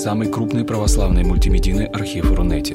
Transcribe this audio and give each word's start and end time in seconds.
самый 0.00 0.28
крупный 0.28 0.64
православный 0.64 1.24
мультимедийный 1.24 1.84
архив 1.84 2.32
Рунете. 2.32 2.74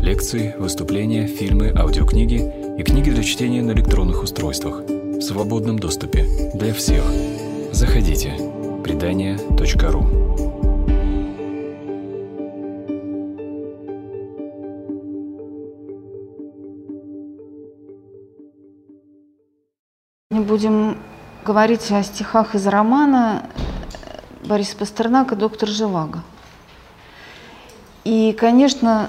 Лекции, 0.00 0.54
выступления, 0.58 1.26
фильмы, 1.26 1.70
аудиокниги 1.76 2.40
и 2.78 2.82
книги 2.82 3.10
для 3.10 3.22
чтения 3.22 3.60
на 3.60 3.72
электронных 3.72 4.22
устройствах 4.22 4.80
в 4.80 5.20
свободном 5.20 5.78
доступе 5.78 6.26
для 6.54 6.72
всех. 6.72 7.04
Заходите. 7.70 8.32
Предания.ру 8.82 10.06
Мы 20.30 20.42
будем 20.44 20.96
говорить 21.44 21.92
о 21.92 22.02
стихах 22.02 22.54
из 22.54 22.66
романа 22.66 23.50
Бориса 24.46 24.78
Пастернака 24.78 25.36
«Доктор 25.36 25.68
Живаго». 25.68 26.22
И, 28.04 28.36
конечно, 28.38 29.08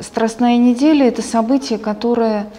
Страстная 0.00 0.58
неделя– 0.58 1.08
это 1.08 1.22
событие, 1.22 1.78
которое 1.78 2.50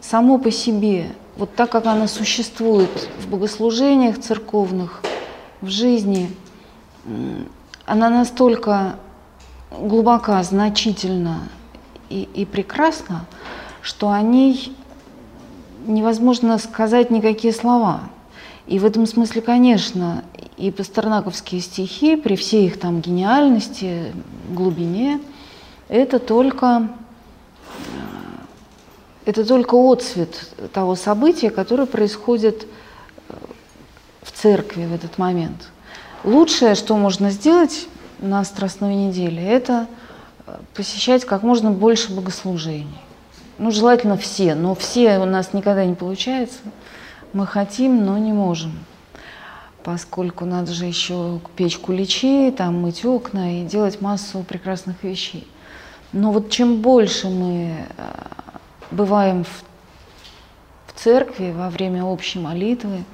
само 0.00 0.38
по 0.38 0.52
себе, 0.52 1.08
вот 1.36 1.52
так 1.54 1.70
как 1.70 1.86
оно 1.86 2.06
существует 2.06 3.08
в 3.18 3.28
богослужениях 3.28 4.20
церковных, 4.20 5.02
в 5.60 5.68
жизни, 5.68 6.30
она 7.84 8.10
настолько 8.10 8.94
глубока, 9.76 10.40
значительна 10.44 11.48
и, 12.10 12.28
и 12.32 12.44
прекрасна, 12.44 13.24
что 13.82 14.10
о 14.10 14.20
ней 14.22 14.72
невозможно 15.86 16.58
сказать 16.58 17.10
никакие 17.10 17.52
слова. 17.52 18.02
И 18.68 18.78
в 18.78 18.84
этом 18.84 19.06
смысле, 19.06 19.42
конечно, 19.42 20.22
и 20.56 20.70
пастернаковские 20.70 21.60
стихи, 21.60 22.16
при 22.16 22.36
всей 22.36 22.66
их 22.66 22.78
там 22.78 23.00
гениальности, 23.00 24.12
глубине, 24.48 25.20
это 25.88 26.18
только, 26.18 26.88
это 29.24 29.44
только 29.44 29.74
отцвет 29.74 30.50
того 30.72 30.94
события, 30.94 31.50
которое 31.50 31.86
происходит 31.86 32.66
в 34.22 34.32
церкви 34.32 34.86
в 34.86 34.94
этот 34.94 35.18
момент. 35.18 35.70
Лучшее, 36.22 36.74
что 36.74 36.96
можно 36.96 37.30
сделать 37.30 37.86
на 38.20 38.44
Страстной 38.44 38.94
неделе, 38.94 39.42
это 39.42 39.86
посещать 40.74 41.24
как 41.24 41.42
можно 41.42 41.70
больше 41.70 42.12
богослужений. 42.12 43.00
Ну, 43.58 43.70
желательно 43.70 44.16
все, 44.16 44.54
но 44.54 44.74
все 44.74 45.18
у 45.18 45.26
нас 45.26 45.52
никогда 45.52 45.84
не 45.84 45.94
получается. 45.94 46.58
Мы 47.32 47.46
хотим, 47.46 48.04
но 48.04 48.18
не 48.18 48.32
можем, 48.32 48.72
поскольку 49.84 50.46
надо 50.46 50.72
же 50.72 50.86
еще 50.86 51.40
печь 51.56 51.78
куличи, 51.78 52.50
там 52.50 52.80
мыть 52.80 53.04
окна 53.04 53.60
и 53.60 53.64
делать 53.64 54.00
массу 54.00 54.42
прекрасных 54.42 55.04
вещей. 55.04 55.46
Но 56.12 56.32
вот 56.32 56.50
чем 56.50 56.80
больше 56.80 57.28
мы 57.28 57.86
э, 57.96 58.02
бываем 58.90 59.44
в, 59.44 59.64
в 60.86 60.98
церкви 60.98 61.52
во 61.54 61.68
время 61.68 62.02
общей 62.02 62.38
молитвы 62.38 63.04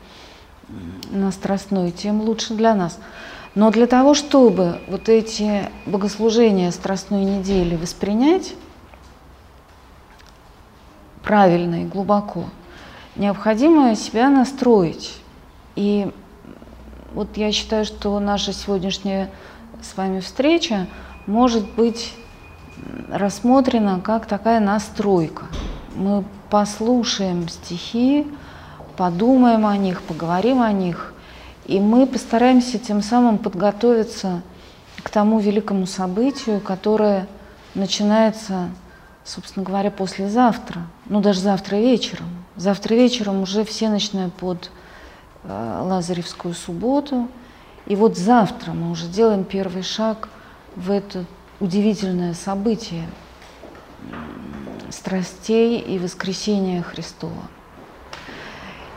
на 1.10 1.32
Страстной, 1.32 1.90
тем 1.90 2.20
лучше 2.20 2.54
для 2.54 2.74
нас. 2.74 3.00
Но 3.56 3.72
для 3.72 3.88
того, 3.88 4.14
чтобы 4.14 4.80
вот 4.86 5.08
эти 5.08 5.68
богослужения 5.86 6.70
Страстной 6.70 7.24
недели 7.24 7.74
воспринять, 7.74 8.54
правильно 11.24 11.82
и 11.82 11.86
глубоко, 11.86 12.44
необходимо 13.16 13.96
себя 13.96 14.30
настроить. 14.30 15.16
И 15.74 16.12
вот 17.14 17.36
я 17.36 17.52
считаю, 17.52 17.84
что 17.84 18.18
наша 18.20 18.52
сегодняшняя 18.52 19.30
с 19.82 19.96
вами 19.96 20.20
встреча 20.20 20.86
может 21.26 21.68
быть 21.72 22.14
рассмотрена 23.10 24.00
как 24.00 24.26
такая 24.26 24.60
настройка. 24.60 25.46
Мы 25.94 26.24
послушаем 26.50 27.48
стихи, 27.48 28.26
подумаем 28.96 29.66
о 29.66 29.76
них, 29.76 30.02
поговорим 30.02 30.62
о 30.62 30.72
них, 30.72 31.14
и 31.66 31.80
мы 31.80 32.06
постараемся 32.06 32.78
тем 32.78 33.02
самым 33.02 33.38
подготовиться 33.38 34.42
к 35.02 35.10
тому 35.10 35.38
великому 35.38 35.86
событию, 35.86 36.60
которое 36.60 37.26
начинается 37.74 38.70
собственно 39.24 39.64
говоря, 39.64 39.90
послезавтра, 39.90 40.82
ну 41.06 41.20
даже 41.20 41.40
завтра 41.40 41.76
вечером. 41.76 42.26
Завтра 42.56 42.94
вечером 42.94 43.42
уже 43.42 43.64
все 43.64 43.88
начинают 43.88 44.34
под 44.34 44.70
Лазаревскую 45.44 46.54
субботу. 46.54 47.28
И 47.86 47.96
вот 47.96 48.16
завтра 48.16 48.72
мы 48.72 48.90
уже 48.90 49.06
делаем 49.06 49.44
первый 49.44 49.82
шаг 49.82 50.28
в 50.76 50.90
это 50.90 51.24
удивительное 51.60 52.34
событие 52.34 53.06
страстей 54.90 55.78
и 55.78 55.98
воскресения 55.98 56.82
Христова. 56.82 57.42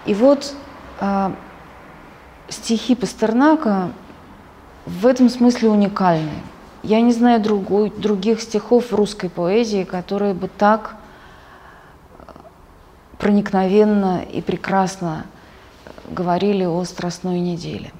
И 0.05 0.13
вот 0.13 0.53
э, 0.99 1.31
стихи 2.49 2.95
Пастернака 2.95 3.91
в 4.85 5.07
этом 5.07 5.29
смысле 5.29 5.69
уникальны. 5.69 6.33
Я 6.81 6.99
не 6.99 7.13
знаю 7.13 7.41
другой, 7.41 7.89
других 7.89 8.41
стихов 8.41 8.91
в 8.91 8.95
русской 8.95 9.29
поэзии, 9.29 9.83
которые 9.85 10.33
бы 10.33 10.49
так 10.49 10.95
проникновенно 13.17 14.21
и 14.21 14.41
прекрасно 14.41 15.25
говорили 16.13 16.63
о 16.63 16.83
Страстной 16.85 17.39
неделе. 17.39 17.91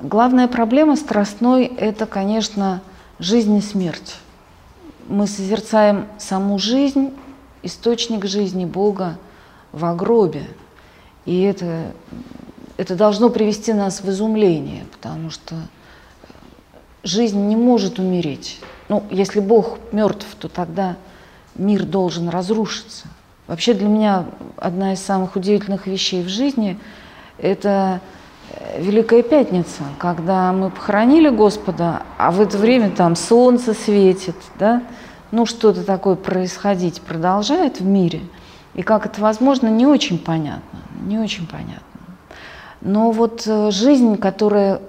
Главная 0.00 0.48
проблема 0.48 0.96
Страстной– 0.96 1.64
это, 1.78 2.06
конечно, 2.06 2.82
жизнь 3.18 3.56
и 3.56 3.60
смерть. 3.60 4.16
Мы 5.08 5.26
созерцаем 5.26 6.06
саму 6.18 6.58
жизнь, 6.58 7.12
источник 7.62 8.24
жизни 8.24 8.64
Бога 8.64 9.18
в 9.72 9.96
гробе. 9.96 10.44
И 11.24 11.42
это, 11.42 11.92
это 12.76 12.94
должно 12.94 13.28
привести 13.28 13.72
нас 13.72 14.00
в 14.00 14.08
изумление, 14.08 14.86
потому 14.92 15.30
что 15.30 15.56
жизнь 17.02 17.40
не 17.40 17.56
может 17.56 17.98
умереть. 17.98 18.60
Ну, 18.88 19.02
если 19.10 19.40
Бог 19.40 19.78
мертв, 19.92 20.26
то 20.38 20.48
тогда 20.48 20.96
мир 21.56 21.84
должен 21.84 22.28
разрушиться. 22.28 23.08
Вообще 23.48 23.72
для 23.72 23.88
меня 23.88 24.26
одна 24.58 24.92
из 24.92 25.00
самых 25.00 25.34
удивительных 25.34 25.86
вещей 25.86 26.22
в 26.22 26.28
жизни– 26.28 26.78
это 27.38 28.00
э, 28.50 28.82
Великая 28.82 29.22
Пятница, 29.22 29.84
когда 29.98 30.52
мы 30.52 30.68
похоронили 30.68 31.30
Господа, 31.30 32.02
а 32.18 32.30
в 32.30 32.42
это 32.42 32.58
время 32.58 32.90
там 32.90 33.16
солнце 33.16 33.72
светит, 33.72 34.36
да, 34.58 34.82
ну 35.30 35.46
что-то 35.46 35.82
такое 35.82 36.14
происходить 36.16 37.00
продолжает 37.00 37.80
в 37.80 37.86
мире, 37.86 38.20
и 38.74 38.82
как 38.82 39.06
это 39.06 39.22
возможно, 39.22 39.68
не 39.68 39.86
очень 39.86 40.18
понятно, 40.18 40.80
не 41.06 41.18
очень 41.18 41.46
понятно. 41.46 41.82
Но 42.82 43.12
вот 43.12 43.44
э, 43.46 43.70
жизнь, 43.70 44.18
которая 44.18 44.82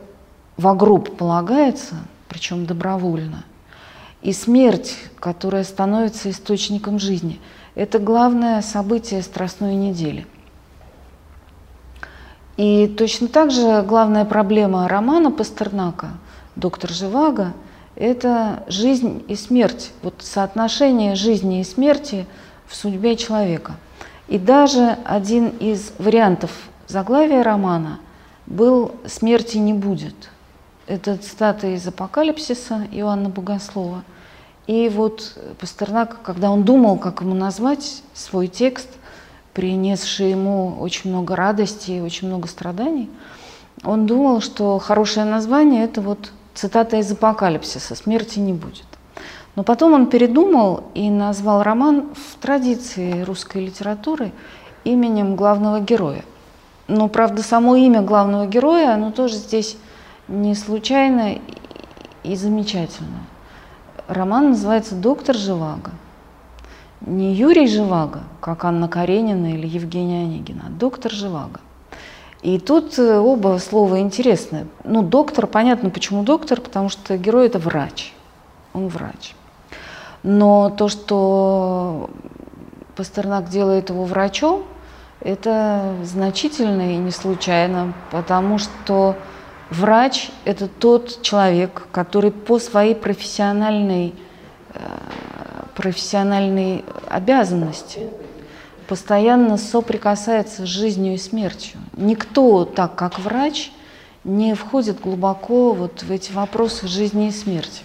в 0.58 0.76
гроб 0.76 1.16
полагается, 1.16 1.96
причем 2.28 2.66
добровольно, 2.66 3.46
и 4.22 4.34
смерть, 4.34 4.98
которая 5.18 5.64
становится 5.64 6.30
источником 6.30 7.00
жизни, 7.00 7.40
это 7.80 7.98
главное 7.98 8.62
событие 8.62 9.22
Страстной 9.22 9.74
недели. 9.74 10.28
И 12.58 12.94
точно 12.98 13.30
так 13.30 13.52
же 13.52 13.84
главная 13.84 14.26
проблема 14.26 14.86
романа 14.90 15.32
Пастернака 15.32 16.10
«Доктор 16.58 16.90
Живаго»– 16.90 17.54
это 17.96 18.66
жизнь 18.68 19.24
и 19.30 19.36
смерть, 19.36 19.94
вот 20.04 20.16
соотношение 20.20 21.16
жизни 21.16 21.62
и 21.62 21.64
смерти 21.64 22.28
в 22.68 22.76
судьбе 22.76 23.16
человека. 23.16 23.76
И 24.28 24.38
даже 24.38 24.98
один 25.06 25.48
из 25.48 25.94
вариантов 26.00 26.52
заглавия 26.88 27.44
романа 27.44 28.00
был 28.46 28.92
«Смерти 29.06 29.56
не 29.56 29.74
будет», 29.74 30.16
это 30.86 31.16
цитата 31.16 31.68
из 31.68 31.88
Апокалипсиса 31.88 32.88
Иоанна 32.92 33.30
Богослова. 33.30 34.04
И 34.70 34.88
вот 34.88 35.36
Пастернак, 35.60 36.22
когда 36.22 36.52
он 36.52 36.62
думал, 36.62 37.00
как 37.00 37.22
ему 37.22 37.34
назвать 37.34 38.04
свой 38.14 38.46
текст, 38.46 38.88
принесший 39.56 40.30
ему 40.30 40.78
очень 40.80 41.10
много 41.10 41.36
радости 41.36 41.90
и 41.90 42.02
очень 42.02 42.28
много 42.28 42.48
страданий, 42.48 43.10
он 43.84 44.06
думал, 44.06 44.42
что 44.42 44.78
хорошее 44.78 45.26
название– 45.26 45.84
это 45.86 46.02
вот 46.02 46.32
цитата 46.54 46.98
из 46.98 47.12
Апокалипсиса 47.12 47.96
«Смерти 47.96 48.38
не 48.38 48.54
будет». 48.54 48.86
Но 49.56 49.64
потом 49.64 49.94
он 49.94 50.06
передумал 50.06 50.84
и 50.94 51.10
назвал 51.10 51.64
роман 51.64 52.10
в 52.14 52.40
традиции 52.40 53.24
русской 53.24 53.66
литературы 53.66 54.32
именем 54.84 55.36
главного 55.36 55.80
героя. 55.80 56.24
Но, 56.88 57.08
правда, 57.08 57.42
само 57.42 57.76
имя 57.76 58.04
главного 58.04 58.46
героя, 58.46 58.94
оно 58.94 59.10
тоже 59.10 59.34
здесь 59.34 59.78
не 60.28 60.54
случайно 60.54 61.40
и 62.22 62.36
замечательно. 62.36 63.29
Роман 64.10 64.50
называется 64.50 64.96
«Доктор 64.96 65.36
Живаго». 65.36 65.92
Не 67.02 67.32
Юрий 67.32 67.68
Живаго, 67.68 68.24
как 68.42 68.66
Анна 68.66 68.88
Каренина 68.88 69.54
или 69.54 69.68
Евгения 69.68 70.24
Онегина, 70.24 70.64
а 70.66 70.70
доктор 70.72 71.12
Живаго. 71.12 71.60
И 72.42 72.58
тут 72.58 72.98
э, 72.98 73.20
оба 73.20 73.60
слова 73.60 74.00
интересны. 74.00 74.66
Ну, 74.84 75.04
доктор, 75.04 75.46
понятно, 75.46 75.92
почему 75.92 76.24
доктор, 76.24 76.60
потому 76.60 76.90
что 76.90 77.18
герой 77.18 77.46
это 77.46 77.60
врач. 77.60 78.12
Он 78.74 78.88
врач. 78.88 79.36
Но 80.24 80.72
то, 80.72 80.88
что 80.88 82.10
Пастернак 82.96 83.48
делает 83.50 83.92
его 83.92 84.06
врачом, 84.06 84.64
это 85.22 85.94
значительно 86.04 86.94
и 86.94 86.98
не 86.98 87.12
случайно, 87.12 87.94
потому 88.10 88.58
что 88.58 89.16
врач– 89.70 90.30
это 90.46 90.68
тот 90.68 91.22
человек, 91.22 91.88
который 91.92 92.32
по 92.32 92.60
своей 92.60 92.96
профессиональной, 92.96 94.14
э, 94.74 94.80
профессиональной 95.76 96.84
обязанности 97.10 98.08
постоянно 98.88 99.58
соприкасается 99.58 100.64
с 100.64 100.70
жизнью 100.70 101.14
и 101.14 101.18
смертью. 101.18 101.80
Никто, 101.96 102.66
так 102.66 102.96
как 102.96 103.20
врач, 103.20 103.72
не 104.24 104.56
входит 104.56 105.00
глубоко 105.00 105.74
вот 105.74 106.04
в 106.04 106.12
эти 106.12 106.32
вопросы 106.32 106.88
жизни 106.88 107.28
и 107.28 107.32
смерти. 107.32 107.84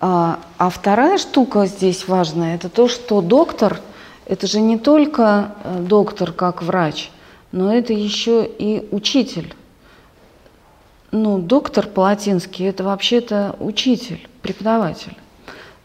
А, 0.00 0.38
а 0.58 0.70
вторая 0.70 1.18
штука 1.18 1.66
здесь 1.66 2.06
важная– 2.06 2.54
это 2.56 2.68
то, 2.68 2.88
что 2.88 3.20
доктор– 3.20 3.80
это 4.26 4.46
же 4.46 4.60
не 4.60 4.76
только 4.76 5.52
э, 5.62 5.78
доктор 5.80 6.32
как 6.32 6.62
врач, 6.62 7.10
но 7.56 7.74
это 7.74 7.94
еще 7.94 8.46
и 8.46 8.86
учитель. 8.90 9.54
Ну, 11.10 11.38
доктор 11.38 11.86
по-латински– 11.86 12.62
это 12.64 12.84
вообще-то 12.84 13.56
учитель, 13.60 14.28
преподаватель. 14.42 15.16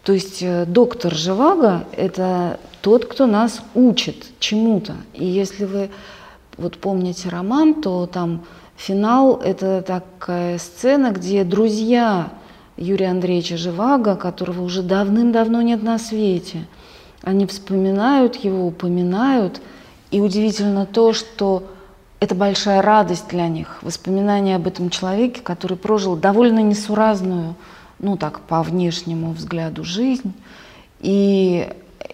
То 0.03 0.11
есть 0.11 0.43
э, 0.43 0.65
доктор 0.65 1.15
Живаго– 1.15 1.85
это 1.95 2.59
тот, 2.81 3.05
кто 3.05 3.25
нас 3.25 3.61
учит 3.73 4.25
чему-то. 4.39 4.95
И 5.13 5.25
если 5.25 5.63
вы 5.63 5.89
вот 6.57 6.77
помните 6.77 7.29
роман, 7.29 7.81
то 7.81 8.05
там 8.05 8.43
финал– 8.75 9.39
это 9.43 9.81
такая 9.81 10.57
сцена, 10.57 11.11
где 11.11 11.45
друзья 11.45 12.33
Юрия 12.75 13.11
Андреевича 13.11 13.55
Живаго, 13.55 14.17
которого 14.17 14.61
уже 14.61 14.81
давным-давно 14.81 15.61
нет 15.61 15.83
на 15.83 15.97
свете, 15.99 16.67
они 17.23 17.45
вспоминают 17.45 18.35
его, 18.35 18.67
упоминают, 18.67 19.61
и 20.11 20.19
удивительно 20.19 20.85
то, 20.85 21.13
что 21.13 21.63
это 22.19 22.35
большая 22.35 22.81
радость 22.81 23.29
для 23.29 23.47
них, 23.47 23.79
воспоминания 23.81 24.55
об 24.55 24.67
этом 24.67 24.89
человеке, 24.89 25.41
который 25.41 25.77
прожил 25.77 26.15
довольно 26.15 26.59
несуразную, 26.59 27.55
ну 27.99 28.17
так, 28.17 28.41
по 28.41 28.61
внешнему 28.61 29.31
взгляду, 29.31 29.83
жизнь. 29.83 30.33
И 30.99 31.67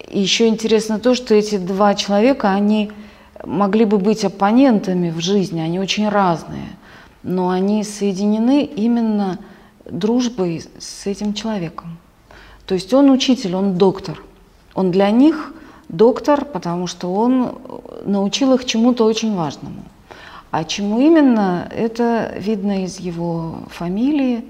еще 0.09 0.47
интересно 0.47 0.99
то, 0.99 1.13
что 1.13 1.33
эти 1.33 1.57
два 1.57 1.95
человека, 1.95 2.51
они 2.53 2.91
могли 3.43 3.85
бы 3.85 3.97
быть 3.97 4.23
оппонентами 4.23 5.09
в 5.09 5.19
жизни, 5.19 5.59
они 5.59 5.79
очень 5.79 6.07
разные, 6.07 6.69
но 7.23 7.49
они 7.49 7.83
соединены 7.83 8.63
именно 8.63 9.39
дружбой 9.85 10.63
с 10.79 11.05
этим 11.05 11.33
человеком. 11.33 11.97
То 12.65 12.75
есть 12.75 12.93
он 12.93 13.09
учитель, 13.09 13.55
он 13.55 13.77
доктор. 13.77 14.21
Он 14.73 14.91
для 14.91 15.09
них 15.09 15.53
доктор, 15.89 16.45
потому 16.45 16.87
что 16.87 17.13
он 17.13 17.57
научил 18.05 18.53
их 18.53 18.65
чему-то 18.65 19.05
очень 19.05 19.35
важному. 19.35 19.83
А 20.51 20.63
чему 20.63 20.99
именно, 20.99 21.67
это 21.75 22.33
видно 22.37 22.83
из 22.83 22.99
его 22.99 23.63
фамилии. 23.69 24.45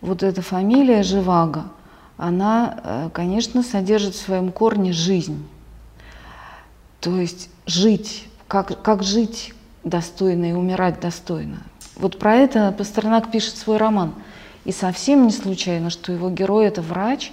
Вот 0.00 0.22
эта 0.22 0.42
фамилия 0.42 1.02
Живаго– 1.02 1.64
она, 2.18 2.80
э, 2.82 3.10
конечно, 3.12 3.62
содержит 3.62 4.14
в 4.14 4.20
своем 4.20 4.50
корне 4.52 4.92
жизнь. 4.92 5.46
То 7.00 7.16
есть 7.16 7.48
жить, 7.64 8.26
как, 8.48 8.82
как 8.82 9.04
жить 9.04 9.54
достойно 9.84 10.50
и 10.50 10.52
умирать 10.52 11.00
достойно. 11.00 11.62
Вот 11.94 12.18
про 12.18 12.34
это 12.34 12.74
Пастернак 12.76 13.30
пишет 13.30 13.56
свой 13.56 13.76
роман. 13.76 14.14
И 14.64 14.72
совсем 14.72 15.26
не 15.26 15.32
случайно, 15.32 15.90
что 15.90 16.12
его 16.12 16.28
герой 16.28 16.66
это 16.66 16.82
врач, 16.82 17.32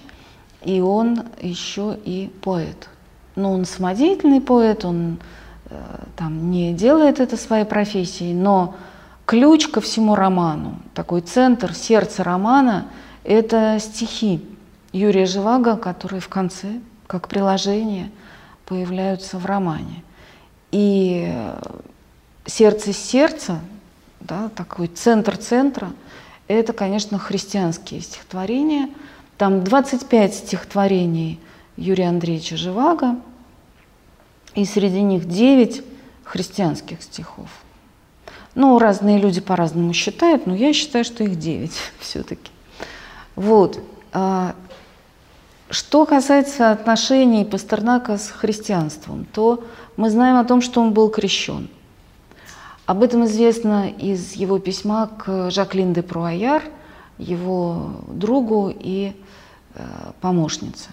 и 0.64 0.80
он 0.80 1.24
еще 1.42 1.98
и 2.06 2.32
поэт. 2.42 2.88
Но 3.36 3.52
он 3.52 3.66
самодеятельный 3.66 4.42
поэт, 4.42 4.86
он 4.86 5.18
э, 5.70 5.76
там 6.16 6.52
не 6.52 6.74
делает 6.74 7.20
это 7.20 7.38
своей 7.38 7.66
профессией, 7.66 8.34
но 8.34 8.76
ключ 9.26 9.68
ко 9.68 9.82
всему 9.82 10.16
роману, 10.16 10.80
такой 10.94 11.22
центр, 11.22 11.74
сердце 11.74 12.24
романа– 12.24 12.88
это 13.26 13.78
стихи. 13.80 14.46
Юрия 14.94 15.26
Живаго, 15.26 15.76
которые 15.76 16.22
в 16.22 16.30
конце, 16.30 16.80
как 17.08 17.28
приложение, 17.28 18.12
появляются 18.66 19.38
в 19.38 19.46
романе. 19.46 20.04
И 20.72 21.34
сердце 22.46 22.94
сердца, 22.94 23.60
да, 24.22 24.50
такой 24.56 24.88
центр 24.88 25.36
центра, 25.38 25.92
это, 26.48 26.72
конечно, 26.74 27.18
христианские 27.18 28.02
стихотворения. 28.02 28.90
Там 29.38 29.64
25 29.64 30.34
стихотворений 30.34 31.40
Юрия 31.78 32.10
Андреевича 32.10 32.58
Живаго, 32.58 33.16
и 34.54 34.66
среди 34.66 35.02
них 35.02 35.28
9 35.28 35.84
христианских 36.24 37.04
стихов. 37.04 37.50
Ну, 38.56 38.80
разные 38.80 39.20
люди 39.20 39.42
по-разному 39.42 39.94
считают, 39.94 40.48
но 40.48 40.56
я 40.56 40.72
считаю, 40.74 41.04
что 41.04 41.24
их 41.24 41.38
9 41.38 41.72
все-таки. 42.00 42.52
Вот. 43.36 43.80
А, 44.14 44.56
что 45.70 46.06
касается 46.06 46.72
отношений 46.72 47.44
Пастернака 47.44 48.18
с 48.18 48.30
христианством, 48.30 49.26
то 49.34 49.64
мы 49.98 50.10
знаем 50.10 50.38
о 50.38 50.46
том, 50.46 50.62
что 50.62 50.82
он 50.82 50.94
был 50.94 51.10
крещен. 51.10 51.68
Об 52.86 53.04
этом 53.04 53.26
известно 53.26 53.90
из 53.90 54.34
его 54.34 54.60
письма 54.60 55.08
к 55.08 55.50
Жаклин 55.50 55.94
де 55.94 56.04
Пруаяр, 56.04 56.64
его 57.18 57.94
другу 58.08 58.72
и 58.74 59.14
э, 59.74 59.84
помощнице. 60.22 60.90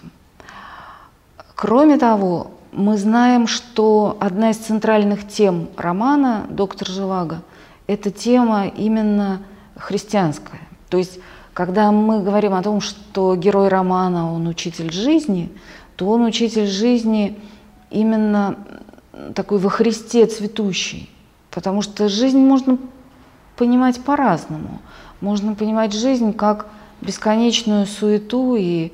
Кроме 1.55 1.97
того, 1.97 2.51
мы 2.71 2.97
знаем, 2.97 3.47
что 3.47 4.17
одна 4.19 4.51
из 4.51 4.57
центральных 4.57 5.27
тем 5.27 5.69
романа 5.77 6.45
«Доктор 6.49 6.87
Живаго»– 6.87 7.41
это 7.87 8.09
тема 8.11 8.67
именно 8.67 9.41
христианская. 9.75 10.61
То 10.89 10.97
есть 10.97 11.19
когда 11.53 11.91
мы 11.91 12.23
говорим 12.23 12.55
о 12.55 12.63
том, 12.63 12.81
что 12.81 13.35
герой 13.35 13.67
романа, 13.67 14.33
он 14.33 14.47
учитель 14.47 14.91
жизни, 14.91 15.51
то 15.95 16.09
он 16.09 16.23
учитель 16.23 16.65
жизни 16.65 17.39
именно 17.91 18.57
такой 19.35 19.59
во 19.59 19.69
Христе 19.69 20.25
цветущий. 20.25 21.09
Потому 21.51 21.83
что 21.83 22.09
жизнь 22.09 22.39
можно 22.39 22.79
понимать 23.55 24.03
по-разному. 24.03 24.81
Можно 25.21 25.53
понимать 25.53 25.93
жизнь 25.93 26.33
как 26.33 26.65
бесконечную 27.01 27.85
суету 27.85 28.55
и 28.55 28.91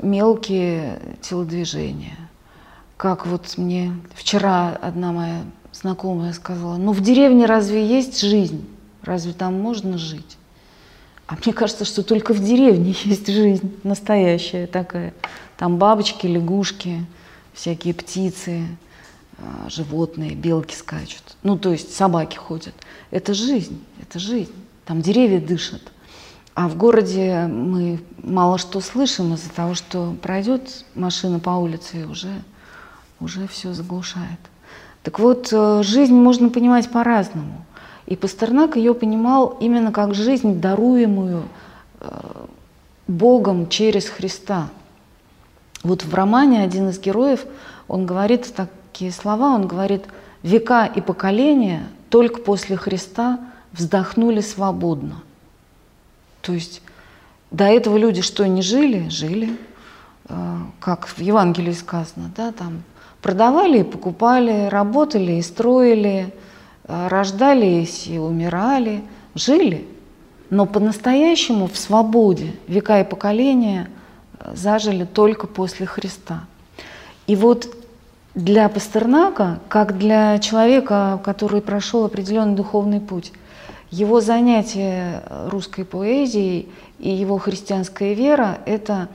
мелкие 0.00 1.00
телодвижения. 1.20 2.16
Как 2.96 3.26
вот 3.26 3.58
мне 3.58 3.92
вчера 4.14 4.70
одна 4.80 5.12
моя 5.12 5.42
знакомая 5.72 6.32
сказала, 6.32 6.76
ну 6.76 6.92
в 6.92 7.00
деревне 7.00 7.46
разве 7.46 7.86
есть 7.86 8.20
жизнь? 8.20 8.66
Разве 9.02 9.32
там 9.32 9.60
можно 9.60 9.98
жить? 9.98 10.38
А 11.26 11.34
мне 11.34 11.52
кажется, 11.52 11.84
что 11.84 12.02
только 12.02 12.32
в 12.32 12.42
деревне 12.42 12.94
есть 13.04 13.26
жизнь 13.26 13.76
настоящая 13.82 14.66
такая. 14.66 15.12
Там 15.56 15.78
бабочки, 15.78 16.26
лягушки, 16.26 17.04
всякие 17.52 17.94
птицы, 17.94 18.66
а, 19.38 19.68
животные, 19.68 20.34
белки 20.34 20.74
скачут. 20.74 21.22
Ну, 21.42 21.58
то 21.58 21.72
есть 21.72 21.94
собаки 21.94 22.36
ходят. 22.36 22.74
Это 23.10 23.34
жизнь, 23.34 23.82
это 24.00 24.18
жизнь. 24.18 24.52
Там 24.84 25.02
деревья 25.02 25.40
дышат. 25.40 25.82
А 26.56 26.68
в 26.68 26.76
городе 26.78 27.50
мы 27.52 28.00
мало 28.22 28.56
что 28.56 28.80
слышим 28.80 29.34
из-за 29.34 29.50
того, 29.50 29.74
что 29.74 30.14
пройдет 30.22 30.86
машина 30.94 31.38
по 31.38 31.50
улице 31.50 32.00
и 32.00 32.04
уже, 32.04 32.32
уже 33.20 33.46
все 33.46 33.74
заглушает. 33.74 34.40
Так 35.02 35.18
вот, 35.18 35.50
э, 35.52 35.82
жизнь 35.82 36.14
можно 36.14 36.48
понимать 36.48 36.90
по-разному. 36.90 37.62
И 38.06 38.16
Пастернак 38.16 38.76
ее 38.76 38.94
понимал 38.94 39.58
именно 39.60 39.92
как 39.92 40.14
жизнь, 40.14 40.58
даруемую 40.58 41.42
э, 42.00 42.46
Богом 43.06 43.68
через 43.68 44.08
Христа. 44.08 44.68
Вот 45.82 46.04
в 46.04 46.14
романе 46.14 46.62
один 46.62 46.88
из 46.88 46.98
героев, 46.98 47.44
он 47.86 48.06
говорит 48.06 48.50
такие 48.54 49.12
слова, 49.12 49.54
он 49.54 49.66
говорит, 49.66 50.04
века 50.42 50.86
и 50.86 51.02
поколения 51.02 51.86
только 52.08 52.40
после 52.40 52.78
Христа 52.78 53.40
вздохнули 53.72 54.40
свободно. 54.40 55.16
То 56.46 56.54
есть 56.54 56.80
до 57.50 57.64
этого 57.64 57.98
люди 57.98 58.22
что 58.22 58.46
не 58.46 58.62
жили, 58.62 59.08
жили, 59.10 59.58
э, 60.28 60.58
как 60.80 61.06
в 61.06 61.18
Евангелии 61.18 61.72
сказано, 61.72 62.30
да, 62.34 62.52
там 62.52 62.82
продавали 63.20 63.80
и 63.80 63.84
покупали, 63.84 64.68
работали 64.68 65.32
и 65.32 65.42
строили, 65.42 66.32
Э, 66.88 67.08
рождались 67.08 68.06
и 68.06 68.18
умирали, 68.18 69.02
жили, 69.34 69.86
но 70.50 70.66
по-настоящему 70.66 71.66
в 71.66 71.76
свободе 71.76 72.54
века 72.68 73.00
и 73.00 73.04
поколения 73.04 73.90
э, 74.38 74.52
зажили 74.54 75.04
только 75.04 75.48
после 75.48 75.84
Христа. 75.86 76.44
И 77.26 77.34
вот 77.34 77.68
для 78.36 78.68
Пастернака, 78.68 79.58
как 79.68 79.98
для 79.98 80.38
человека, 80.38 81.20
который 81.24 81.60
прошел 81.60 82.04
определенный 82.04 82.54
духовный 82.54 83.00
путь, 83.00 83.32
его 83.90 84.20
занятие 84.20 85.22
русской 85.50 85.84
поэзией 85.84 86.68
и 86.98 87.10
его 87.10 87.38
христианская 87.38 88.14
вера– 88.14 88.58
это 88.66 89.08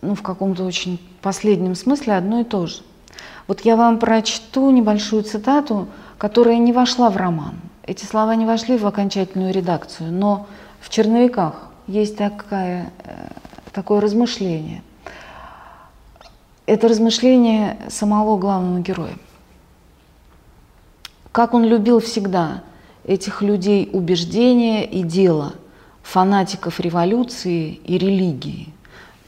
ну, 0.00 0.14
в 0.14 0.22
каком-то 0.22 0.64
очень 0.64 1.00
последнем 1.22 1.74
смысле 1.74 2.14
одно 2.14 2.40
и 2.40 2.44
то 2.44 2.66
же. 2.66 2.82
Вот 3.46 3.60
я 3.62 3.76
вам 3.76 3.98
прочту 3.98 4.70
небольшую 4.70 5.22
цитату, 5.22 5.88
которая 6.18 6.58
не 6.58 6.72
вошла 6.72 7.10
в 7.10 7.16
роман. 7.16 7.54
Эти 7.84 8.04
слова 8.04 8.34
не 8.34 8.46
вошли 8.46 8.78
в 8.78 8.86
окончательную 8.86 9.52
редакцию, 9.52 10.12
но 10.12 10.46
в 10.80 10.88
черновиках 10.88 11.70
есть 11.86 12.16
такая, 12.16 12.90
э, 13.04 13.28
такое 13.72 14.00
размышление. 14.00 14.82
Это 16.66 16.88
размышление 16.88 17.78
самого 17.88 18.38
главного 18.38 18.80
героя. 18.80 19.16
Как 21.30 21.54
он 21.54 21.64
любил 21.64 22.00
всегда 22.00 22.62
этих 23.06 23.40
людей 23.40 23.88
убеждения 23.92 24.84
и 24.84 25.02
дела, 25.02 25.54
фанатиков 26.02 26.80
революции 26.80 27.80
и 27.84 27.98
религии. 27.98 28.68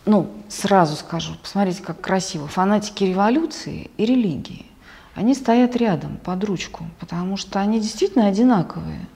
Ну, 0.04 0.30
сразу 0.48 0.96
скажу, 0.96 1.34
посмотрите, 1.40 1.82
как 1.82 2.00
красиво. 2.00 2.48
Фанатики 2.48 3.04
революции 3.04 3.90
и 3.96 4.04
религии. 4.04 4.66
Они 5.14 5.34
стоят 5.34 5.76
рядом, 5.76 6.18
под 6.24 6.44
ручку, 6.44 6.84
потому 6.98 7.36
что 7.36 7.60
они 7.60 7.80
действительно 7.80 8.26
одинаковые. 8.26 9.06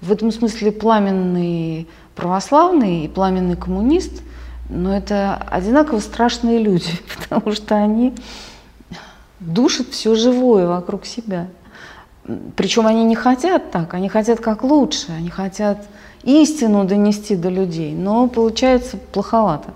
В 0.00 0.12
этом 0.12 0.30
смысле 0.30 0.72
пламенный 0.72 1.88
православный 2.14 3.04
и 3.04 3.08
пламенный 3.08 3.56
коммунист, 3.56 4.22
но 4.68 4.94
это 4.94 5.36
одинаково 5.50 6.00
страшные 6.00 6.58
люди, 6.58 6.90
потому 7.16 7.52
что 7.52 7.76
они 7.76 8.14
душат 9.40 9.88
все 9.88 10.14
живое 10.14 10.66
вокруг 10.66 11.06
себя. 11.06 11.48
Причем 12.56 12.86
они 12.86 13.04
не 13.04 13.14
хотят 13.14 13.70
так, 13.70 13.94
они 13.94 14.08
хотят 14.08 14.40
как 14.40 14.64
лучше, 14.64 15.12
они 15.12 15.30
хотят 15.30 15.78
истину 16.24 16.84
донести 16.84 17.36
до 17.36 17.48
людей, 17.50 17.92
но 17.94 18.26
получается 18.26 18.96
плоховато. 18.96 19.70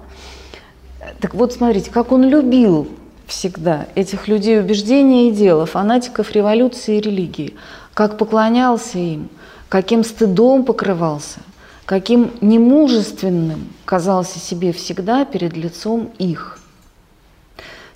Так 1.20 1.34
вот, 1.34 1.52
смотрите, 1.52 1.90
как 1.90 2.10
он 2.10 2.28
любил 2.28 2.88
всегда 3.26 3.86
этих 3.94 4.26
людей 4.26 4.58
убеждения 4.58 5.28
и 5.28 5.32
дела, 5.32 5.64
фанатиков 5.64 6.32
революции 6.32 6.98
и 6.98 7.00
религии, 7.00 7.54
как 7.94 8.18
поклонялся 8.18 8.98
им, 8.98 9.28
каким 9.68 10.02
стыдом 10.02 10.64
покрывался, 10.64 11.38
каким 11.84 12.32
немужественным 12.40 13.68
казался 13.84 14.40
себе 14.40 14.72
всегда 14.72 15.24
перед 15.24 15.56
лицом 15.56 16.10
их. 16.18 16.58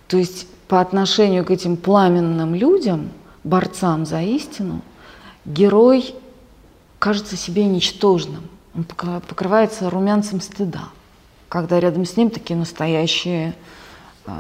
То 0.07 0.17
есть 0.17 0.47
по 0.69 0.81
отношению 0.81 1.45
к 1.45 1.51
этим 1.51 1.77
пламенным 1.77 2.55
людям– 2.55 3.11
борцам 3.45 4.07
за 4.07 4.23
истину, 4.23 4.81
герой 5.45 6.15
кажется 6.99 7.37
себе 7.37 7.67
ничтожным. 7.67 8.43
Он 8.75 8.85
покрывается 8.85 9.89
румянцем 9.89 10.41
стыда, 10.41 10.89
когда 11.49 11.79
рядом 11.79 12.07
с 12.07 12.17
ним 12.17 12.31
такие 12.31 12.59
настоящие 12.59 13.55
э, 14.27 14.33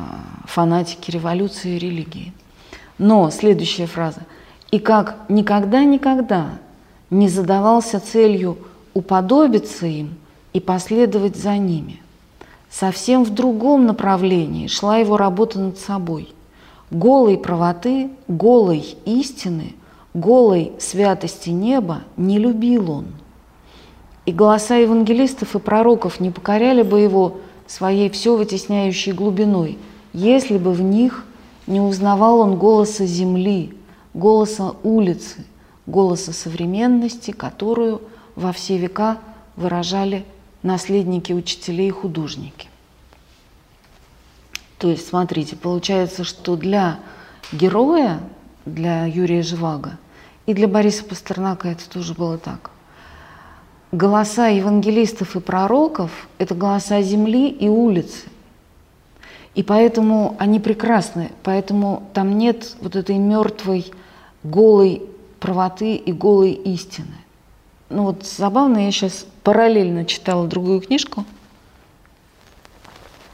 фанатики 0.46 1.11
революции 1.11 1.76
и 1.76 1.78
религии. 1.78 2.32
Но 2.99 3.30
следующая 3.30 3.87
фраза. 3.87 4.23
«И 4.70 4.80
как 4.80 5.16
никогда-никогда 5.28 6.58
не 7.11 7.28
задавался 7.28 8.00
целью 8.00 8.58
уподобиться 8.92 9.87
им 9.87 10.14
и 10.52 10.58
последовать 10.58 11.37
за 11.37 11.58
ними. 11.58 12.00
Совсем 12.70 13.25
в 13.25 13.30
другом 13.30 13.87
направлении 13.87 14.66
шла 14.66 14.96
его 14.96 15.16
работа 15.16 15.61
над 15.61 15.78
собой– 15.78 16.33
Голой 16.94 17.38
правоты, 17.38 18.08
голой 18.28 18.96
истины, 19.04 19.74
голой 20.14 20.74
святости 20.78 21.50
неба 21.50 22.02
не 22.16 22.38
любил 22.38 22.88
он. 22.88 23.06
И 24.26 24.32
голоса 24.32 24.76
евангелистов 24.76 25.56
и 25.56 25.58
пророков 25.58 26.20
не 26.20 26.30
покоряли 26.30 26.82
бы 26.82 27.00
его 27.00 27.38
своей 27.66 28.08
все 28.10 28.36
вытесняющей 28.36 29.10
глубиной, 29.10 29.76
если 30.12 30.56
бы 30.56 30.70
в 30.70 30.82
них 30.82 31.24
не 31.66 31.80
узнавал 31.80 32.38
он 32.38 32.56
голоса 32.58 33.06
земли, 33.06 33.76
голоса 34.14 34.76
улицы, 34.84 35.44
голоса 35.86 36.32
современности, 36.32 37.32
которую 37.32 38.02
во 38.36 38.52
все 38.52 38.78
века 38.78 39.18
выражали 39.56 40.24
наследники 40.62 41.32
учителей 41.32 41.88
и 41.88 41.90
художники. 41.90 42.68
То 44.84 44.90
есть, 44.90 45.08
смотрите, 45.08 45.56
получается, 45.56 46.24
что 46.24 46.56
для 46.56 46.98
героя, 47.52 48.20
для 48.66 49.06
Юрия 49.06 49.40
Живаго, 49.40 49.96
и 50.44 50.52
для 50.52 50.68
Бориса 50.68 51.04
Пастернака 51.04 51.70
это 51.70 51.88
тоже 51.88 52.12
было 52.12 52.36
так. 52.36 52.70
Голоса 53.92 54.48
евангелистов 54.48 55.36
и 55.36 55.40
пророков– 55.40 56.28
это 56.38 56.54
голоса 56.54 57.00
земли 57.00 57.48
и 57.48 57.66
улицы. 57.66 58.26
И 59.54 59.62
поэтому 59.62 60.36
они 60.38 60.60
прекрасны, 60.60 61.32
поэтому 61.42 62.02
там 62.12 62.36
нет 62.36 62.76
вот 62.82 62.94
этой 62.94 63.16
мертвой, 63.16 63.90
голой 64.42 65.02
правоты 65.40 65.94
и 65.94 66.12
голой 66.12 66.52
истины. 66.52 67.16
Ну 67.88 68.02
вот 68.02 68.26
забавно, 68.26 68.84
я 68.84 68.92
сейчас 68.92 69.24
параллельно 69.42 70.04
читала 70.04 70.46
другую 70.46 70.82
книжку– 70.82 71.24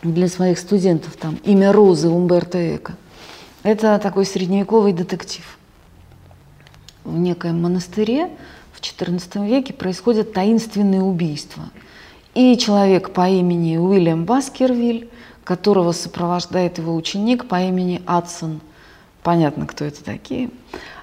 для 0.02 0.28
своих 0.28 0.58
студентов 0.58 1.16
там 1.16 1.36
имя 1.44 1.72
Розы 1.72 2.08
Умберто 2.08 2.76
Эко. 2.76 2.94
Это 3.62 3.98
такой 3.98 4.24
средневековый 4.24 4.92
детектив. 4.92 5.44
В 7.04 7.18
некоем 7.18 7.60
монастыре 7.60 8.30
в 8.72 8.80
XIV 8.80 9.46
веке 9.46 9.74
происходят 9.74 10.32
таинственные 10.32 11.02
убийства. 11.02 11.64
И 12.34 12.56
человек 12.56 13.10
по 13.12 13.28
имени 13.28 13.76
Уильям 13.76 14.24
Баскервиль, 14.24 15.10
которого 15.44 15.92
сопровождает 15.92 16.78
его 16.78 16.94
ученик 16.94 17.48
по 17.48 17.60
имени 17.60 18.02
Адсон, 18.06 18.60
понятно, 19.22 19.66
кто 19.66 19.84
это 19.84 20.02
такие, 20.04 20.50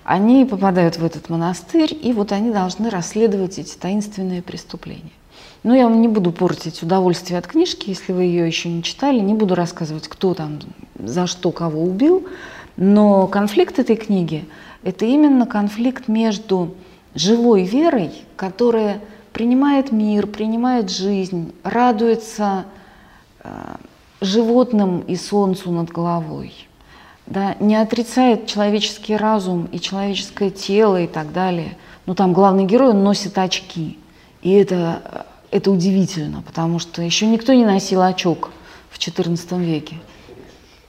они 0.04 0.46
попадают 0.46 0.98
в 0.98 1.04
этот 1.04 1.30
монастырь, 1.30 1.98
и 2.02 2.14
вот 2.14 2.32
они 2.32 2.52
должны 2.52 2.90
расследовать 2.90 3.60
эти 3.60 3.76
таинственные 3.76 4.42
преступления. 4.42 5.12
Но 5.68 5.76
я 5.76 5.84
вам 5.84 6.00
не 6.00 6.08
буду 6.08 6.32
портить 6.32 6.82
удовольствие 6.82 7.38
от 7.38 7.46
книжки, 7.46 7.90
если 7.90 8.14
вы 8.14 8.24
ее 8.24 8.48
еще 8.48 8.70
не 8.70 8.82
читали, 8.82 9.20
не 9.20 9.34
буду 9.34 9.54
рассказывать, 9.54 10.08
кто 10.08 10.34
там 10.34 10.60
за 10.98 11.28
что 11.28 11.52
кого 11.52 11.84
убил. 11.84 12.26
Но 12.78 13.28
конфликт 13.28 13.78
этой 13.78 13.98
книги– 13.98 14.46
это 14.84 15.04
именно 15.04 15.46
конфликт 15.46 16.08
между 16.08 16.74
живой 17.16 17.64
верой, 17.64 18.14
которая 18.38 19.02
принимает 19.34 19.92
мир, 19.92 20.28
принимает 20.28 20.90
жизнь, 20.90 21.54
радуется 21.64 22.64
э, 23.44 23.50
животным 24.22 25.02
и 25.02 25.18
солнцу 25.18 25.70
над 25.74 25.90
головой, 25.90 26.54
да, 27.26 27.58
не 27.60 27.76
отрицает 27.76 28.48
человеческий 28.48 29.18
разум 29.18 29.68
и 29.74 29.82
человеческое 29.82 30.50
тело 30.50 31.02
и 31.02 31.08
так 31.08 31.34
далее. 31.34 31.76
Но 32.06 32.16
там 32.16 32.32
главный 32.32 32.64
герой, 32.64 32.94
носит 32.94 33.38
очки. 33.38 34.00
И 34.42 34.54
это 34.54 35.26
это 35.58 35.72
удивительно, 35.72 36.42
потому 36.42 36.80
что 36.80 37.02
еще 37.02 37.26
никто 37.28 37.54
не 37.54 37.66
носил 37.66 38.02
очок 38.02 38.52
в 38.90 38.98
XIV 38.98 39.64
веке. 39.64 39.96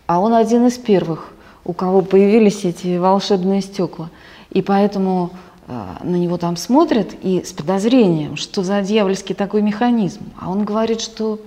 А 0.06 0.20
он 0.20 0.32
один 0.32 0.66
из 0.66 0.78
первых, 0.78 1.32
у 1.64 1.72
кого 1.72 2.02
появились 2.02 2.64
эти 2.64 2.96
волшебные 2.96 3.60
стекла. 3.60 4.10
И 4.50 4.62
поэтому 4.62 5.30
э, 5.66 5.82
на 6.02 6.16
него 6.16 6.38
там 6.38 6.56
смотрят 6.56 7.14
и 7.22 7.42
с 7.44 7.52
подозрением, 7.52 8.37
что 8.37 8.62
за 8.62 8.80
дьявольский 8.80 9.34
такой 9.34 9.62
механизм. 9.62 10.32
А 10.40 10.50
он 10.50 10.64
говорит, 10.64 11.00
что 11.00 11.40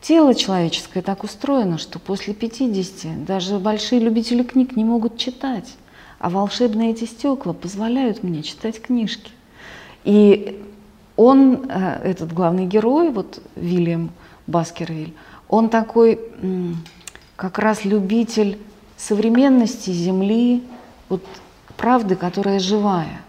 тело 0.00 0.34
человеческое 0.34 1.02
так 1.02 1.24
устроено, 1.24 1.76
что 1.78 1.98
после 1.98 2.32
50 2.32 3.24
даже 3.24 3.58
большие 3.58 4.00
любители 4.00 4.42
книг 4.42 4.76
не 4.76 4.84
могут 4.84 5.18
читать. 5.18 5.76
А 6.18 6.30
волшебные 6.30 6.92
эти 6.92 7.04
стекла 7.04 7.52
позволяют 7.52 8.22
мне 8.22 8.42
читать 8.42 8.80
книжки. 8.80 9.30
И 10.04 10.62
он, 11.16 11.66
э, 11.68 12.00
этот 12.04 12.32
главный 12.32 12.66
герой, 12.66 13.10
вот 13.10 13.40
Вильям 13.56 14.10
Баскервиль, 14.46 15.14
он 15.48 15.68
такой 15.68 16.20
как 17.36 17.58
раз 17.58 17.84
любитель 17.84 18.58
современности 18.96 19.90
Земли, 19.90 20.62
вот 21.08 21.22
правды, 21.76 22.16
которая 22.16 22.58
живая. 22.58 23.20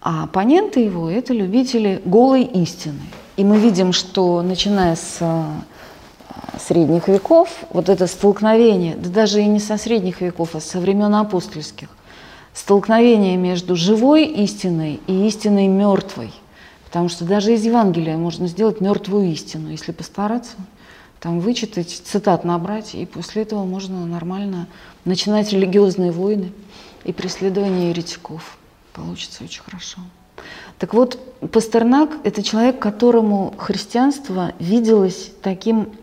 А 0.00 0.24
оппоненты 0.24 0.80
его– 0.80 1.08
это 1.10 1.32
любители 1.32 2.02
голой 2.04 2.42
истины. 2.42 3.00
И 3.36 3.44
мы 3.44 3.58
видим, 3.58 3.92
что 3.92 4.42
начиная 4.42 4.96
с 4.96 5.18
э, 5.20 5.44
средних 6.58 7.08
веков, 7.08 7.48
вот 7.70 7.88
это 7.88 8.06
столкновение, 8.06 8.96
да 8.96 9.08
даже 9.08 9.40
и 9.40 9.46
не 9.46 9.60
со 9.60 9.76
средних 9.78 10.20
веков, 10.20 10.54
а 10.54 10.60
со 10.60 10.80
времен 10.80 11.14
апостольских, 11.14 11.88
столкновение 12.52 13.36
между 13.36 13.76
живой 13.76 14.24
истиной 14.24 15.00
и 15.06 15.26
истиной 15.26 15.68
мертвой. 15.68 16.32
Потому 16.92 17.08
что 17.08 17.24
даже 17.24 17.54
из 17.54 17.64
Евангелия 17.64 18.18
можно 18.18 18.46
сделать 18.48 18.82
мертвую 18.82 19.32
истину, 19.32 19.70
если 19.70 19.92
постараться. 19.92 20.56
там 21.20 21.40
вычитать, 21.40 21.88
цитат 21.88 22.44
набрать, 22.44 22.94
и 22.94 23.06
после 23.06 23.44
этого 23.44 23.64
можно 23.64 24.04
нормально 24.04 24.66
начинать 25.06 25.50
религиозные 25.54 26.10
войны 26.10 26.52
и 27.04 27.14
преследование 27.14 27.88
еретиков. 27.88 28.58
Получится 28.92 29.42
очень 29.42 29.62
хорошо. 29.62 30.00
Так 30.78 30.92
вот, 30.92 31.18
Пастернак– 31.50 32.10
это 32.24 32.42
человек, 32.42 32.78
которому 32.78 33.54
христианство 33.56 34.52
виделось 34.58 35.32
таким 35.42 35.94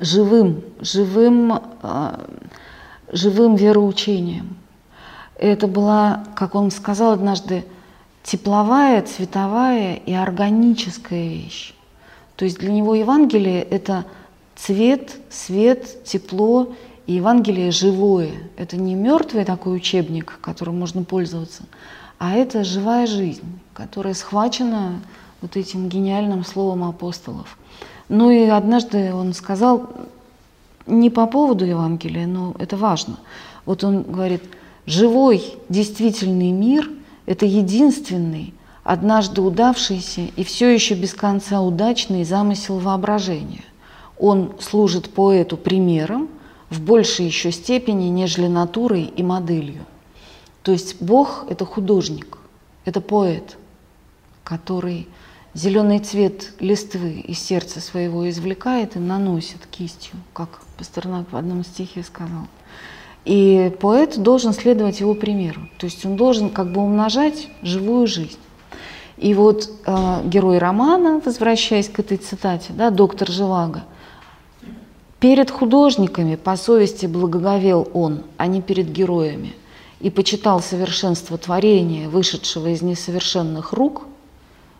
живым, 0.00 0.64
живым, 0.80 1.62
э, 1.80 2.26
живым 3.12 3.54
вероучением. 3.54 4.56
Это 5.36 5.68
была, 5.68 6.24
как 6.34 6.56
он 6.56 6.72
сказал 6.72 7.12
однажды, 7.12 7.64
тепловая, 8.24 9.02
цветовая 9.02 9.96
и 9.96 10.12
органическая 10.12 11.28
вещь. 11.28 11.74
То 12.36 12.44
есть 12.44 12.58
для 12.58 12.72
него 12.72 12.94
Евангелие– 12.96 13.62
это 13.70 14.06
цвет, 14.56 15.16
свет, 15.30 16.02
тепло, 16.04 16.74
и 17.06 17.12
Евангелие 17.12 17.70
живое. 17.70 18.30
Это 18.56 18.78
не 18.78 18.94
мертвый 18.94 19.44
такой 19.44 19.76
учебник, 19.76 20.38
которым 20.40 20.78
можно 20.78 21.04
пользоваться, 21.04 21.64
а 22.18 22.34
это 22.34 22.64
живая 22.64 23.06
жизнь, 23.06 23.60
которая 23.74 24.14
схвачена 24.14 25.00
вот 25.42 25.56
этим 25.56 25.90
гениальным 25.90 26.44
словом 26.46 26.82
апостолов. 26.82 27.58
Ну 28.08 28.30
и 28.30 28.46
однажды 28.46 29.12
он 29.12 29.34
сказал, 29.34 29.90
не 30.86 31.10
по 31.10 31.26
поводу 31.26 31.66
Евангелия, 31.66 32.26
но 32.26 32.54
это 32.58 32.78
важно. 32.78 33.18
Вот 33.66 33.84
он 33.84 34.02
говорит, 34.02 34.42
живой, 34.86 35.56
действительный 35.68 36.52
мир– 36.52 36.88
это 37.26 37.46
единственный, 37.46 38.54
однажды 38.82 39.40
удавшийся 39.40 40.22
и 40.36 40.44
все 40.44 40.72
еще 40.72 40.94
без 40.94 41.14
конца 41.14 41.60
удачный 41.60 42.24
замысел 42.24 42.78
воображения. 42.78 43.64
Он 44.18 44.54
служит 44.60 45.10
поэту 45.10 45.56
примером 45.56 46.28
в 46.70 46.80
большей 46.80 47.26
еще 47.26 47.50
степени, 47.50 48.08
нежели 48.08 48.46
натурой 48.46 49.04
и 49.04 49.22
моделью. 49.22 49.84
То 50.62 50.72
есть 50.72 51.00
Бог– 51.00 51.46
это 51.48 51.64
художник, 51.64 52.38
это 52.84 53.00
поэт, 53.00 53.56
который 54.42 55.08
зеленый 55.54 55.98
цвет 55.98 56.52
листвы 56.58 57.20
из 57.20 57.38
сердца 57.38 57.80
своего 57.80 58.28
извлекает 58.28 58.96
и 58.96 58.98
наносит 58.98 59.66
кистью, 59.70 60.16
как 60.32 60.60
Пастернак 60.78 61.32
в 61.32 61.36
одном 61.36 61.64
стихе 61.64 62.02
сказал. 62.02 62.46
И 63.24 63.72
поэт 63.80 64.18
должен 64.18 64.52
следовать 64.52 65.00
его 65.00 65.14
примеру, 65.14 65.62
то 65.78 65.86
есть 65.86 66.04
он 66.04 66.16
должен 66.16 66.50
как 66.50 66.70
бы 66.72 66.82
умножать 66.82 67.48
живую 67.62 68.06
жизнь. 68.06 68.36
И 69.16 69.32
вот 69.32 69.70
э, 69.86 70.20
герой 70.24 70.58
романа, 70.58 71.22
возвращаясь 71.24 71.88
к 71.88 72.00
этой 72.00 72.18
цитате, 72.18 72.74
да, 72.74 72.90
доктор 72.90 73.30
Живаго, 73.30 73.84
перед 75.20 75.50
художниками 75.50 76.36
по 76.36 76.54
совести 76.56 77.06
благоговел 77.06 77.88
он, 77.94 78.24
а 78.36 78.46
не 78.46 78.60
перед 78.60 78.90
героями, 78.90 79.54
и 80.00 80.10
почитал 80.10 80.60
совершенство 80.60 81.38
творения, 81.38 82.10
вышедшего 82.10 82.66
из 82.66 82.82
несовершенных 82.82 83.72
рук, 83.72 84.02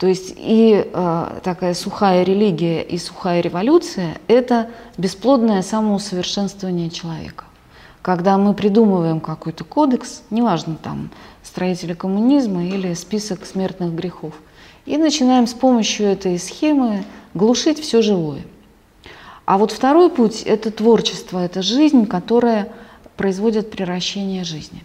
То 0.00 0.08
есть 0.08 0.34
и 0.36 0.84
э, 0.92 1.40
такая 1.44 1.74
сухая 1.74 2.24
религия 2.24 2.82
и 2.82 2.98
сухая 2.98 3.40
революция– 3.40 4.18
это 4.26 4.70
бесплодное 4.98 5.62
самоусовершенствование 5.62 6.90
человека 6.90 7.44
когда 8.02 8.38
мы 8.38 8.54
придумываем 8.54 9.20
какой-то 9.20 9.64
кодекс, 9.64 10.22
неважно 10.30 10.76
там 10.82 11.10
строители 11.42 11.94
коммунизма 11.94 12.64
или 12.64 12.94
список 12.94 13.44
смертных 13.44 13.92
грехов, 13.92 14.34
и 14.86 14.96
начинаем 14.96 15.46
с 15.46 15.54
помощью 15.54 16.06
этой 16.06 16.38
схемы 16.38 17.04
глушить 17.34 17.78
все 17.78 18.02
живое. 18.02 18.42
А 19.44 19.58
вот 19.58 19.72
второй 19.72 20.10
путь– 20.10 20.42
это 20.46 20.70
творчество, 20.70 21.38
это 21.38 21.62
жизнь, 21.62 22.06
которая 22.06 22.72
производит 23.16 23.70
превращение 23.70 24.44
жизни. 24.44 24.82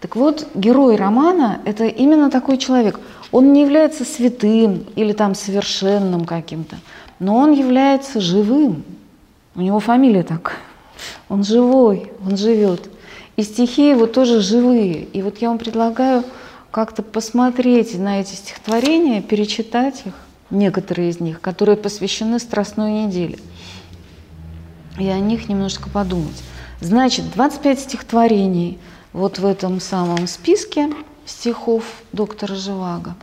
Так 0.00 0.14
вот, 0.14 0.46
герой 0.54 0.96
романа– 0.96 1.60
это 1.64 1.86
именно 1.86 2.30
такой 2.30 2.56
человек. 2.56 3.00
Он 3.32 3.52
не 3.52 3.62
является 3.62 4.04
святым 4.04 4.86
или 4.94 5.12
там 5.12 5.34
совершенным 5.34 6.24
каким-то, 6.24 6.76
но 7.18 7.36
он 7.36 7.52
является 7.52 8.20
живым. 8.20 8.84
У 9.54 9.60
него 9.60 9.80
фамилия 9.80 10.22
такая. 10.22 10.58
Он 11.28 11.42
живой, 11.42 12.12
он 12.24 12.36
живет. 12.36 12.88
И 13.36 13.42
стихи 13.42 13.90
его 13.90 14.06
тоже 14.06 14.40
живые. 14.40 15.04
И 15.04 15.22
вот 15.22 15.38
я 15.38 15.48
вам 15.48 15.58
предлагаю 15.58 16.24
как-то 16.70 17.02
посмотреть 17.02 17.98
на 17.98 18.20
эти 18.20 18.34
стихотворения, 18.34 19.22
перечитать 19.22 20.02
их, 20.06 20.14
некоторые 20.50 21.10
из 21.10 21.20
них, 21.20 21.40
которые 21.40 21.76
посвящены 21.76 22.38
Страстной 22.38 23.04
неделе. 23.04 23.38
И 24.98 25.08
о 25.08 25.18
них 25.18 25.48
немножко 25.48 25.88
подумать. 25.88 26.42
Значит, 26.80 27.30
25 27.32 27.80
стихотворений 27.80 28.78
вот 29.12 29.38
в 29.38 29.46
этом 29.46 29.80
самом 29.80 30.26
списке 30.26 30.90
стихов 31.26 31.84
доктора 32.12 32.54
Живаго. 32.54 33.14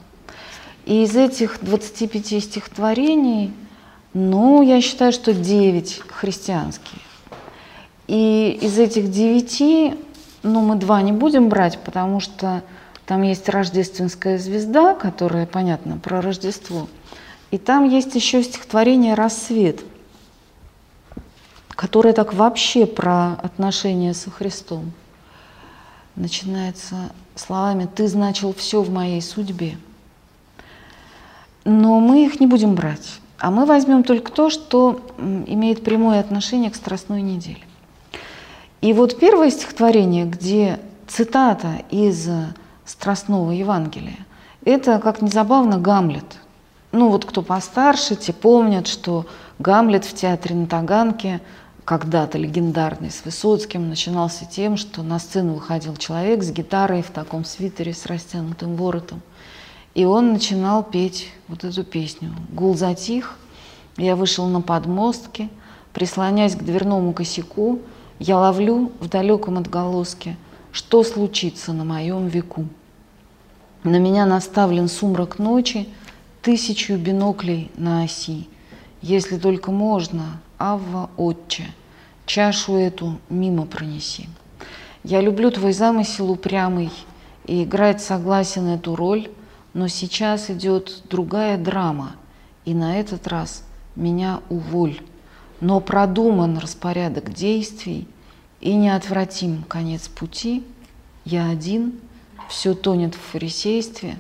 И 0.86 1.04
из 1.04 1.16
этих 1.16 1.60
25 1.62 2.44
стихотворений, 2.44 3.54
ну, 4.14 4.62
я 4.62 4.82
считаю, 4.82 5.12
что 5.12 5.34
9 5.34 6.02
христианские. 6.10 7.02
И 8.08 8.58
из 8.62 8.78
этих 8.78 9.10
девяти, 9.10 9.96
ну, 10.44 10.62
мы 10.62 10.76
два 10.76 11.02
не 11.02 11.12
будем 11.12 11.50
брать, 11.50 11.80
потому 11.80 12.20
что 12.20 12.62
там 13.06 13.24
есть 13.24 13.50
рождественская 13.50 14.38
звезда, 14.38 14.94
которая, 14.94 15.48
понятно, 15.48 15.98
про 15.98 16.22
Рождество. 16.22 16.88
И 17.52 17.58
там 17.58 17.88
есть 17.88 18.14
еще 18.16 18.44
стихотворение 18.44 19.16
«Рассвет», 19.16 19.82
которое 21.70 22.14
так 22.14 22.34
вообще 22.34 22.86
про 22.86 23.34
отношения 23.34 24.14
со 24.14 24.30
Христом. 24.30 24.92
Начинается 26.16 27.12
словами 27.36 27.90
«Ты 27.94 28.08
значил 28.08 28.54
все 28.54 28.82
в 28.82 28.90
моей 28.90 29.22
судьбе». 29.22 29.78
Но 31.66 32.00
мы 32.00 32.26
их 32.26 32.40
не 32.40 32.48
будем 32.48 32.76
брать, 32.76 33.20
а 33.40 33.52
мы 33.52 33.66
возьмем 33.66 34.04
только 34.04 34.32
то, 34.32 34.50
что 34.50 35.02
имеет 35.18 35.84
прямое 35.84 36.20
отношение 36.20 36.70
к 36.70 36.76
Страстной 36.76 37.22
неделе. 37.22 37.64
И 38.82 38.94
вот 38.94 39.20
первое 39.20 39.50
стихотворение, 39.50 40.26
где 40.26 40.80
цитата 41.08 41.82
из 41.90 42.30
Страстного 42.86 43.52
Евангелия, 43.52 44.20
это, 44.64 45.00
как 45.00 45.22
ни 45.22 45.30
забавно, 45.30 45.80
Гамлет. 45.80 46.38
Ну 46.92 47.10
вот 47.10 47.26
кто 47.26 47.42
постарше, 47.42 48.16
те 48.16 48.32
помнят, 48.32 48.88
что 48.88 49.26
Гамлет 49.60 50.06
в 50.06 50.14
театре 50.14 50.56
на 50.56 50.68
Таганке, 50.68 51.42
когда-то 51.86 52.40
легендарный 52.40 53.12
с 53.12 53.24
Высоцким, 53.24 53.90
начинался 53.90 54.46
тем, 54.46 54.76
что 54.76 55.04
на 55.04 55.20
сцену 55.20 55.54
выходил 55.54 55.96
человек 55.96 56.44
с 56.44 56.52
гитарой 56.52 57.04
в 57.04 57.12
таком 57.12 57.46
свитере 57.46 57.94
с 57.94 58.08
растянутым 58.08 58.76
воротом. 58.76 59.22
И 59.94 60.04
он 60.04 60.34
начинал 60.34 60.84
петь 60.84 61.30
вот 61.48 61.64
эту 61.64 61.84
песню. 61.84 62.36
Гул 62.52 62.76
затих, 62.76 63.38
я 63.98 64.16
вышел 64.16 64.48
на 64.48 64.62
подмостки, 64.62 65.50
прислонясь 65.94 66.56
к 66.56 66.64
дверному 66.64 67.14
косяку, 67.14 67.80
я 68.18 68.40
ловлю 68.40 68.92
в 69.00 69.08
далеком 69.08 69.60
отголоске, 69.60 70.38
что 70.72 71.04
случится 71.04 71.72
на 71.72 71.86
моем 71.86 72.28
веку. 72.28 72.66
На 73.84 73.98
меня 73.98 74.26
наставлен 74.26 74.88
сумрак 74.88 75.38
ночи, 75.38 75.88
тысячу 76.42 76.98
биноклей 76.98 77.72
на 77.76 78.04
оси. 78.04 78.50
Если 79.02 79.38
только 79.38 79.72
можно, 79.72 80.42
Авва, 80.58 81.10
Отче, 81.18 81.66
чашу 82.26 82.76
эту 82.76 83.20
мимо 83.30 83.66
пронеси. 83.66 84.30
Я 85.04 85.22
люблю 85.22 85.52
твой 85.52 85.74
замысел 85.74 86.32
упрямый 86.32 86.92
и 87.46 87.64
играть 87.64 88.02
согласен 88.02 88.68
эту 88.68 88.96
роль, 88.96 89.30
но 89.74 89.88
сейчас 89.88 90.50
идет 90.50 91.04
другая 91.10 91.58
драма, 91.58 92.16
и 92.66 92.74
на 92.74 93.00
этот 93.00 93.28
раз 93.28 93.64
меня 93.96 94.42
уволь 94.50 95.00
но 95.62 95.80
продуман 95.80 96.58
распорядок 96.58 97.34
действий 97.34 98.08
и 98.60 98.74
неотвратим 98.76 99.64
конец 99.64 100.08
пути, 100.08 100.64
я 101.24 101.50
один, 101.50 102.00
все 102.50 102.74
тонет 102.74 103.16
в 103.16 103.20
фарисействе, 103.20 104.18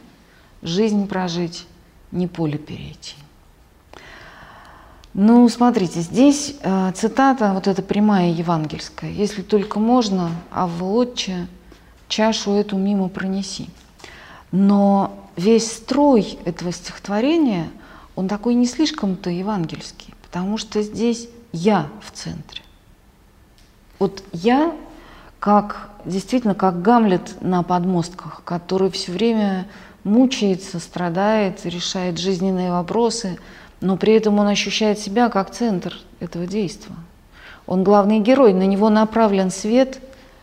жизнь 0.61 1.07
прожить, 1.07 1.65
не 2.11 2.27
поле 2.27 2.57
перейти. 2.57 3.15
Ну, 5.17 5.49
смотрите, 5.49 6.01
здесь 6.01 6.55
э, 6.61 6.91
цитата, 6.93 7.53
вот 7.53 7.67
эта 7.67 7.81
прямая 7.81 8.29
евангельская. 8.29 9.09
«Если 9.09 9.41
только 9.41 9.79
можно, 9.79 10.29
а 10.51 10.67
в 10.67 10.83
отче 10.83 11.47
чашу 12.07 12.51
эту 12.51 12.77
мимо 12.77 13.07
пронеси». 13.09 13.69
Но 14.51 15.17
весь 15.35 15.71
строй 15.71 16.37
этого 16.45 16.71
стихотворения, 16.71 17.69
он 18.15 18.27
такой 18.27 18.53
не 18.53 18.67
слишком-то 18.67 19.29
евангельский 19.29 20.15
потому 20.35 20.57
что 20.57 20.81
здесь 20.81 21.29
я 21.53 21.87
в 22.01 22.11
центре. 22.11 22.61
Вот 23.99 24.21
я 24.33 24.75
как 25.39 25.91
действительно 26.03 26.53
как 26.53 26.81
Гамлет 26.81 27.37
на 27.39 27.63
подмостках, 27.63 28.41
который 28.43 28.91
все 28.91 29.13
время 29.13 29.65
мучается, 30.03 30.81
страдает, 30.81 31.65
решает 31.65 32.17
жизненные 32.17 32.69
вопросы, 32.69 33.39
но 33.85 33.97
при 33.97 34.13
этом 34.13 34.39
он 34.39 34.47
ощущает 34.47 34.97
себя 34.97 35.29
как 35.29 35.51
центр 35.51 35.99
этого 36.19 36.47
действия. 36.47 36.95
Он 37.67 37.83
главный 37.83 38.19
герой, 38.19 38.53
на 38.53 38.65
него 38.65 38.89
направлен 38.89 39.51
свет 39.51 39.99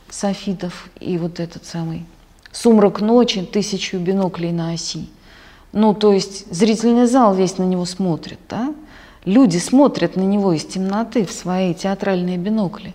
софитов 0.09 0.89
и 1.01 1.19
вот 1.19 1.41
этот 1.41 1.65
самый 1.65 2.05
сумрак 2.53 3.01
ночи, 3.01 3.43
тысячу 3.43 3.99
биноклей 3.99 4.53
на 4.53 4.73
оси. 4.73 5.09
Ну, 5.73 5.93
то 5.93 6.13
есть 6.13 6.53
зрительный 6.55 7.07
зал 7.07 7.35
весь 7.35 7.59
на 7.59 7.65
него 7.65 7.85
смотрит, 7.85 8.39
да? 8.49 8.73
Люди 9.25 9.59
смотрят 9.59 10.17
на 10.17 10.23
него 10.23 10.53
из 10.53 10.65
темноты 10.65 11.25
в 11.25 11.33
свои 11.33 11.75
театральные 11.75 12.39
бинокли. 12.39 12.95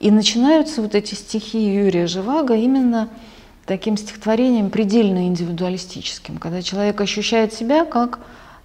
И 0.00 0.10
начинаются 0.10 0.82
вот 0.82 0.94
эти 0.94 1.14
стихи 1.14 1.58
Юрия 1.58 2.06
Живаго 2.06 2.54
именно 2.54 3.08
таким 3.66 3.96
стихотворением 3.96 4.70
предельно 4.70 5.26
индивидуалистическим, 5.26 6.38
когда 6.38 6.62
человек 6.62 7.00
ощущает 7.00 7.52
себя 7.52 7.84
как 7.84 8.18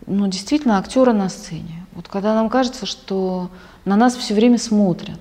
ну, 0.10 0.28
действительно 0.28 0.78
актера 0.78 1.13
на 1.13 1.30
сцене. 1.30 1.86
Вот 1.93 2.08
когда 2.08 2.34
нам 2.34 2.50
кажется, 2.50 2.86
что 2.86 3.50
на 3.86 3.95
нас 3.95 4.15
все 4.15 4.34
время 4.34 4.58
смотрят. 4.58 5.19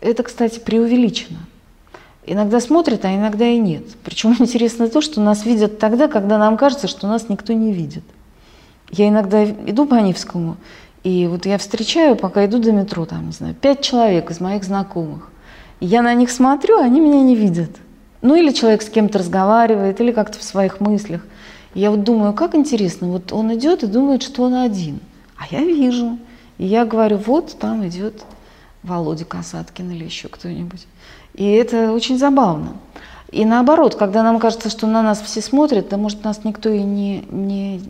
Это, 0.00 0.22
кстати, 0.22 0.58
преувеличено. 0.58 1.38
Иногда 2.24 2.60
смотрят, 2.60 3.04
а 3.04 3.14
иногда 3.14 3.46
и 3.46 3.58
нет. 3.58 3.84
Причем 4.04 4.34
интересно 4.38 4.88
то, 4.88 5.00
что 5.00 5.20
нас 5.20 5.44
видят 5.44 5.78
тогда, 5.78 6.08
когда 6.08 6.38
нам 6.38 6.56
кажется, 6.56 6.88
что 6.88 7.06
нас 7.06 7.28
никто 7.28 7.52
не 7.52 7.72
видит. 7.72 8.04
Я 8.90 9.08
иногда 9.08 9.44
иду 9.44 9.84
по 9.86 9.96
Невскому, 9.96 10.56
и 11.02 11.26
вот 11.26 11.44
я 11.44 11.58
встречаю, 11.58 12.16
пока 12.16 12.46
иду 12.46 12.58
до 12.58 12.72
метро, 12.72 13.04
там, 13.04 13.26
не 13.26 13.32
знаю, 13.32 13.54
пять 13.54 13.80
человек 13.80 14.30
из 14.30 14.40
моих 14.40 14.64
знакомых. 14.64 15.30
И 15.80 15.86
я 15.86 16.02
на 16.02 16.14
них 16.14 16.30
смотрю, 16.30 16.78
а 16.78 16.84
они 16.84 17.00
меня 17.00 17.22
не 17.22 17.34
видят. 17.34 17.70
Ну 18.22 18.34
или 18.36 18.52
человек 18.52 18.82
с 18.82 18.88
кем-то 18.88 19.18
разговаривает, 19.18 20.00
или 20.00 20.12
как-то 20.12 20.38
в 20.38 20.42
своих 20.42 20.80
мыслях. 20.80 21.20
Я 21.76 21.90
вот 21.90 22.04
думаю, 22.04 22.32
как 22.32 22.54
интересно, 22.54 23.08
вот 23.08 23.34
он 23.34 23.54
идет 23.54 23.82
и 23.82 23.86
думает, 23.86 24.22
что 24.22 24.44
он 24.44 24.54
один. 24.54 24.98
А 25.36 25.44
я 25.50 25.60
вижу. 25.60 26.18
И 26.56 26.64
я 26.64 26.86
говорю, 26.86 27.18
вот 27.18 27.58
там 27.58 27.86
идет 27.86 28.22
Володя 28.82 29.26
Касаткин 29.26 29.90
или 29.90 30.04
еще 30.04 30.28
кто-нибудь. 30.28 30.86
И 31.34 31.44
это 31.44 31.92
очень 31.92 32.18
забавно. 32.18 32.78
И 33.30 33.44
наоборот, 33.44 33.94
когда 33.94 34.22
нам 34.22 34.38
кажется, 34.38 34.70
что 34.70 34.86
на 34.86 35.02
нас 35.02 35.20
все 35.20 35.42
смотрят, 35.42 35.90
да 35.90 35.98
может 35.98 36.24
нас 36.24 36.44
никто 36.44 36.70
и 36.70 36.82
не, 36.82 37.26
не, 37.30 37.82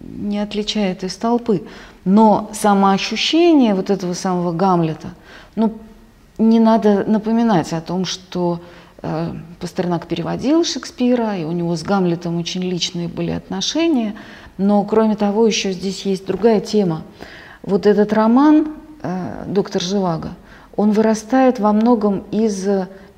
не 0.00 0.38
отличает 0.38 1.04
из 1.04 1.14
толпы. 1.16 1.64
Но 2.06 2.48
самоощущение 2.54 3.74
вот 3.74 3.90
этого 3.90 4.14
самого 4.14 4.52
Гамлета, 4.52 5.10
ну, 5.56 5.74
не 6.38 6.58
надо 6.58 7.04
напоминать 7.06 7.74
о 7.74 7.82
том, 7.82 8.06
что 8.06 8.62
Пастернак 9.60 10.06
переводил 10.06 10.64
Шекспира, 10.64 11.36
и 11.36 11.44
у 11.44 11.52
него 11.52 11.76
с 11.76 11.82
Гамлетом 11.82 12.38
очень 12.38 12.62
личные 12.62 13.08
были 13.08 13.30
отношения. 13.30 14.16
Но, 14.56 14.82
кроме 14.84 15.14
того, 15.14 15.46
еще 15.46 15.72
здесь 15.72 16.02
есть 16.02 16.26
другая 16.26 16.60
тема. 16.60 17.02
Вот 17.62 17.86
этот 17.86 18.12
роман 18.12 18.74
э, 19.02 19.44
«Доктор 19.46 19.82
Живаго», 19.82 20.30
он 20.76 20.92
вырастает 20.92 21.58
во 21.60 21.72
многом 21.72 22.24
из 22.30 22.66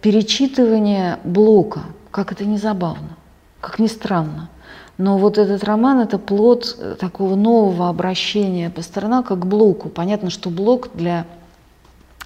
перечитывания 0.00 1.18
Блока, 1.24 1.82
как 2.10 2.32
это 2.32 2.44
не 2.44 2.56
забавно, 2.56 3.16
как 3.60 3.78
ни 3.78 3.86
странно. 3.86 4.50
Но 4.98 5.16
вот 5.16 5.38
этот 5.38 5.64
роман– 5.64 6.00
это 6.00 6.18
плод 6.18 6.76
э, 6.78 6.94
такого 6.98 7.36
нового 7.36 7.88
обращения 7.88 8.68
Пастернака 8.68 9.34
к 9.34 9.46
Блоку. 9.46 9.88
Понятно, 9.88 10.28
что 10.28 10.50
Блок 10.50 10.90
для 10.92 11.24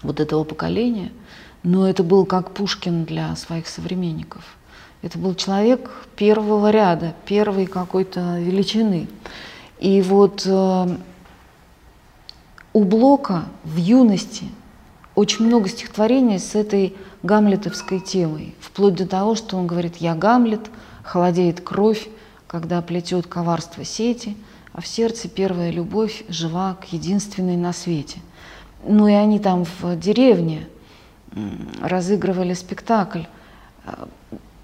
вот 0.03 0.19
этого 0.19 0.43
поколения, 0.43 1.13
но 1.65 1.89
это 1.89 2.05
был 2.05 2.27
как 2.27 2.53
Пушкин 2.53 3.05
для 3.05 3.35
своих 3.37 3.67
современников. 3.67 4.45
Это 5.03 5.19
был 5.19 5.35
человек 5.35 5.91
первого 6.15 6.71
ряда, 6.71 7.15
первой 7.27 7.67
какой-то 7.67 8.39
величины. 8.39 9.09
И 9.81 10.01
вот 10.03 10.45
э, 10.47 10.97
у 12.73 12.85
Блока 12.85 13.47
в 13.65 13.77
юности 13.77 14.45
очень 15.15 15.47
много 15.47 15.69
стихотворений 15.69 16.39
с 16.39 16.55
этой 16.55 16.95
гамлетовской 17.23 18.01
темой, 18.01 18.55
вплоть 18.61 18.95
до 18.95 19.07
того, 19.07 19.35
что 19.35 19.57
он 19.57 19.67
говорит 19.67 19.97
«я 19.97 20.15
Гамлет», 20.15 20.71
«холодеет 21.03 21.61
кровь», 21.61 22.09
когда 22.47 22.83
плетет 22.83 23.27
коварство 23.27 23.85
сети, 23.85 24.37
а 24.73 24.81
в 24.81 24.87
сердце 24.87 25.29
первая 25.29 25.71
любовь 25.71 26.25
жива 26.29 26.75
к 26.75 26.93
единственной 26.93 27.57
на 27.57 27.73
свете. 27.73 28.21
Ну 28.87 29.09
и 29.09 29.13
они 29.13 29.39
там 29.39 29.65
в 29.65 29.97
деревне 29.97 30.69
разыгрывали 31.81 32.55
спектакль. 32.55 33.23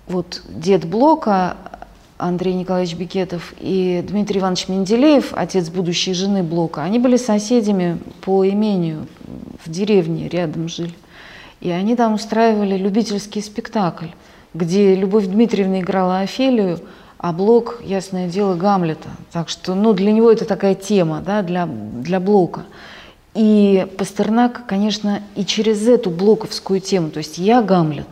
Вот 0.07 0.43
дед 0.49 0.87
Блока, 0.87 1.57
Андрей 2.19 2.55
Николаевич 2.55 2.97
Бикетов 2.97 3.55
и 3.59 4.05
Дмитрий 4.07 4.41
Иванович 4.41 4.69
Менделеев, 4.69 5.33
отец 5.33 5.69
будущей 5.71 6.15
жены 6.15 6.43
Блока, 6.43 6.83
они 6.83 6.99
были 6.99 7.17
соседями 7.17 7.99
по 8.21 8.49
имению, 8.49 9.07
в 9.65 9.71
деревне 9.71 10.29
рядом 10.29 10.69
жили. 10.69 10.95
И 11.61 11.71
они 11.71 11.97
там 11.97 12.15
устраивали 12.15 12.77
любительский 12.77 13.43
спектакль, 13.43 14.09
где 14.55 14.95
Любовь 14.95 15.27
Дмитриевна 15.27 15.81
играла 15.81 16.21
Офелию, 16.21 16.81
а 17.19 17.33
Блок, 17.33 17.83
ясное 17.85 18.29
дело, 18.29 18.55
Гамлета. 18.55 19.11
Так 19.31 19.51
что 19.51 19.75
ну, 19.75 19.93
для 19.93 20.11
него 20.13 20.31
это 20.33 20.47
такая 20.47 20.75
тема, 20.75 21.23
да, 21.25 21.43
для, 21.43 21.67
для 21.67 22.19
Блока. 22.19 22.65
И 23.35 23.87
Пастернак, 23.97 24.67
конечно, 24.67 25.23
и 25.37 25.45
через 25.45 25.87
эту 25.87 26.11
блоковскую 26.11 26.81
тему, 26.81 27.11
то 27.11 27.19
есть 27.19 27.39
я 27.39 27.63
Гамлет, 27.63 28.09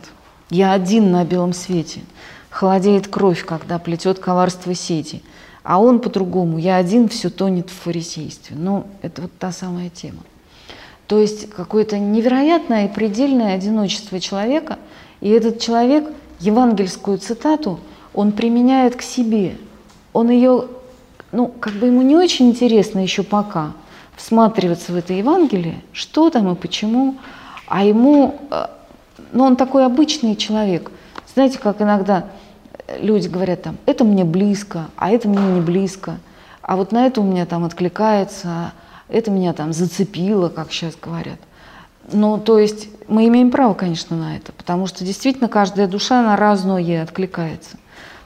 я 0.49 0.73
один 0.73 1.11
на 1.11 1.25
белом 1.25 1.53
свете, 1.53 2.01
холодеет 2.49 3.07
кровь, 3.07 3.45
когда 3.45 3.79
плетет 3.79 4.19
коварство 4.19 4.73
сети, 4.73 5.21
а 5.63 5.79
он 5.79 5.99
по-другому, 5.99 6.57
я 6.57 6.77
один, 6.77 7.09
все 7.09 7.29
тонет 7.29 7.69
в 7.69 7.73
фарисействе. 7.73 8.55
Ну, 8.57 8.87
это 9.01 9.23
вот 9.23 9.31
та 9.37 9.51
самая 9.51 9.89
тема. 9.89 10.21
То 11.05 11.19
есть 11.19 11.49
какое-то 11.49 11.97
невероятное 11.97 12.85
и 12.85 12.93
предельное 12.93 13.55
одиночество 13.55 14.19
человека, 14.19 14.79
и 15.21 15.29
этот 15.29 15.59
человек 15.59 16.07
евангельскую 16.39 17.17
цитату– 17.17 17.79
он 18.13 18.31
применяет 18.31 18.95
к 18.95 19.01
себе. 19.01 19.55
Он 20.13 20.29
ее, 20.29 20.65
ну, 21.31 21.47
как 21.47 21.73
бы 21.73 21.87
ему 21.87 22.01
не 22.01 22.15
очень 22.15 22.49
интересно 22.49 22.99
еще 22.99 23.23
пока 23.23 23.73
всматриваться 24.19 24.91
в 24.91 24.97
это 24.97 25.13
Евангелие, 25.13 25.81
что 25.93 26.29
там 26.29 26.51
и 26.51 26.55
почему, 26.55 27.15
а 27.67 27.85
ему, 27.85 28.39
э, 28.51 28.67
ну, 29.31 29.45
он 29.45 29.55
такой 29.55 29.85
обычный 29.85 30.35
человек. 30.35 30.91
Знаете, 31.33 31.57
как 31.57 31.81
иногда 31.81 32.25
люди 32.99 33.29
говорят 33.29 33.63
там, 33.63 33.77
это 33.85 34.03
мне 34.03 34.25
близко, 34.25 34.87
а 34.97 35.09
это 35.09 35.29
мне 35.29 35.53
не 35.53 35.61
близко, 35.61 36.17
а 36.61 36.75
вот 36.75 36.91
на 36.91 37.05
это 37.05 37.21
у 37.21 37.23
меня 37.23 37.45
там 37.45 37.63
откликается, 37.63 38.73
это 39.07 39.31
меня 39.31 39.53
там 39.53 39.71
зацепило, 39.71 40.49
как 40.49 40.71
сейчас 40.73 40.95
говорят. 41.01 41.39
Ну, 42.11 42.37
то 42.39 42.59
есть 42.59 42.89
мы 43.07 43.25
имеем 43.27 43.51
право, 43.51 43.73
конечно, 43.73 44.17
на 44.17 44.35
это, 44.35 44.51
потому 44.51 44.85
что 44.85 45.05
действительно 45.05 45.47
каждая 45.47 45.87
душа 45.87 46.21
на 46.23 46.35
разное 46.35 47.03
откликается. 47.03 47.77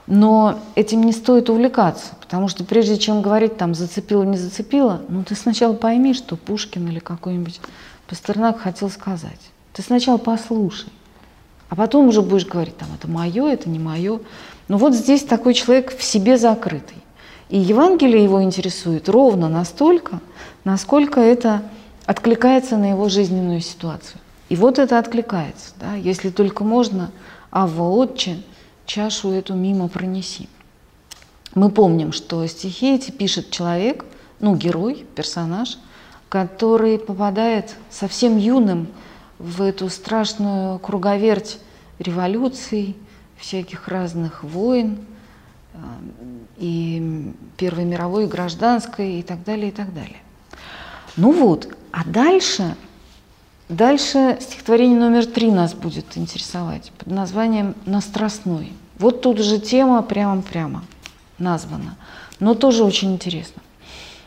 Но 0.06 0.58
этим 0.74 1.02
не 1.02 1.12
стоит 1.12 1.48
увлекаться, 1.48 2.12
потому 2.20 2.48
что 2.48 2.64
прежде 2.64 2.98
чем 2.98 3.22
говорить 3.22 3.56
там 3.56 3.74
зацепило, 3.74 4.22
не 4.22 4.36
зацепило, 4.36 5.00
ну 5.08 5.24
ты 5.24 5.34
сначала 5.34 5.72
пойми, 5.72 6.12
что 6.12 6.36
Пушкин 6.36 6.88
или 6.88 6.98
какой-нибудь 6.98 7.60
Пастернак 8.06 8.60
хотел 8.60 8.90
сказать. 8.90 9.40
Ты 9.72 9.80
сначала 9.82 10.18
послушай, 10.18 10.90
а 11.70 11.76
потом 11.76 12.08
уже 12.08 12.20
будешь 12.20 12.46
говорить, 12.46 12.76
там, 12.76 12.88
это 12.94 13.08
мое, 13.08 13.48
это 13.48 13.70
не 13.70 13.78
мое. 13.78 14.20
Но 14.68 14.76
вот 14.76 14.94
здесь 14.94 15.24
такой 15.24 15.54
человек 15.54 15.96
в 15.96 16.02
себе 16.02 16.36
закрытый. 16.36 16.98
И 17.48 17.58
Евангелие 17.58 18.22
его 18.22 18.42
интересует 18.42 19.08
ровно 19.08 19.48
настолько, 19.48 20.20
насколько 20.64 21.20
это 21.20 21.62
откликается 22.04 22.76
на 22.76 22.90
его 22.90 23.08
жизненную 23.08 23.60
ситуацию. 23.60 24.20
И 24.50 24.56
вот 24.56 24.78
это 24.78 24.98
откликается. 24.98 25.72
Да? 25.80 25.94
Если 25.94 26.28
только 26.28 26.62
можно, 26.62 27.10
Авва 27.50 27.88
Отче– 27.88 28.42
чашу 28.86 29.30
эту 29.30 29.54
мимо 29.54 29.88
пронеси. 29.88 30.48
Мы 31.54 31.70
помним, 31.70 32.12
что 32.12 32.46
стихи 32.46 32.94
эти 32.94 33.10
пишет 33.10 33.50
человек, 33.50 34.04
ну, 34.40 34.56
герой, 34.56 35.06
персонаж, 35.14 35.78
который 36.28 36.98
попадает 36.98 37.76
совсем 37.90 38.36
юным 38.36 38.88
в 39.38 39.62
эту 39.62 39.88
страшную 39.88 40.78
круговерть 40.80 41.58
революций, 41.98 42.96
всяких 43.36 43.88
разных 43.88 44.42
войн, 44.42 44.98
э, 45.74 45.78
и 46.56 47.32
Первой 47.56 47.84
мировой, 47.84 48.24
и 48.24 48.28
гражданской, 48.28 49.20
и 49.20 49.22
так 49.22 49.44
далее, 49.44 49.68
и 49.68 49.72
так 49.72 49.94
далее. 49.94 50.20
Ну 51.16 51.30
вот, 51.30 51.68
а 51.92 52.04
дальше 52.04 52.74
Дальше 53.70 54.36
стихотворение 54.42 54.98
номер 54.98 55.24
три 55.24 55.50
нас 55.50 55.72
будет 55.72 56.18
интересовать 56.18 56.92
под 56.98 57.08
названием 57.08 57.74
«Настрастной». 57.86 58.74
Вот 58.98 59.22
тут 59.22 59.38
же 59.38 59.58
тема 59.58 60.02
прямо-прямо 60.02 60.84
названа, 61.38 61.96
но 62.40 62.54
тоже 62.54 62.84
очень 62.84 63.14
интересно. 63.14 63.62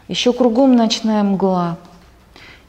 Еще 0.07 0.33
кругом 0.33 0.75
ночная 0.75 1.21
мгла, 1.21 1.77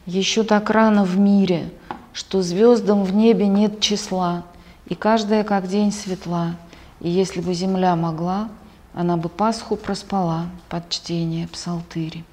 еще 0.05 0.43
так 0.43 0.69
рано 0.69 1.03
в 1.05 1.17
мире, 1.17 1.71
что 2.13 2.43
звездам 2.43 3.03
в 3.03 3.15
небе 3.15 3.47
нет 3.47 3.79
числа, 3.79 4.43
и 4.85 4.93
каждая 4.93 5.43
как 5.43 5.67
день 5.67 5.91
светла, 5.91 6.55
и 6.99 7.09
если 7.09 7.41
бы 7.41 7.55
земля 7.55 7.95
могла, 7.95 8.47
она 8.93 9.17
бы 9.17 9.27
Пасху 9.27 9.75
проспала 9.75 10.45
под 10.69 10.87
чтение 10.89 11.47
псалтыри. 11.47 12.23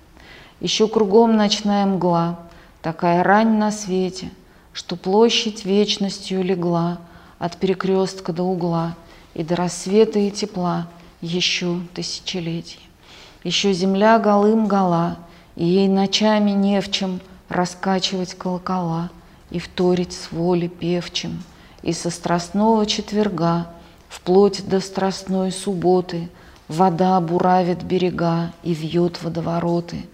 Еще 0.61 0.89
кругом 0.89 1.37
ночная 1.37 1.87
мгла, 1.87 2.39
такая 2.87 3.25
рань 3.25 3.59
на 3.59 3.73
свете, 3.73 4.31
что 4.73 4.95
площадь 4.95 5.65
вечностью 5.65 6.45
легла 6.45 6.99
от 7.41 7.57
перекрестка 7.57 8.33
до 8.33 8.45
угла 8.45 8.95
и 9.35 9.43
до 9.43 9.57
рассвета 9.57 10.21
и 10.21 10.31
тепла 10.31 10.87
еще 11.21 11.81
тысячелетий. 11.95 12.79
Еще 13.43 13.73
земля 13.73 14.21
голым 14.21 14.69
гола, 14.69 15.17
и 15.57 15.65
ей 15.65 15.89
ночами 15.89 16.53
не 16.53 16.81
в 16.81 16.93
чем 16.93 17.19
раскачивать 17.49 18.35
колокола 18.35 19.11
и 19.51 19.59
вторить 19.59 20.13
с 20.13 20.31
воли 20.31 20.69
певчим, 20.69 21.43
и 21.83 21.93
со 21.93 22.09
страстного 22.09 22.87
четверга 22.87 23.67
вплоть 24.09 24.65
до 24.69 24.79
страстной 24.79 25.51
субботы 25.51 26.29
вода 26.69 27.21
буравит 27.21 27.83
берега 27.83 28.53
и 28.63 28.73
вьет 28.75 29.21
водовороты, 29.25 30.05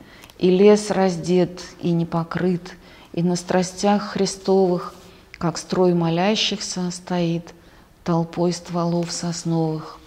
и 0.43 0.51
лес 0.51 0.91
раздет 0.91 1.63
и 1.81 1.91
не 1.93 2.05
покрыт, 2.05 2.77
и 3.15 3.23
на 3.23 3.37
страстях 3.37 4.03
Христовых, 4.03 4.95
как 5.39 5.57
строй 5.57 5.95
молящихся, 5.95 6.91
стоит 6.91 7.55
толпой 8.05 8.53
стволов 8.53 9.11
сосновых. 9.11 9.99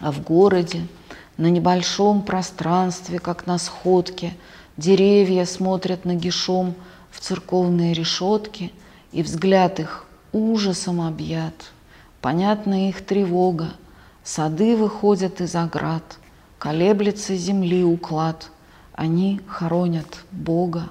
А 0.00 0.12
в 0.12 0.22
городе– 0.22 0.86
на 1.38 1.46
небольшом 1.46 2.22
пространстве, 2.22 3.20
как 3.20 3.46
на 3.46 3.58
сходке, 3.58 4.34
деревья 4.76 5.44
смотрят 5.44 6.04
нагишом 6.04 6.74
в 7.10 7.20
церковные 7.20 7.94
решетки, 7.94 8.72
и 9.12 9.22
взгляд 9.22 9.80
их 9.80 10.04
ужасом 10.32 11.00
объят. 11.00 11.54
Понятна 12.20 12.88
их 12.88 13.06
тревога, 13.06 13.68
сады 14.24 14.76
выходят 14.76 15.40
из 15.40 15.54
оград, 15.54 16.18
колеблется 16.58 17.36
земли 17.36 17.84
уклад, 17.84 18.50
они 18.98 19.40
хоронят 19.46 20.24
Бога 20.30 20.90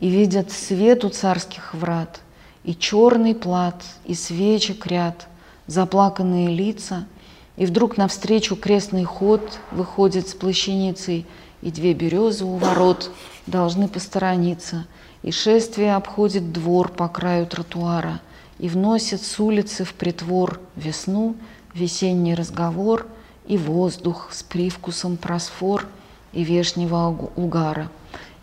и 0.00 0.08
видят 0.08 0.50
свет 0.50 1.04
у 1.04 1.10
царских 1.10 1.72
врат, 1.72 2.20
и 2.64 2.74
черный 2.74 3.34
плат, 3.34 3.84
и 4.04 4.14
свечек 4.14 4.86
ряд, 4.86 5.28
заплаканные 5.68 6.48
лица— 6.48 7.06
и 7.56 7.64
вдруг 7.64 7.96
навстречу 7.96 8.54
крестный 8.54 9.04
ход 9.04 9.58
выходит 9.70 10.28
с 10.28 10.34
плащаницей, 10.34 11.26
и 11.62 11.70
две 11.70 11.94
березы 11.94 12.44
у 12.44 12.56
ворот 12.56 13.10
должны 13.46 13.88
посторониться, 13.88 14.86
и 15.22 15.30
шествие 15.30 15.96
обходит 15.96 16.52
двор 16.52 16.90
по 16.90 17.08
краю 17.08 17.46
тротуара, 17.46 18.20
и 18.58 18.68
вносит 18.68 19.22
с 19.22 19.40
улицы 19.40 19.84
в 19.84 19.94
притвор 19.94 20.60
весну, 20.76 21.34
весенний 21.74 22.34
разговор 22.34 23.06
и 23.46 23.56
воздух 23.56 24.28
с 24.32 24.42
привкусом 24.42 25.16
просфор 25.16 25.86
и 26.36 26.44
вешнего 26.44 27.30
угара. 27.34 27.90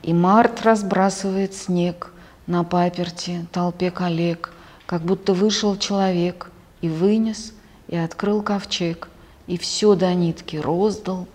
И 0.01 0.13
март 0.13 0.63
разбрасывает 0.63 1.53
снег 1.53 2.12
на 2.47 2.63
паперти 2.63 3.45
толпе 3.53 3.89
коллег, 3.91 4.51
как 4.86 5.01
будто 5.03 5.34
вышел 5.34 5.77
человек 5.77 6.51
и 6.82 6.89
вынес– 6.89 7.53
и 7.88 7.95
открыл 7.95 8.41
ковчег, 8.41 9.10
и 9.47 9.58
все 9.58 9.95
до 9.95 10.13
нитки 10.13 10.56
роздал, 10.56 11.27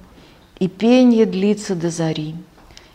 и 0.59 0.69
пенье 0.69 1.25
длится 1.27 1.75
до 1.75 1.91
зари, 1.91 2.35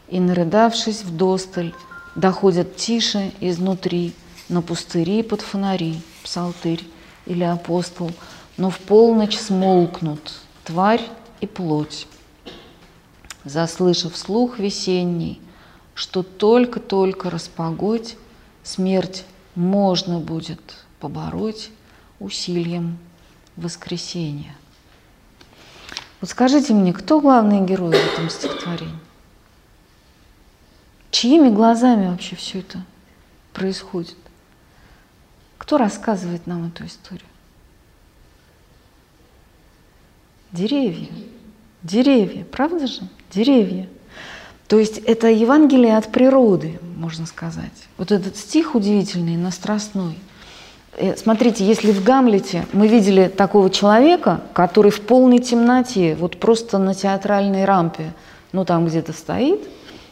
и, 0.10 0.20
нарыдавшись 0.20 1.04
в 1.04 1.16
досталь, 1.16 1.74
доходят 2.16 2.76
тише 2.76 3.32
изнутри, 3.40 4.14
на 4.50 4.62
пустыри 4.62 5.24
под 5.24 5.40
фонари, 5.40 6.02
псалтырь 6.24 6.84
или 7.26 7.44
апостол, 7.44 8.12
но 8.58 8.70
в 8.70 8.80
полночь 8.80 9.38
смолкнут 9.38 10.34
тварь 10.66 11.08
и 11.40 11.48
плоть. 11.48 12.08
Заслышав 13.46 14.16
слух 14.16 14.58
весенний, 14.58 15.42
что 15.96 16.24
только-только 16.24 17.30
распогодь, 17.30 18.18
смерть 18.64 19.26
можно 19.56 20.20
будет 20.20 20.62
побороть 21.00 21.70
усилием 22.20 22.98
воскресения. 23.58 24.56
Вот 26.22 26.30
скажите 26.30 26.74
мне, 26.74 26.94
кто 26.94 27.20
главный 27.20 27.60
герой 27.62 27.92
в 27.92 28.14
этом 28.14 28.30
стихотворении? 28.30 28.96
Чьими 31.12 31.50
глазами 31.50 32.08
вообще 32.08 32.36
все 32.38 32.60
это 32.60 32.84
происходит? 33.52 34.18
Кто 35.58 35.78
рассказывает 35.78 36.48
нам 36.48 36.68
эту 36.68 36.86
историю? 36.86 37.28
Деревья. 40.52 41.10
Деревья, 41.84 42.46
правда 42.46 42.88
же? 42.88 43.02
Деревья. 43.32 43.88
То 44.68 44.80
есть 44.80 44.98
это 45.00 45.28
Евангелие 45.28 45.98
от 45.98 46.12
природы, 46.12 46.80
можно 46.98 47.26
сказать. 47.26 47.72
Вот 47.98 48.12
этот 48.12 48.38
стих 48.38 48.76
удивительный, 48.76 49.38
настрастной– 49.38 50.18
Э, 50.96 51.16
смотрите, 51.16 51.66
если 51.66 51.92
в 51.92 52.04
Гамлете 52.04 52.66
мы 52.72 52.88
видели 52.88 53.28
такого 53.28 53.70
человека, 53.70 54.42
который 54.54 54.92
в 54.92 55.02
полной 55.02 55.40
темноте, 55.40 56.16
вот 56.20 56.40
просто 56.40 56.78
на 56.78 56.94
театральной 56.94 57.66
рампе, 57.66 58.14
ну 58.52 58.64
там 58.64 58.86
где-то 58.86 59.14
стоит, 59.14 59.62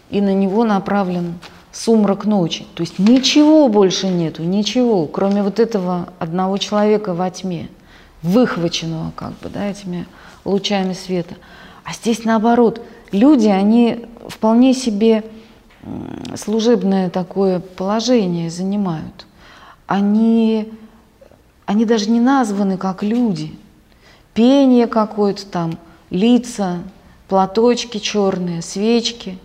и 0.09 0.21
на 0.21 0.33
него 0.33 0.63
направлен 0.63 1.35
сумрак 1.71 2.25
ночи. 2.25 2.65
То 2.73 2.81
есть 2.81 2.97
ничего 2.97 3.67
больше 3.67 4.07
нету, 4.07 4.43
ничего, 4.43 5.05
кроме 5.05 5.43
вот 5.43 5.59
этого 5.59 6.09
одного 6.19 6.57
человека 6.57 7.13
во 7.13 7.29
тьме, 7.29 7.69
выхваченного 8.23 9.11
как 9.15 9.31
бы, 9.39 9.49
да, 9.49 9.67
этими 9.67 10.07
лучами 10.45 10.93
света. 10.93 11.35
А 11.83 11.93
здесь 11.93 12.23
наоборот, 12.23 12.81
люди, 13.11 13.47
они 13.47 14.05
вполне 14.27 14.73
себе 14.73 15.23
служебное 16.35 17.09
такое 17.09 17.59
положение 17.59 18.49
занимают– 18.49 19.25
они, 19.91 20.71
они 21.65 21.83
даже 21.83 22.09
не 22.09 22.21
названы 22.21 22.77
как 22.77 23.03
люди. 23.03 23.53
Пение 24.33 24.87
какое-то 24.87 25.45
там, 25.45 25.77
лица, 26.09 26.77
платочки 27.27 27.97
черные, 27.97 28.61
свечки. 28.61 29.37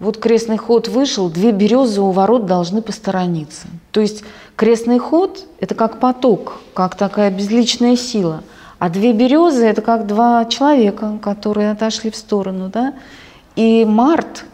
Вот 0.00 0.18
крестный 0.18 0.56
ход 0.56 0.88
вышел, 0.88 1.28
две 1.28 1.50
березы 1.50 2.00
у 2.00 2.10
ворот 2.10 2.46
должны 2.46 2.82
посторониться. 2.82 3.66
То 3.90 4.00
есть 4.00 4.22
крестный 4.56 4.98
ход– 4.98 5.44
это 5.60 5.74
как 5.74 5.98
поток, 5.98 6.60
как 6.74 6.94
такая 6.94 7.30
безличная 7.30 7.96
сила. 7.96 8.42
А 8.78 8.90
две 8.90 9.12
березы– 9.12 9.64
это 9.66 9.82
как 9.82 10.06
два 10.06 10.44
человека, 10.44 11.18
которые 11.20 11.72
отошли 11.72 12.10
в 12.10 12.16
сторону. 12.16 12.68
Да? 12.68 12.94
И 13.56 13.84
март 13.84 14.44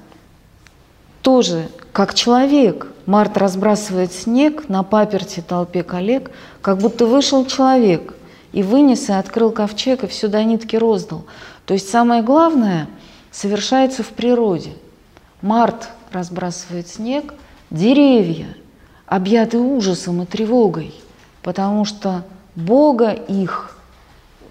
тоже 1.21 1.69
как 1.93 2.15
человек– 2.15 2.89
Март 3.07 3.37
разбрасывает 3.37 4.13
снег 4.13 4.69
на 4.69 4.83
паперти 4.83 5.45
толпе 5.47 5.83
коллег, 5.83 6.31
как 6.63 6.79
будто 6.79 7.07
вышел 7.07 7.45
человек 7.45 8.15
и 8.53 8.63
вынес 8.63 9.11
и 9.11 9.13
открыл 9.13 9.51
ковчег 9.51 10.05
и 10.05 10.07
все 10.07 10.29
до 10.29 10.43
нитки 10.43 10.77
роздал. 10.77 11.25
То 11.67 11.75
есть 11.75 11.91
самое 11.91 12.23
главное 12.23 12.89
совершается 13.31 14.03
в 14.03 14.09
природе. 14.09 14.73
Март 15.45 15.91
разбрасывает 16.11 16.89
снег, 16.89 17.35
деревья 17.69 18.57
объяты 19.05 19.59
ужасом 19.59 20.23
и 20.23 20.25
тревогой, 20.25 20.95
потому 21.43 21.85
что 21.85 22.25
Бога 22.57 23.11
их 23.11 23.77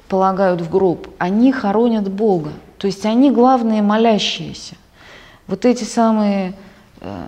полагают 0.07 0.61
в 0.61 0.69
гроб, 0.69 1.07
они 1.17 1.51
хоронят 1.51 2.11
Бога. 2.11 2.51
То 2.77 2.85
есть 2.85 3.07
они 3.07 3.31
главные 3.31 3.81
молящиеся. 3.81 4.75
Вот 5.47 5.65
эти 5.65 5.83
самые 5.83 6.53
э, 7.01 7.27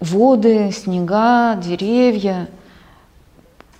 воды, 0.00 0.72
снега, 0.72 1.54
деревья, 1.54 2.48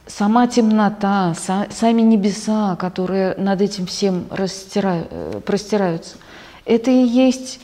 сама 0.07 0.47
темнота, 0.47 1.35
сами 1.35 2.03
небеса, 2.03 2.77
которые 2.77 3.35
над 3.39 3.61
этим 3.61 3.87
всем 3.87 4.27
э, 4.31 5.41
простираются, 5.45 6.17
это 6.65 6.93
и 6.93 7.03
есть 7.03 7.59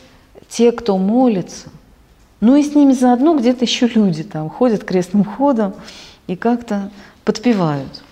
те, 0.50 0.72
кто 0.72 0.98
молится. 0.98 1.70
Ну 2.40 2.56
и 2.56 2.62
с 2.62 2.74
ними 2.74 2.92
заодно 2.92 3.38
где-то 3.38 3.64
еще 3.64 3.86
люди 3.86 4.24
там 4.24 4.50
ходят 4.50 4.84
крестным 4.84 5.24
ходом 5.24 5.74
и 6.26 6.36
как-то 6.36 6.90
подпевают 7.24 8.02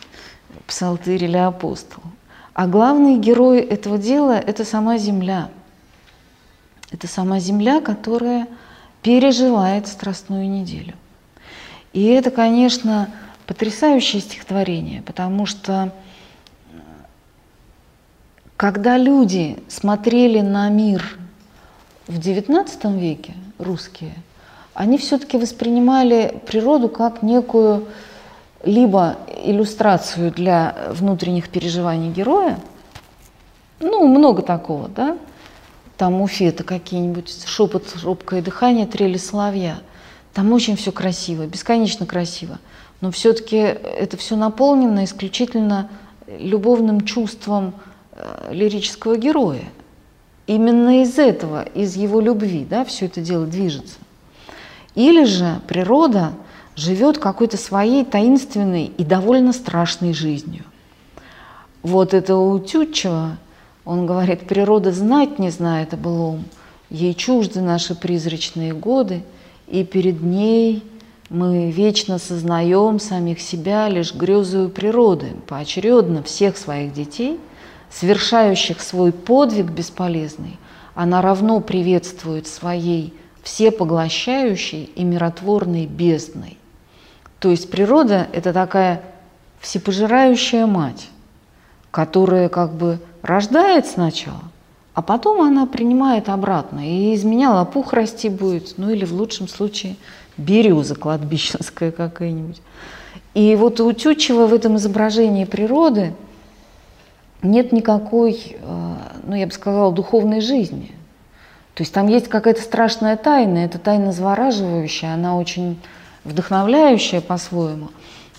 псалтырь 0.67 1.25
или 1.25 1.37
апостол. 1.37 2.03
А 2.55 2.67
главный 2.67 3.19
герой 3.19 3.61
этого 3.61 3.99
дела– 3.99 4.39
это 4.47 4.65
сама 4.65 4.99
земля. 4.99 5.51
Это 6.91 7.07
сама 7.07 7.39
земля, 7.39 7.81
которая 7.81 8.47
переживает 9.03 9.87
страстную 9.87 10.49
неделю. 10.49 10.95
И 11.93 12.05
это, 12.05 12.31
конечно, 12.31 13.09
потрясающее 13.47 14.21
стихотворение, 14.21 15.03
потому 15.03 15.47
что 15.47 15.93
когда 18.57 18.99
люди 18.99 19.57
смотрели 19.69 20.41
на 20.41 20.69
мир 20.69 21.19
в 22.09 22.19
XIX 22.19 22.99
веке, 22.99 23.35
русские, 23.59 24.15
они 24.75 24.99
все-таки 24.99 25.37
воспринимали 25.39 26.41
природу 26.47 26.89
как 26.89 27.23
некую 27.23 27.87
либо 28.65 29.17
иллюстрацию 29.45 30.33
для 30.33 30.77
внутренних 30.91 31.49
переживаний 31.49 32.11
героя, 32.11 32.59
Ну, 33.81 34.09
много 34.09 34.43
такого, 34.43 34.89
да. 34.89 35.17
Там 35.97 36.21
у 36.21 36.27
Фета 36.27 36.65
какие-нибудь 36.65 37.45
шепот, 37.47 37.85
робкое 38.03 38.43
дыхание, 38.43 38.87
трели 38.87 39.19
соловья. 39.19 39.79
Там 40.35 40.53
очень 40.53 40.77
все 40.77 40.91
красиво, 40.91 41.47
бесконечно 41.47 42.05
красиво. 42.05 42.59
Но 43.01 43.13
все-таки 43.13 43.57
это 43.57 44.17
все 44.17 44.35
наполнено 44.35 45.05
исключительно 45.05 45.89
любовным 46.27 47.03
чувством 47.03 47.75
э, 48.13 48.53
лирического 48.53 49.17
героя. 49.17 49.65
Именно 50.49 51.03
из 51.03 51.19
этого, 51.19 51.63
из 51.63 51.95
его 51.95 52.23
любви, 52.23 52.67
да, 52.69 52.87
все 52.87 53.05
это 53.05 53.21
дело 53.21 53.45
движется. 53.45 53.99
Или 54.95 55.25
же 55.25 55.61
природа 55.69 56.33
живет 56.75 57.19
какой-то 57.19 57.59
своей 57.59 58.03
таинственной 58.03 58.87
и 58.87 59.05
довольно 59.05 59.53
страшной 59.53 60.15
жизнью. 60.15 60.65
Вот 61.83 62.15
это 62.15 62.37
у 62.37 62.59
Тютчева, 62.59 63.37
он 63.85 64.07
говорит, 64.07 64.49
природа 64.49 64.91
знать 64.91 65.39
не 65.39 65.51
знает 65.51 65.93
о 65.93 65.99
былом, 65.99 66.45
ей 66.89 67.13
чужды 67.13 67.61
наши 67.61 67.95
призрачные 67.95 68.73
годы, 68.73 69.25
и 69.67 69.85
перед 69.85 70.23
ней 70.23 70.83
мы 71.29 71.71
вечно 71.71 72.19
сознаем 72.19 73.01
самих 73.01 73.43
себя 73.43 73.87
лишь 73.91 74.15
грезою 74.15 74.71
природы, 74.71 75.27
поочередно 75.47 76.23
всех 76.23 76.57
своих 76.57 76.95
детей, 76.95 77.39
совершающих 77.91 78.81
свой 78.81 79.13
подвиг 79.13 79.67
бесполезный, 79.67 80.59
она 80.95 81.23
равно 81.23 81.61
приветствует 81.61 82.47
своей 82.47 83.15
всепоглощающей 83.43 84.91
и 84.95 85.05
миротворной 85.05 85.87
бездной. 85.87 86.59
То 87.39 87.51
есть 87.51 87.71
природа– 87.71 88.27
это 88.33 88.53
такая 88.53 89.03
всепожирающая 89.61 90.67
мать, 90.67 91.09
которая 91.91 92.49
как 92.49 92.75
бы 92.75 92.99
рождает 93.23 93.87
сначала, 93.87 94.43
а 94.95 95.03
потом 95.03 95.41
она 95.41 95.67
принимает 95.67 96.29
обратно. 96.29 96.81
И 96.81 97.15
из 97.15 97.25
меня 97.25 97.53
лопух 97.53 97.93
расти 97.93 98.29
будет, 98.29 98.75
ну 98.77 98.91
или 98.91 99.05
в 99.05 99.13
лучшем 99.13 99.49
случае 99.49 99.97
береза 100.37 100.95
кладбищенская 100.95 101.93
какая-нибудь. 101.93 102.61
И 103.35 103.55
вот 103.57 103.81
у 103.81 103.93
Тютчева 103.93 104.47
в 104.47 104.55
этом 104.55 104.77
изображении 104.77 105.45
природы 105.45 106.15
нет 107.43 107.73
никакой, 107.73 108.57
э, 108.61 108.95
ну 109.25 109.35
я 109.35 109.47
бы 109.47 109.53
сказала, 109.53 109.93
духовной 109.93 110.41
жизни. 110.41 110.93
То 111.75 111.83
есть 111.83 111.93
там 111.93 112.09
есть 112.09 112.29
какая-то 112.29 112.63
страшная 112.63 113.17
тайна, 113.17 113.59
эта 113.59 113.79
тайна 113.79 114.13
завораживающая, 114.13 115.15
она 115.15 115.37
очень 115.37 115.81
вдохновляющая 116.25 117.21
по-своему, 117.21 117.91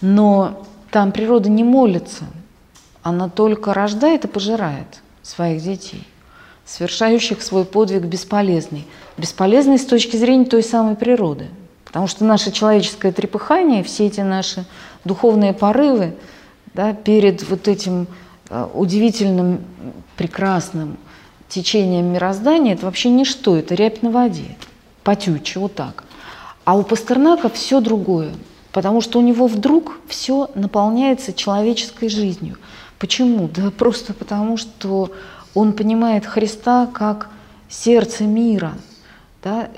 но 0.01 0.65
там 0.91 1.11
природа 1.11 1.49
не 1.49 1.63
молится, 1.63 2.25
она 3.01 3.29
только 3.29 3.73
рождает 3.73 4.25
и 4.25 4.27
пожирает 4.27 5.01
своих 5.21 5.63
детей, 5.63 6.05
совершающих 6.65 7.41
свой 7.41 7.63
подвиг 7.63 8.03
бесполезный. 8.03 8.85
Бесполезный 9.17 9.77
с 9.77 9.85
точки 9.85 10.17
зрения 10.17 10.45
той 10.45 10.63
самой 10.63 10.95
природы. 10.95 11.47
Потому 11.85 12.07
что 12.07 12.25
наше 12.25 12.51
человеческое 12.51 13.11
трепыхание, 13.11 13.83
все 13.83 14.07
эти 14.07 14.21
наши 14.21 14.65
духовные 15.05 15.53
порывы 15.53 16.15
да, 16.73 16.93
перед 16.93 17.47
вот 17.49 17.67
этим 17.67 18.07
удивительным, 18.49 19.63
прекрасным 20.15 20.97
течением 21.47 22.13
мироздания, 22.13 22.73
это 22.73 22.85
вообще 22.85 23.09
ничто, 23.09 23.55
это 23.55 23.75
рябь 23.75 24.01
на 24.01 24.11
воде, 24.11 24.57
потюче, 25.03 25.59
вот 25.59 25.75
так. 25.75 26.03
А 26.65 26.77
у 26.77 26.83
Пастернака 26.83 27.49
все 27.49 27.79
другое, 27.81 28.31
потому 28.71 29.01
что 29.01 29.19
у 29.19 29.21
него 29.21 29.47
вдруг 29.47 29.99
все 30.07 30.49
наполняется 30.55 31.33
человеческой 31.33 32.09
жизнью. 32.09 32.57
Почему? 32.99 33.47
Да 33.47 33.71
просто 33.77 34.13
потому, 34.13 34.57
что 34.57 35.11
он 35.53 35.73
понимает 35.73 36.25
Христа 36.25 36.87
как 36.93 37.29
сердце 37.69 38.25
мира. 38.25 38.73
Да? 39.43 39.69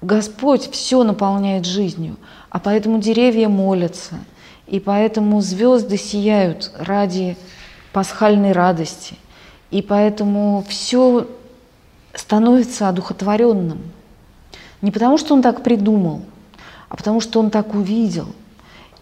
Господь 0.00 0.70
все 0.70 1.02
наполняет 1.02 1.64
жизнью, 1.64 2.16
а 2.50 2.60
поэтому 2.60 3.00
деревья 3.00 3.48
молятся, 3.48 4.18
и 4.66 4.78
поэтому 4.80 5.40
звезды 5.40 5.96
сияют 5.96 6.70
ради 6.78 7.36
пасхальной 7.98 8.52
радости, 8.52 9.16
и 9.72 9.82
поэтому 9.82 10.64
все 10.68 11.26
становится 12.14 12.88
одухотворенным. 12.88 13.80
Не 14.82 14.92
потому, 14.92 15.18
что 15.18 15.34
он 15.34 15.42
так 15.42 15.64
придумал, 15.64 16.20
а 16.88 16.96
потому, 16.96 17.20
что 17.20 17.40
он 17.40 17.50
так 17.50 17.74
увидел. 17.74 18.26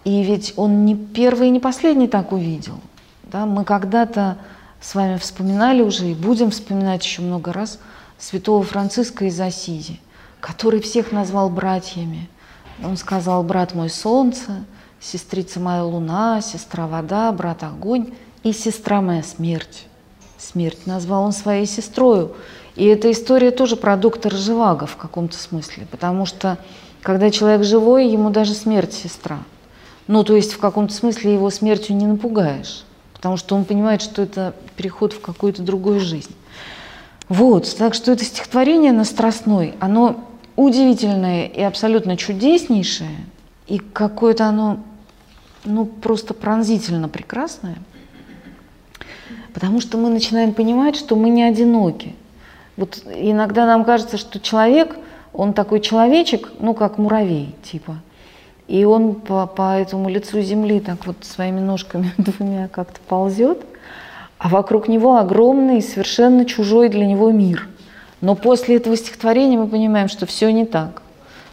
И 0.04 0.22
ведь 0.22 0.54
он 0.56 0.87
не 0.87 0.96
первый 0.96 1.48
и 1.48 1.50
не 1.50 1.61
последний 1.61 2.09
так 2.09 2.32
увидел. 2.32 2.80
Да? 3.24 3.44
Мы 3.44 3.66
когда-то 3.66 4.38
с 4.80 4.94
вами 4.94 5.18
вспоминали 5.18 5.82
уже 5.82 6.06
и 6.06 6.14
будем 6.14 6.50
вспоминать 6.50 7.04
еще 7.04 7.20
много 7.20 7.52
раз 7.52 7.78
святого 8.16 8.62
Франциска 8.62 9.26
из 9.26 9.38
Асизи, 9.38 10.00
который 10.40 10.80
всех 10.80 11.12
назвал 11.12 11.50
братьями. 11.50 12.30
Он 12.82 12.96
сказал, 12.96 13.42
брат 13.42 13.74
мой 13.74 13.90
солнце, 13.90 14.64
сестрица 15.00 15.61
моя 15.61 15.85
луна, 15.85 16.40
сестра 16.40 16.87
вода, 16.87 17.30
брат 17.32 17.62
огонь 17.62 18.14
и 18.46 18.52
сестра 18.52 19.00
моя 19.00 19.24
смерть. 19.24 19.87
Смерть 20.38 20.87
назвал 20.87 21.24
он 21.24 21.32
своей 21.32 21.66
сестрою. 21.66 22.37
И 22.76 22.85
эта 22.85 23.11
история 23.11 23.50
тоже 23.50 23.74
про 23.74 23.96
доктора 23.96 24.37
Живаго 24.37 24.87
в 24.87 24.96
каком-то 24.96 25.37
смысле, 25.37 25.88
потому 25.90 26.26
что 26.26 26.56
когда 27.02 27.32
человек 27.32 27.64
живой, 27.64 28.06
ему 28.06 28.30
даже 28.30 28.54
смерть 28.54 28.92
сестра. 28.92 29.40
Ну, 30.06 30.22
то 30.22 30.37
есть 30.37 30.52
в 30.52 30.59
каком-то 30.59 30.94
смысле 30.94 31.35
его 31.35 31.50
смертью 31.50 31.96
не 31.96 32.06
напугаешь, 32.06 32.85
потому 33.14 33.37
что 33.37 33.56
он 33.56 33.64
понимает, 33.64 34.00
что 34.00 34.22
это 34.22 34.54
переход 34.76 35.12
в 35.12 35.20
какую-то 35.20 35.62
другую 35.62 35.98
жизнь. 35.98 36.35
Вот, 37.28 37.74
так 37.76 37.94
что 37.94 38.12
это 38.12 38.24
стихотворение 38.24 38.92
на 38.92 39.02
Страстной, 39.02 39.74
оно 39.80 40.24
удивительное 40.54 41.46
и 41.46 41.62
абсолютно 41.62 42.16
чудеснейшее, 42.16 43.16
и 43.66 43.80
какое-то 43.80 44.46
оно, 44.46 44.78
ну, 45.64 45.85
просто 45.87 46.32
пронзительно 46.32 47.09
прекрасное, 47.09 47.78
потому 49.57 49.81
что 49.81 49.97
мы 49.97 50.11
начинаем 50.11 50.53
понимать, 50.53 50.95
что 50.95 51.16
мы 51.16 51.31
не 51.31 51.42
одиноки– 51.42 52.14
вот 52.77 53.03
иногда 53.14 53.66
нам 53.66 53.85
кажется, 53.85 54.19
что 54.19 54.38
человек, 54.38 54.97
он 55.33 55.53
такой 55.55 55.81
человечек, 55.81 56.53
ну, 56.61 56.75
как 56.75 56.99
муравей, 56.99 57.55
типа. 57.62 57.97
И 58.69 58.85
он 58.85 59.14
по, 59.14 59.47
по 59.47 59.79
этому 59.79 60.09
лицу 60.09 60.40
земли 60.42 60.81
так 60.81 61.07
вот 61.07 61.16
своими 61.23 61.61
ножками 61.61 62.12
двумя 62.19 62.69
как-то 62.69 63.01
ползет, 63.09 63.64
а 64.38 64.49
вокруг 64.49 64.88
него 64.88 65.16
огромный, 65.16 65.81
совершенно 65.81 66.45
чужой 66.45 66.88
для 66.88 67.07
него 67.07 67.31
мир. 67.31 67.69
Но 68.21 68.35
после 68.35 68.77
этого 68.77 68.97
стихотворения 68.97 69.59
мы 69.59 69.69
понимаем, 69.69 70.09
что 70.09 70.27
все 70.27 70.51
не 70.53 70.66
так, 70.66 71.03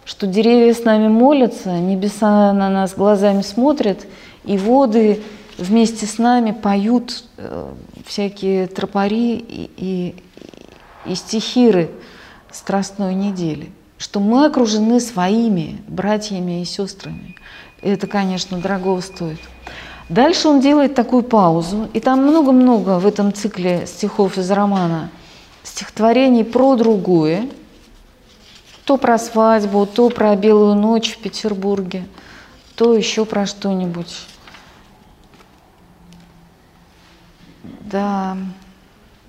что 0.05 0.27
деревья 0.27 0.73
с 0.73 0.83
нами 0.83 1.07
молятся, 1.07 1.77
небеса 1.77 2.51
на 2.51 2.69
нас 2.69 2.95
глазами 2.95 3.41
смотрят, 3.41 4.05
и 4.43 4.57
воды 4.57 5.21
вместе 5.57 6.05
с 6.05 6.17
нами 6.17 6.51
поют 6.51 7.23
э, 7.37 7.71
всякие 8.05 8.67
тропари 8.67 9.35
и, 9.37 9.69
и, 9.77 10.15
и 11.05 11.15
стихиры 11.15 11.89
Страстной 12.53 13.15
недели, 13.15 13.71
что 13.97 14.19
мы 14.19 14.45
окружены 14.45 14.99
своими 14.99 15.81
братьями 15.87 16.61
и 16.61 16.65
сестрами. 16.65 17.35
Это, 17.81 18.05
конечно, 18.05 18.59
дорого 18.59 19.01
стоит. 19.01 19.39
Дальше 20.07 20.49
он 20.49 20.61
делает 20.61 20.93
такую 20.93 21.23
паузу, 21.23 21.89
и 21.93 21.99
там 21.99 22.21
много-много 22.21 22.99
в 22.99 23.07
этом 23.07 23.33
цикле 23.33 23.87
стихов 23.87 24.37
из 24.37 24.51
романа 24.51 25.09
стихотворений 25.63 26.43
про 26.43 26.75
другое, 26.75 27.49
то 28.85 28.97
про 28.97 29.17
свадьбу, 29.17 29.87
то 29.87 30.09
про 30.09 30.35
белую 30.35 30.75
ночь 30.75 31.13
в 31.13 31.17
Петербурге, 31.17 32.05
то 32.75 32.93
еще 32.93 33.25
про 33.25 33.47
что-нибудь. 33.47 34.27
Да, 37.93 38.37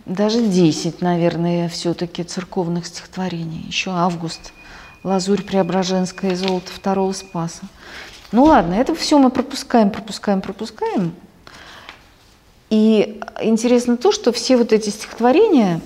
даже 0.07 0.41
10, 0.41 1.03
наверное, 1.03 1.69
все-таки 1.69 2.25
церковных 2.25 2.87
стихотворений. 2.87 3.63
Еще 3.67 3.91
август, 3.91 4.55
лазурь 5.03 5.43
Преображенская 5.43 6.33
и 6.33 6.35
золото 6.35 6.73
второго 6.73 7.13
Спаса. 7.13 7.65
Ну 8.33 8.45
ладно, 8.45 8.73
это 8.73 8.95
все 8.95 9.19
мы 9.19 9.29
пропускаем, 9.29 9.91
пропускаем, 9.91 10.41
пропускаем. 10.41 11.15
И 12.71 13.21
интересно 13.43 13.99
то, 13.99 14.13
что 14.13 14.33
все 14.33 14.57
вот 14.57 14.73
эти 14.73 14.89
стихотворения, 14.89 15.83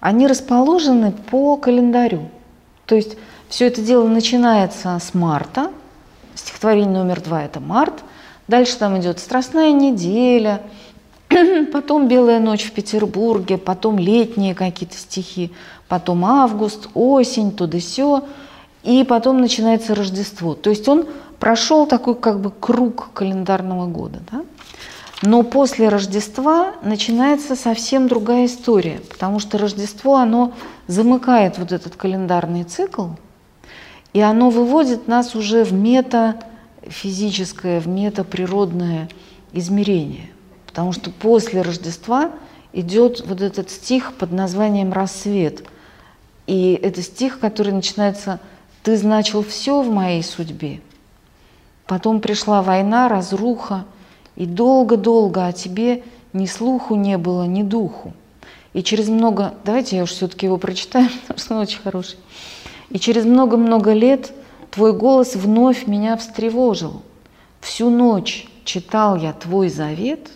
они 0.00 0.26
расположены 0.26 1.12
по 1.12 1.56
календарю. 1.56 2.28
То 2.86 2.96
есть 2.96 3.16
все 3.48 3.68
это 3.68 3.80
дело 3.80 4.08
начинается 4.08 4.98
с 4.98 5.14
марта, 5.14 5.70
стихотворение 6.34 6.90
номер 6.98 7.20
два– 7.20 7.42
это 7.44 7.60
март, 7.60 8.02
дальше 8.48 8.76
там 8.76 8.98
идет 8.98 9.20
«Страстная 9.20 9.70
неделя», 9.70 10.62
потом 11.72 12.08
«Белая 12.08 12.40
ночь 12.40 12.64
в 12.64 12.72
Петербурге», 12.72 13.58
потом 13.58 13.98
летние 13.98 14.54
какие-то 14.54 14.96
стихи, 14.96 15.52
потом 15.88 16.24
август, 16.24 16.88
осень, 16.94 17.52
то 17.52 17.66
да 17.66 17.80
сё, 17.80 18.24
и 18.82 19.04
потом 19.04 19.40
начинается 19.40 19.94
Рождество. 19.94 20.54
То 20.54 20.70
есть 20.70 20.88
он 20.88 21.06
прошел 21.40 21.86
такой 21.86 22.14
как 22.14 22.40
бы 22.40 22.50
круг 22.50 23.10
календарного 23.12 23.86
года. 23.86 24.20
Да? 24.30 24.44
Но 25.22 25.42
после 25.42 25.88
Рождества 25.88 26.74
начинается 26.82 27.56
совсем 27.56 28.06
другая 28.06 28.44
история, 28.46 29.00
потому 29.08 29.40
что 29.40 29.58
Рождество, 29.58 30.16
оно 30.16 30.52
замыкает 30.86 31.58
вот 31.58 31.72
этот 31.72 31.96
календарный 31.96 32.64
цикл, 32.64 33.08
и 34.12 34.20
оно 34.20 34.50
выводит 34.50 35.08
нас 35.08 35.34
уже 35.34 35.64
в 35.64 35.72
метафизическое, 35.72 37.80
в 37.80 37.88
метаприродное 37.88 39.08
измерение. 39.52 40.30
Потому 40.76 40.92
что 40.92 41.10
после 41.10 41.62
Рождества 41.62 42.32
идет 42.74 43.26
вот 43.26 43.40
этот 43.40 43.70
стих 43.70 44.12
под 44.12 44.30
названием 44.30 44.92
«Рассвет». 44.92 45.64
И 46.46 46.74
это 46.74 47.00
стих, 47.00 47.38
который 47.38 47.72
начинается 47.72 48.40
«Ты 48.82 48.98
значил 48.98 49.42
все 49.42 49.80
в 49.80 49.90
моей 49.90 50.22
судьбе». 50.22 50.82
Потом 51.86 52.20
пришла 52.20 52.60
война, 52.60 53.08
разруха, 53.08 53.86
и 54.34 54.44
долго-долго 54.44 55.46
о 55.46 55.54
тебе 55.54 56.02
ни 56.34 56.44
слуху 56.44 56.94
не 56.94 57.16
было, 57.16 57.44
ни 57.44 57.62
духу. 57.62 58.12
И 58.74 58.82
через 58.82 59.08
много... 59.08 59.54
Давайте 59.64 59.96
я 59.96 60.02
уж 60.02 60.10
все-таки 60.10 60.44
его 60.44 60.58
прочитаю, 60.58 61.08
потому 61.22 61.38
что 61.38 61.54
он 61.54 61.60
очень 61.62 61.80
хороший. 61.80 62.18
И 62.90 62.98
через 62.98 63.24
много-много 63.24 63.94
лет 63.94 64.30
твой 64.70 64.92
голос 64.92 65.36
вновь 65.36 65.86
меня 65.86 66.18
встревожил. 66.18 67.00
Всю 67.62 67.88
ночь 67.88 68.46
читал 68.66 69.16
я 69.16 69.32
твой 69.32 69.70
завет, 69.70 70.32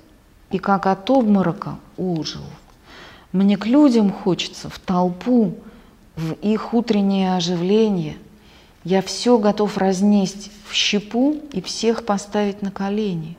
и 0.51 0.59
как 0.59 0.87
от 0.87 1.09
обморока 1.11 1.79
ужил. 1.97 2.45
Мне 3.33 3.57
к 3.57 3.67
людям 3.67 4.13
хочется, 4.13 4.69
в 4.69 4.79
толпу, 4.79 5.55
в 6.17 6.33
их 6.43 6.75
утреннее 6.75 7.37
оживление. 7.37 8.17
Я 8.83 9.03
все 9.03 9.39
готов 9.39 9.79
разнесть 9.79 10.51
в 10.69 10.75
щепу 10.75 11.37
и 11.53 11.61
всех 11.61 12.05
поставить 12.05 12.63
на 12.63 12.71
колени. 12.71 13.37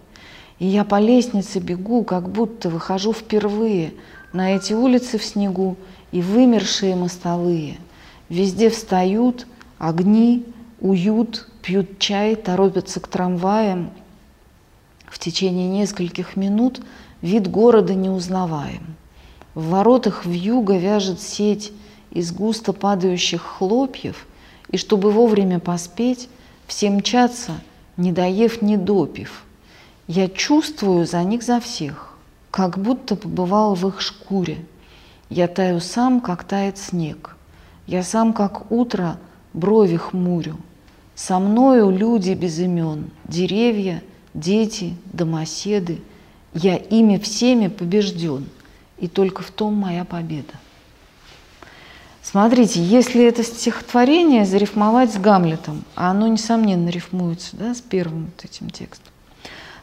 И 0.60 0.68
я 0.68 0.84
по 0.84 1.00
лестнице 1.00 1.60
бегу, 1.60 2.04
как 2.04 2.30
будто 2.30 2.70
выхожу 2.70 3.14
впервые 3.14 3.94
на 4.34 4.56
эти 4.56 4.74
улицы 4.74 5.18
в 5.18 5.26
снегу 5.26 5.78
и 6.12 6.22
вымершие 6.22 6.96
мостовые– 6.96 7.78
Везде 8.32 8.70
встают, 8.70 9.46
огни, 9.78 10.46
уют, 10.80 11.50
пьют 11.62 12.00
чай, 12.00 12.38
торопятся 12.38 13.02
к 13.02 13.10
трамваям. 13.10 13.90
В 15.12 15.20
течение 15.20 15.68
нескольких 15.68 16.38
минут 16.38 16.80
вид 17.22 17.52
города 17.52 17.94
не 17.94 18.10
узнаваем. 18.10 18.96
В 19.56 19.68
воротах 19.68 20.26
вьюга 20.26 20.78
вяжет 20.78 21.20
сеть 21.20 21.74
из 22.12 22.32
густо 22.32 22.72
падающих 22.72 23.42
хлопьев, 23.42 24.26
и 24.70 24.78
чтобы 24.78 25.12
вовремя 25.12 25.60
поспеть, 25.60 26.30
все 26.66 26.90
мчатся, 26.90 27.52
не 27.98 28.14
доев, 28.14 28.62
не 28.62 28.78
допив. 28.78 29.44
Я 30.08 30.30
чувствую 30.30 31.06
за 31.06 31.22
них 31.24 31.44
за 31.44 31.60
всех, 31.60 32.16
как 32.50 32.80
будто 32.80 33.18
побывал 33.18 33.76
в 33.76 33.86
их 33.90 34.00
шкуре. 34.00 34.64
Я 35.30 35.50
таю 35.50 35.82
сам, 35.82 36.22
как 36.22 36.46
тает 36.46 36.78
снег. 36.78 37.36
Я 37.86 38.04
сам, 38.04 38.32
как 38.32 38.72
утро, 38.72 39.18
брови 39.52 39.98
хмурю. 39.98 40.56
Со 41.16 41.38
мною 41.40 41.90
люди 41.90 42.32
без 42.32 42.60
имен, 42.60 43.12
деревья, 43.26 44.02
дети, 44.34 44.96
домоседы. 45.06 46.00
Я 46.54 46.76
ими 46.76 47.18
всеми 47.18 47.68
побежден, 47.68 48.48
и 48.98 49.08
только 49.08 49.42
в 49.42 49.52
том 49.52 49.74
моя 49.74 50.06
победа. 50.06 50.54
Смотрите, 52.22 52.84
если 52.84 53.26
это 53.26 53.44
стихотворение 53.44 54.46
зарифмовать 54.46 55.14
с 55.14 55.18
Гамлетом, 55.18 55.84
а 55.96 56.12
оно, 56.12 56.28
несомненно, 56.28 56.90
рифмуется 56.90 57.56
да, 57.58 57.74
с 57.74 57.82
первым 57.82 58.26
вот 58.26 58.46
этим 58.46 58.70
текстом, 58.70 59.12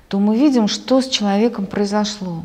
то 0.09 0.18
мы 0.20 0.36
видим, 0.36 0.68
что 0.68 1.01
с 1.01 1.09
человеком 1.09 1.66
произошло. 1.66 2.44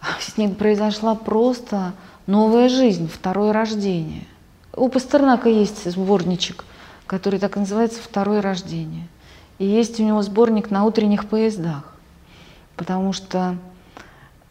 С 0.20 0.38
ним 0.38 0.54
произошла 0.54 1.14
просто 1.14 1.92
новая 2.26 2.68
жизнь, 2.68 3.08
второе 3.08 3.52
рождение. 3.52 4.26
У 4.74 4.88
Пастернака 4.88 5.48
есть 5.48 5.90
сборничек, 5.90 6.64
который 7.06 7.38
так 7.38 7.56
называется 7.56 8.00
«Второе 8.02 8.40
рождение». 8.40 9.06
И 9.60 9.66
есть 9.66 10.00
у 10.00 10.02
него 10.02 10.22
сборник 10.22 10.70
на 10.70 10.86
утренних 10.86 11.28
поездах, 11.28 11.94
потому 12.76 13.12
что, 13.12 13.56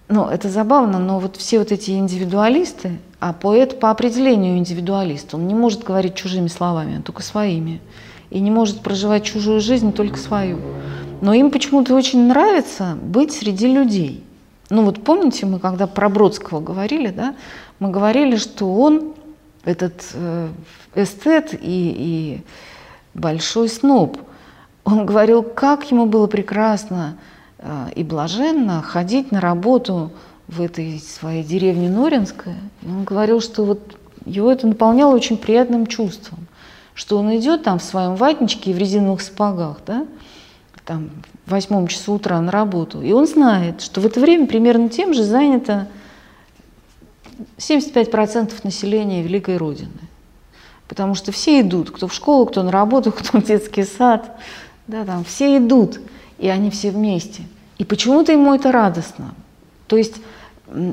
ну, 0.07 0.28
это 0.28 0.49
забавно, 0.49 0.99
но 0.99 1.18
вот 1.18 1.36
все 1.36 1.57
вот 1.57 1.72
эти 1.72 1.89
индивидуалисты, 1.97 2.99
а 3.20 3.34
поэт 3.34 3.80
по 3.80 3.89
определению 3.89 4.60
индивидуалист, 4.60 5.34
он 5.34 5.47
не 5.47 5.55
может 5.55 5.84
говорить 5.84 6.14
чужими 6.14 6.45
словами, 6.47 6.99
а 6.99 7.01
только 7.01 7.24
своими, 7.24 7.82
и 8.30 8.39
не 8.39 8.51
может 8.51 8.82
проживать 8.82 9.24
чужую 9.24 9.62
жизнь, 9.62 9.93
только 9.93 10.20
свою. 10.20 10.60
Но 11.22 11.34
им 11.34 11.49
почему-то 11.49 11.95
очень 11.95 12.28
нравится 12.28 12.95
быть 13.01 13.32
среди 13.32 13.66
людей. 13.66 14.24
Ну 14.70 14.84
вот 14.84 15.03
помните, 15.03 15.47
мы 15.47 15.57
когда 15.57 15.88
про 15.88 16.07
Бродского 16.10 16.60
говорили, 16.60 17.07
да, 17.07 17.34
мы 17.80 17.89
говорили, 17.89 18.36
что 18.36 18.72
он 18.72 19.16
этот 19.66 20.05
э, 20.14 20.49
эстет 20.93 21.55
и, 21.55 21.57
и 21.64 22.41
большой 23.16 23.70
сноб. 23.70 24.20
Он 24.91 25.05
говорил, 25.05 25.43
как 25.43 25.91
ему 25.91 26.05
было 26.05 26.27
прекрасно 26.27 27.17
э, 27.59 27.89
и 27.95 28.03
блаженно 28.03 28.81
ходить 28.81 29.31
на 29.31 29.39
работу 29.39 30.11
в 30.47 30.61
этой 30.61 30.99
своей 30.99 31.43
деревне 31.43 31.89
Норинская. 31.89 32.57
Он 32.83 33.03
говорил, 33.03 33.39
что 33.39 33.65
вот 33.65 33.97
его 34.25 34.51
это 34.51 34.67
наполняло 34.67 35.13
очень 35.13 35.37
приятным 35.37 35.85
чувством, 35.85 36.47
что 36.95 37.17
он 37.17 37.35
идет 37.37 37.63
там 37.63 37.77
в 37.79 37.83
своем 37.83 38.15
ватничке 38.15 38.71
и 38.71 38.73
в 38.73 38.77
резиновых 38.77 39.21
сапогах, 39.21 39.77
да, 39.85 40.05
там 40.85 41.11
в 41.45 41.51
восьмом 41.51 41.87
часу 41.87 42.13
утра 42.13 42.41
на 42.41 42.51
работу, 42.51 43.01
и 43.01 43.11
он 43.11 43.27
знает, 43.27 43.81
что 43.81 44.01
в 44.01 44.05
это 44.07 44.19
время 44.19 44.47
примерно 44.47 44.89
тем 44.89 45.13
же 45.13 45.23
занято 45.23 45.87
75% 47.57 48.53
населения 48.63 49.21
Великой 49.21 49.57
Родины. 49.57 49.91
Потому 50.87 51.13
что 51.13 51.31
все 51.31 51.61
идут, 51.61 51.91
кто 51.91 52.07
в 52.07 52.13
школу, 52.13 52.47
кто 52.47 52.63
на 52.63 52.71
работу, 52.71 53.11
кто 53.17 53.39
в 53.39 53.43
детский 53.43 53.83
сад. 53.83 54.35
Да, 54.89 55.05
там 55.05 55.23
все 55.23 55.57
идут, 55.57 55.99
и 56.39 56.47
они 56.47 56.71
все 56.71 56.89
вместе. 56.89 57.43
И 57.77 57.85
почему-то 57.85 58.31
ему 58.31 58.55
это 58.55 58.71
радостно. 58.71 59.35
То 59.85 59.97
есть 59.97 60.15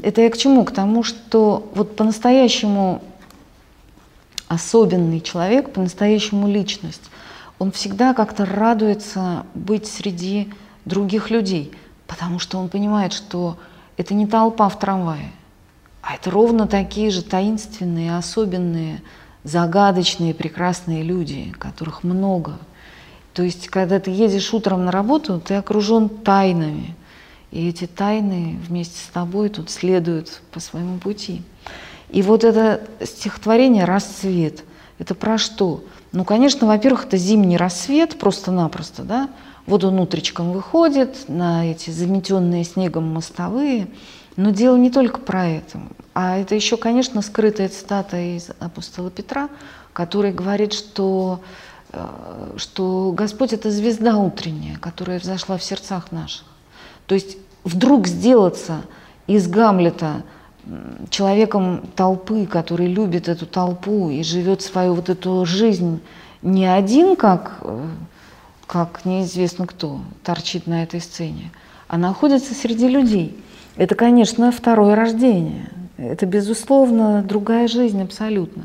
это 0.02 0.20
я 0.20 0.28
к 0.28 0.36
чему? 0.36 0.66
К 0.66 0.70
тому, 0.70 1.02
что 1.02 1.70
вот 1.74 1.96
по-настоящему 1.96 3.02
особенный 4.48 5.22
человек, 5.22 5.72
по-настоящему 5.72 6.46
личность, 6.46 7.04
он 7.58 7.72
всегда 7.72 8.12
как-то 8.12 8.44
радуется 8.44 9.46
быть 9.54 9.86
среди 9.86 10.52
других 10.84 11.30
людей, 11.30 11.72
потому 12.06 12.38
что 12.38 12.58
он 12.58 12.68
понимает, 12.68 13.14
что 13.14 13.56
это 13.96 14.12
не 14.12 14.26
толпа 14.26 14.68
в 14.68 14.78
трамвае, 14.78 15.32
а 16.02 16.16
это 16.16 16.30
ровно 16.30 16.66
такие 16.66 17.10
же 17.10 17.22
таинственные, 17.22 18.18
особенные, 18.18 19.00
загадочные, 19.42 20.34
прекрасные 20.34 21.02
люди, 21.02 21.54
которых 21.58 22.04
много. 22.04 22.58
То 23.36 23.42
есть, 23.42 23.68
когда 23.68 24.00
ты 24.00 24.10
едешь 24.10 24.54
утром 24.54 24.86
на 24.86 24.90
работу, 24.90 25.42
ты 25.44 25.56
окружен 25.56 26.08
тайнами. 26.08 26.96
И 27.50 27.68
эти 27.68 27.86
тайны 27.86 28.58
вместе 28.66 28.98
с 28.98 29.08
тобой 29.08 29.50
тут 29.50 29.68
следуют 29.68 30.40
по 30.52 30.58
своему 30.58 30.96
пути. 30.96 31.42
И 32.08 32.22
вот 32.22 32.44
это 32.44 32.80
стихотворение 33.04 33.84
«Рассвет»— 33.84 34.64
это 34.98 35.14
про 35.14 35.36
что? 35.36 35.84
Ну, 36.12 36.24
конечно, 36.24 36.66
во-первых, 36.66 37.04
это 37.04 37.18
зимний 37.18 37.58
рассвет 37.58 38.18
просто-напросто, 38.18 39.02
да? 39.02 39.28
Вот 39.66 39.84
он 39.84 40.00
утречком 40.00 40.52
выходит 40.52 41.28
на 41.28 41.70
эти 41.70 41.90
заметенные 41.90 42.64
снегом 42.64 43.12
мостовые, 43.12 43.88
но 44.36 44.48
дело 44.48 44.76
не 44.76 44.90
только 44.90 45.20
про 45.20 45.46
это. 45.46 45.82
А 46.14 46.38
это 46.38 46.54
еще, 46.54 46.78
конечно, 46.78 47.20
скрытая 47.20 47.68
цитата 47.68 48.16
из 48.16 48.48
апостола 48.60 49.10
Петра, 49.10 49.50
который 49.92 50.32
говорит, 50.32 50.72
что, 50.72 51.40
что 52.56 53.12
Господь– 53.12 53.52
это 53.54 53.70
звезда 53.70 54.16
утренняя, 54.16 54.76
которая 54.78 55.18
взошла 55.18 55.56
в 55.56 55.62
сердцах 55.62 56.12
наших. 56.12 56.44
То 57.06 57.14
есть 57.14 57.38
вдруг 57.64 58.06
сделаться 58.06 58.82
из 59.26 59.48
Гамлета 59.48 60.22
человеком 61.10 61.82
толпы, 61.94 62.46
который 62.46 62.88
любит 62.88 63.28
эту 63.28 63.46
толпу 63.46 64.10
и 64.10 64.22
живет 64.22 64.62
свою 64.62 64.94
вот 64.94 65.08
эту 65.08 65.46
жизнь 65.46 66.00
не 66.42 66.66
один, 66.66 67.16
как, 67.16 67.58
э, 67.62 67.88
как 68.66 69.04
неизвестно 69.04 69.66
кто 69.66 70.00
торчит 70.24 70.66
на 70.66 70.82
этой 70.82 71.00
сцене, 71.00 71.52
а 71.86 71.98
находится 71.98 72.54
среди 72.54 72.88
людей– 72.88 73.40
это, 73.76 73.94
конечно, 73.94 74.50
второе 74.50 74.94
рождение. 74.94 75.68
Это, 75.98 76.26
безусловно, 76.26 77.22
другая 77.22 77.68
жизнь 77.68 78.02
абсолютно. 78.02 78.64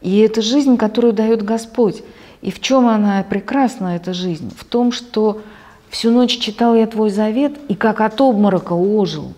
И 0.00 0.18
это 0.18 0.42
жизнь, 0.42 0.76
которую 0.76 1.12
дает 1.12 1.42
Господь. 1.42 2.02
И 2.44 2.50
в 2.50 2.60
чем 2.60 2.86
она 2.88 3.22
прекрасна, 3.22 3.96
эта 3.96 4.12
жизнь? 4.12 4.52
В 4.54 4.64
том, 4.66 4.92
что 4.92 5.40
всю 5.88 6.10
ночь 6.10 6.38
читал 6.38 6.74
я 6.74 6.86
Твой 6.86 7.08
завет, 7.08 7.58
и 7.68 7.74
как 7.74 8.02
от 8.02 8.20
обморока 8.20 8.74
ожил. 8.74 9.32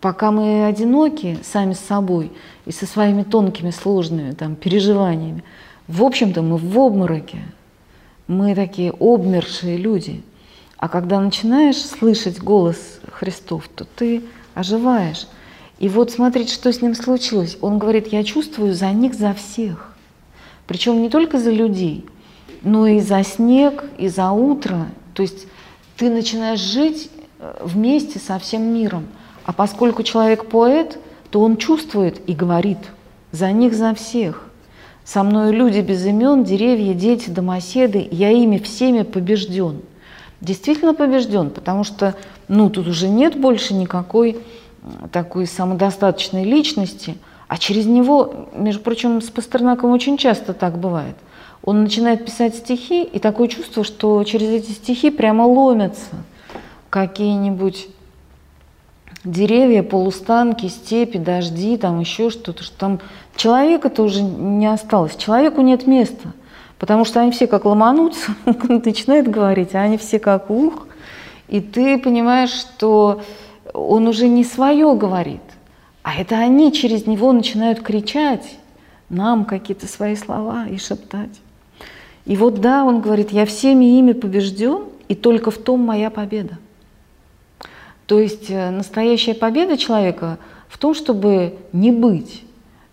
Пока 0.00 0.32
мы 0.32 0.66
одиноки 0.66 1.38
сами 1.44 1.74
с 1.74 1.78
собой 1.78 2.32
и 2.66 2.72
со 2.72 2.84
своими 2.84 3.22
тонкими, 3.22 3.70
сложными 3.70 4.32
там, 4.32 4.56
переживаниями, 4.56 5.44
в 5.86 6.02
общем-то, 6.02 6.42
мы 6.42 6.56
в 6.56 6.76
обмороке. 6.80 7.38
Мы 8.26 8.56
такие 8.56 8.92
обмершие 8.98 9.76
люди. 9.76 10.24
А 10.78 10.88
когда 10.88 11.20
начинаешь 11.20 11.80
слышать 11.80 12.40
голос 12.40 12.98
Христов, 13.12 13.68
то 13.72 13.84
ты 13.84 14.24
оживаешь. 14.54 15.28
И 15.78 15.88
вот 15.88 16.10
смотрите, 16.10 16.52
что 16.52 16.72
с 16.72 16.82
ним 16.82 16.96
случилось. 16.96 17.56
Он 17.60 17.78
говорит, 17.78 18.08
я 18.08 18.24
чувствую 18.24 18.74
за 18.74 18.90
них, 18.90 19.14
за 19.14 19.32
всех. 19.32 19.94
Причем 20.66 21.00
не 21.00 21.08
только 21.08 21.38
за 21.38 21.52
людей, 21.52 22.04
но 22.62 22.86
и 22.86 23.00
за 23.00 23.22
снег, 23.22 23.84
и 23.98 24.08
за 24.08 24.30
утро. 24.30 24.86
То 25.14 25.22
есть 25.22 25.46
ты 25.96 26.10
начинаешь 26.10 26.60
жить 26.60 27.10
э, 27.38 27.56
вместе 27.62 28.18
со 28.18 28.38
всем 28.38 28.62
миром. 28.62 29.06
А 29.44 29.52
поскольку 29.52 30.02
человек 30.02 30.48
поэт, 30.48 30.98
то 31.30 31.40
он 31.40 31.56
чувствует 31.56 32.20
и 32.28 32.34
говорит 32.34 32.78
за 33.32 33.52
них, 33.52 33.74
за 33.74 33.94
всех. 33.94 34.44
Со 35.04 35.22
мной 35.22 35.52
люди 35.52 35.80
без 35.80 36.04
имен, 36.04 36.44
деревья, 36.44 36.92
дети, 36.92 37.30
домоседы, 37.30 38.06
я 38.10 38.30
ими 38.30 38.58
всеми 38.58 39.02
побежден. 39.02 39.80
Действительно 40.40 40.94
побежден, 40.94 41.50
потому 41.50 41.82
что 41.82 42.14
ну, 42.46 42.70
тут 42.70 42.86
уже 42.88 43.08
нет 43.08 43.38
больше 43.38 43.74
никакой 43.74 44.38
такой 45.10 45.46
самодостаточной 45.46 46.44
личности, 46.44 47.16
а 47.48 47.56
через 47.56 47.86
него, 47.86 48.48
между 48.54 48.82
прочим, 48.82 49.20
с 49.20 49.30
Пастернаком 49.30 49.90
очень 49.90 50.16
часто 50.16 50.52
так 50.52 50.78
бывает. 50.78 51.16
Он 51.68 51.82
начинает 51.82 52.24
писать 52.24 52.54
стихи, 52.54 53.02
и 53.02 53.18
такое 53.18 53.46
чувство, 53.46 53.84
что 53.84 54.24
через 54.24 54.48
эти 54.48 54.70
стихи 54.70 55.10
прямо 55.10 55.42
ломятся 55.42 56.16
какие-нибудь 56.88 57.88
деревья, 59.22 59.82
полустанки, 59.82 60.66
степи, 60.68 61.18
дожди, 61.18 61.76
там 61.76 62.00
еще 62.00 62.30
что-то, 62.30 62.62
что 62.62 62.78
там 62.78 63.00
человека-то 63.36 64.02
уже 64.02 64.22
не 64.22 64.66
осталось, 64.66 65.14
человеку 65.16 65.60
нет 65.60 65.86
места, 65.86 66.32
потому 66.78 67.04
что 67.04 67.20
они 67.20 67.32
все 67.32 67.46
как 67.46 67.66
ломанутся, 67.66 68.34
начинают 68.46 69.28
говорить, 69.28 69.74
а 69.74 69.82
они 69.82 69.98
все 69.98 70.18
как 70.18 70.48
ух, 70.48 70.86
и 71.48 71.60
ты 71.60 71.98
понимаешь, 71.98 72.48
что 72.48 73.20
он 73.74 74.08
уже 74.08 74.26
не 74.26 74.44
свое 74.44 74.96
говорит, 74.96 75.42
а 76.02 76.14
это 76.14 76.38
они 76.38 76.72
через 76.72 77.06
него 77.06 77.30
начинают 77.32 77.82
кричать 77.82 78.56
нам 79.10 79.44
какие-то 79.44 79.86
свои 79.86 80.16
слова 80.16 80.66
и 80.66 80.78
шептать. 80.78 81.42
И 82.28 82.36
вот 82.36 82.60
да, 82.60 82.84
он 82.84 83.00
говорит, 83.00 83.30
я 83.30 83.46
всеми 83.46 83.98
ими 83.98 84.12
побежден, 84.12 84.82
и 85.08 85.14
только 85.14 85.50
в 85.50 85.56
том 85.56 85.80
моя 85.80 86.10
победа. 86.10 86.58
То 88.04 88.20
есть 88.20 88.50
э, 88.50 88.68
настоящая 88.68 89.32
победа 89.32 89.78
человека 89.78 90.38
в 90.68 90.76
том, 90.76 90.94
чтобы 90.94 91.56
не 91.72 91.90
быть. 91.90 92.44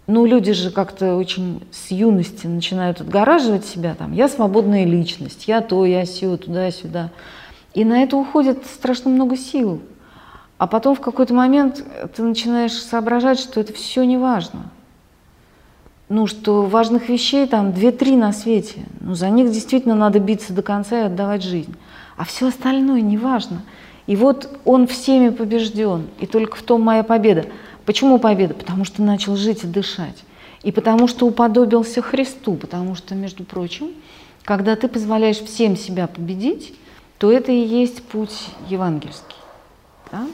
Ну, 0.07 0.25
люди 0.25 0.53
же 0.53 0.71
как-то 0.71 1.17
очень 1.17 1.61
с 1.69 1.91
юности 1.91 2.47
начинают 2.47 3.01
отгораживать 3.01 3.65
себя, 3.65 3.93
там, 3.95 4.13
я 4.13 4.29
свободная 4.29 4.85
личность, 4.85 5.49
я 5.49 5.59
то, 5.59 5.85
я 5.85 6.05
сё, 6.05 6.37
туда-сюда. 6.37 7.11
И 7.73 7.83
на 7.83 8.03
это 8.03 8.15
уходит 8.15 8.65
страшно 8.65 9.11
много 9.11 9.35
сил. 9.35 9.81
А 10.57 10.65
потом 10.65 10.95
в 10.95 11.01
какой-то 11.01 11.33
момент 11.33 11.83
ты 12.15 12.23
начинаешь 12.23 12.71
соображать, 12.71 13.39
что 13.39 13.59
это 13.59 13.73
все 13.73 14.05
не 14.05 14.15
важно. 14.15 14.71
Ну, 16.07 16.27
что 16.27 16.63
важных 16.63 17.09
вещей 17.09 17.47
там 17.47 17.73
две-три 17.73 18.15
на 18.15 18.31
свете. 18.31 18.85
Ну, 19.01 19.15
за 19.15 19.29
них 19.29 19.51
действительно 19.51 19.95
надо 19.95 20.19
биться 20.19 20.53
до 20.53 20.61
конца 20.61 21.01
и 21.01 21.05
отдавать 21.05 21.41
жизнь. 21.41 21.75
А 22.15 22.25
все 22.25 22.47
остальное 22.47 23.01
не 23.01 23.17
важно. 23.17 23.63
И 24.05 24.15
вот 24.15 24.59
он 24.65 24.85
всеми 24.85 25.29
побежден, 25.29 26.07
и 26.19 26.27
только 26.27 26.57
в 26.57 26.61
том 26.61 26.81
моя 26.81 27.03
победа. 27.03 27.45
Почему 27.85 28.19
победа? 28.19 28.53
Потому 28.53 28.85
что 28.85 29.01
начал 29.01 29.35
жить 29.35 29.63
и 29.63 29.67
дышать. 29.67 30.23
И 30.61 30.71
потому 30.71 31.07
что 31.07 31.25
уподобился 31.25 32.01
Христу, 32.01 32.53
потому 32.53 32.95
что, 32.95 33.15
между 33.15 33.43
прочим, 33.43 33.89
когда 34.43 34.75
ты 34.75 34.87
позволяешь 34.87 35.39
всем 35.39 35.75
себя 35.75 36.07
победить, 36.07 36.75
то 37.17 37.31
это 37.31 37.51
и 37.51 37.59
есть 37.59 38.03
путь 38.03 38.47
евангельский. 38.69 39.35
Да? 40.11 40.27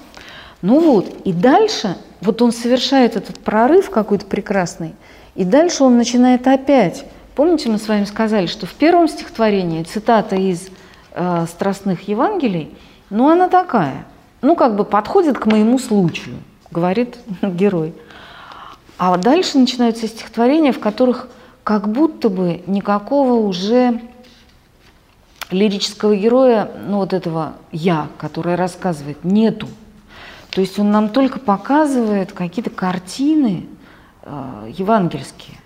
Ну 0.61 0.80
вот, 0.80 1.22
и 1.26 1.32
дальше, 1.32 1.97
вот 2.22 2.41
он 2.41 2.51
совершает 2.51 3.15
этот 3.15 3.39
прорыв 3.39 3.89
какой-то 3.89 4.26
прекрасный, 4.26 4.93
и 5.36 5.44
дальше 5.44 5.84
он 5.84 5.98
начинает 5.98 6.48
опять. 6.48 7.06
Помните, 7.36 7.70
мы 7.70 7.78
с 7.78 7.88
вами 7.88 8.04
сказали, 8.04 8.46
что 8.48 8.66
в 8.66 8.74
первом 8.74 9.08
стихотворении 9.08 9.84
цитата 9.84 10.36
из 10.36 10.70
э, 11.14 11.46
страстных 11.50 12.08
Евангелий, 12.08 12.76
ну 13.10 13.30
она 13.30 13.48
такая, 13.48 14.06
ну 14.42 14.56
как 14.56 14.76
бы 14.76 14.84
подходит 14.84 15.40
к 15.40 15.46
моему 15.46 15.80
случаю, 15.80 16.36
говорит 16.70 17.18
герой. 17.42 17.94
А 18.98 19.18
дальше 19.18 19.58
начинаются 19.58 20.08
стихотворения, 20.08 20.74
в 20.74 20.80
которых 20.80 21.30
как 21.64 21.90
будто 21.90 22.30
бы 22.30 22.62
никакого 22.68 23.34
уже 23.34 24.02
лирического 25.50 26.16
героя, 26.16 26.70
ну 26.88 26.98
вот 26.98 27.14
этого 27.14 27.54
«я», 27.72 28.08
который 28.18 28.56
рассказывает, 28.56 29.24
нету. 29.24 29.68
То 30.50 30.62
есть 30.62 30.78
он 30.80 30.92
нам 30.92 31.10
только 31.10 31.40
показывает 31.40 32.34
какие-то 32.34 32.70
картины 32.70 33.66
евангельские, 34.68 35.58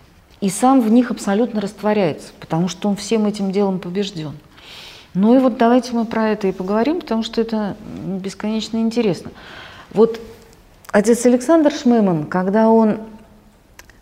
и 0.41 0.49
сам 0.49 0.81
в 0.81 0.91
них 0.91 1.11
абсолютно 1.11 1.61
растворяется, 1.61 2.31
потому 2.39 2.67
что 2.67 2.89
он 2.89 2.95
всем 2.95 3.25
этим 3.25 3.51
делом 3.51 3.79
побежден. 3.79 4.33
Ну 5.13 5.35
и 5.35 5.39
вот 5.39 5.57
давайте 5.57 5.93
мы 5.93 6.05
про 6.05 6.29
это 6.29 6.47
и 6.47 6.51
поговорим, 6.51 6.99
потому 6.99 7.23
что 7.23 7.39
это 7.39 7.77
бесконечно 8.05 8.77
интересно. 8.77 9.31
Вот 9.93 10.19
отец 10.91 11.25
Александр 11.25 11.71
Шмеман, 11.71 12.25
когда 12.25 12.69
он 12.69 12.99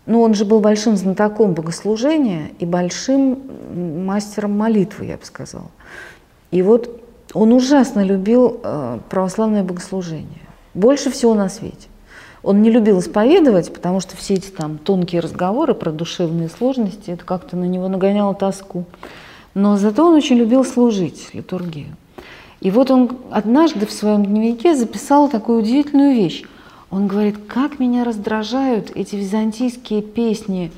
ну, 0.06 0.20
он 0.20 0.34
же 0.34 0.44
был 0.44 0.60
большим 0.60 0.96
знатоком 0.96 1.54
богослужения 1.54 2.50
и 2.58 2.66
большим 2.66 3.38
мастером 4.04 4.56
молитвы, 4.58 5.06
я 5.06 5.16
бы 5.16 5.24
сказала. 5.24 5.70
И 6.50 6.60
вот 6.60 7.02
он 7.32 7.52
ужасно 7.52 8.04
любил 8.04 8.60
э, 8.62 8.98
православное 9.08 9.62
богослужение. 9.62 10.28
Больше 10.74 11.10
всего 11.10 11.34
на 11.34 11.48
свете. 11.48 11.88
Он 12.44 12.60
не 12.60 12.70
любил 12.70 13.00
исповедовать, 13.00 13.72
потому 13.72 14.00
что 14.00 14.16
все 14.16 14.34
эти 14.34 14.50
там 14.50 14.76
тонкие 14.76 15.22
разговоры 15.22 15.74
про 15.74 15.90
душевные 15.90 16.50
сложности, 16.50 17.10
это 17.10 17.24
как-то 17.24 17.56
на 17.56 17.64
него 17.64 17.88
нагоняло 17.88 18.34
тоску. 18.34 18.84
Но 19.54 19.76
зато 19.76 20.06
он 20.06 20.14
очень 20.14 20.36
любил 20.36 20.64
служить 20.64 21.30
литургию. 21.32 21.96
И 22.60 22.70
вот 22.70 22.90
он 22.90 23.16
однажды 23.30 23.86
в 23.86 23.92
своем 23.92 24.24
дневнике 24.24 24.74
записал 24.74 25.28
такую 25.28 25.60
удивительную 25.60 26.14
вещь. 26.14 26.44
Он 26.90 27.06
говорит, 27.06 27.36
как 27.48 27.78
меня 27.78 28.04
раздражают 28.04 28.92
эти 28.94 29.16
византийские 29.16 30.02
песни 30.02 30.70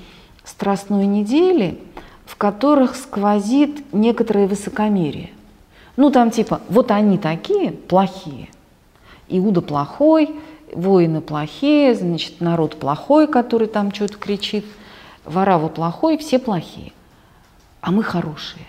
Страстной 0.44 1.06
недели, 1.06 1.76
в 2.24 2.36
которых 2.36 2.94
сквозит 2.94 3.92
некоторое 3.92 4.46
высокомерие. 4.46 5.30
Ну, 5.96 6.10
там 6.10 6.30
типа, 6.30 6.60
вот 6.68 6.92
они 6.92 7.18
такие 7.18 7.72
плохие. 7.72 8.48
Иуда 9.28 9.60
плохой, 9.60 10.36
воины 10.76 11.20
плохие, 11.20 11.94
значит, 11.94 12.40
народ 12.40 12.78
плохой, 12.78 13.26
который 13.26 13.68
там 13.68 13.92
что-то 13.92 14.18
кричит, 14.18 14.64
Варава 15.24 15.68
плохой, 15.68 16.18
все 16.18 16.38
плохие. 16.38 16.92
А 17.80 17.90
мы 17.90 18.02
хорошие. 18.02 18.64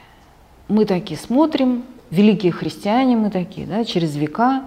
Мы 0.68 0.86
такие 0.86 1.20
смотрим, 1.20 1.84
великие 2.10 2.52
христиане 2.52 3.16
мы 3.16 3.30
такие, 3.30 3.68
да, 3.68 3.84
через 3.84 4.16
века 4.16 4.64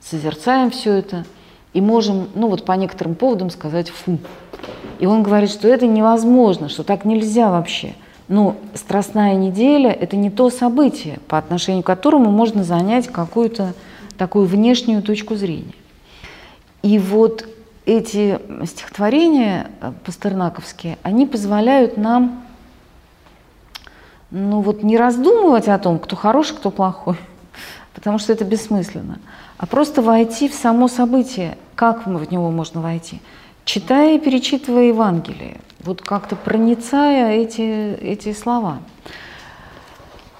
созерцаем 0.00 0.70
все 0.70 0.94
это– 0.94 1.24
и 1.74 1.80
можем, 1.80 2.28
ну 2.34 2.48
вот 2.48 2.64
по 2.64 2.72
некоторым 2.72 3.16
поводам 3.16 3.50
сказать 3.50 3.90
«фу». 3.90 4.18
И 5.00 5.06
он 5.06 5.22
говорит, 5.22 5.50
что 5.50 5.68
это 5.68 5.86
невозможно, 5.86 6.68
что 6.68 6.84
так 6.84 7.04
нельзя 7.04 7.50
вообще. 7.50 7.94
Но 8.28 8.56
Страстная 8.72 9.34
неделя– 9.34 9.90
это 10.00 10.16
не 10.16 10.30
то 10.30 10.48
событие, 10.48 11.18
по 11.26 11.36
отношению 11.36 11.82
к 11.82 11.86
которому 11.86 12.30
можно 12.30 12.64
занять 12.64 13.08
какую-то 13.08 13.74
такую 14.16 14.46
внешнюю 14.46 15.02
точку 15.02 15.34
зрения. 15.34 15.74
И 16.84 16.98
вот 16.98 17.48
эти 17.86 18.38
стихотворения 18.66 19.70
э, 19.80 19.92
пастернаковские, 20.04 20.98
они 21.02 21.24
позволяют 21.24 21.96
нам 21.96 22.44
ну 24.30 24.60
вот 24.60 24.82
не 24.82 24.98
раздумывать 24.98 25.66
о 25.68 25.78
том, 25.78 25.98
кто 25.98 26.14
хороший, 26.14 26.56
кто 26.56 26.70
плохой, 26.70 27.16
потому 27.94 28.18
что 28.18 28.34
это 28.34 28.44
бессмысленно, 28.44 29.18
а 29.56 29.64
просто 29.64 30.02
войти 30.02 30.46
в 30.46 30.52
само 30.52 30.88
событие, 30.88 31.56
как 31.74 32.06
в 32.06 32.30
него 32.30 32.50
можно 32.50 32.82
войти? 32.82 33.22
Читая 33.64 34.16
и 34.16 34.20
перечитывая 34.20 34.88
Евангелие, 34.88 35.62
вот 35.80 36.02
как-то 36.02 36.36
проницая 36.36 37.32
эти, 37.32 37.94
эти 37.94 38.34
слова. 38.34 38.76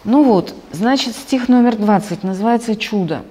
Ну 0.05 0.24
вот, 0.24 0.55
значит, 0.72 1.16
стих 1.16 1.49
номер 1.49 1.76
20 1.76 2.22
называется 2.22 2.76
«Чудо». 2.76 3.22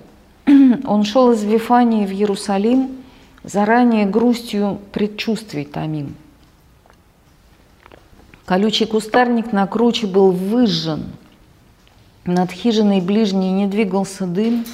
Он 0.85 1.03
шел 1.03 1.31
из 1.31 1.43
Вифании 1.43 2.07
в 2.07 2.11
Иерусалим, 2.11 3.02
заранее 3.43 4.05
грустью 4.05 4.79
предчувствий 4.91 5.65
томим. 5.65 6.15
Колючий 8.45 8.85
кустарник 8.85 9.53
на 9.53 9.67
круче 9.67 10.07
был 10.07 10.31
выжжен, 10.31 11.05
над 12.25 12.51
хижиной 12.51 13.01
ближней 13.01 13.51
не 13.51 13.67
двигался 13.67 14.25
дым, 14.25 14.65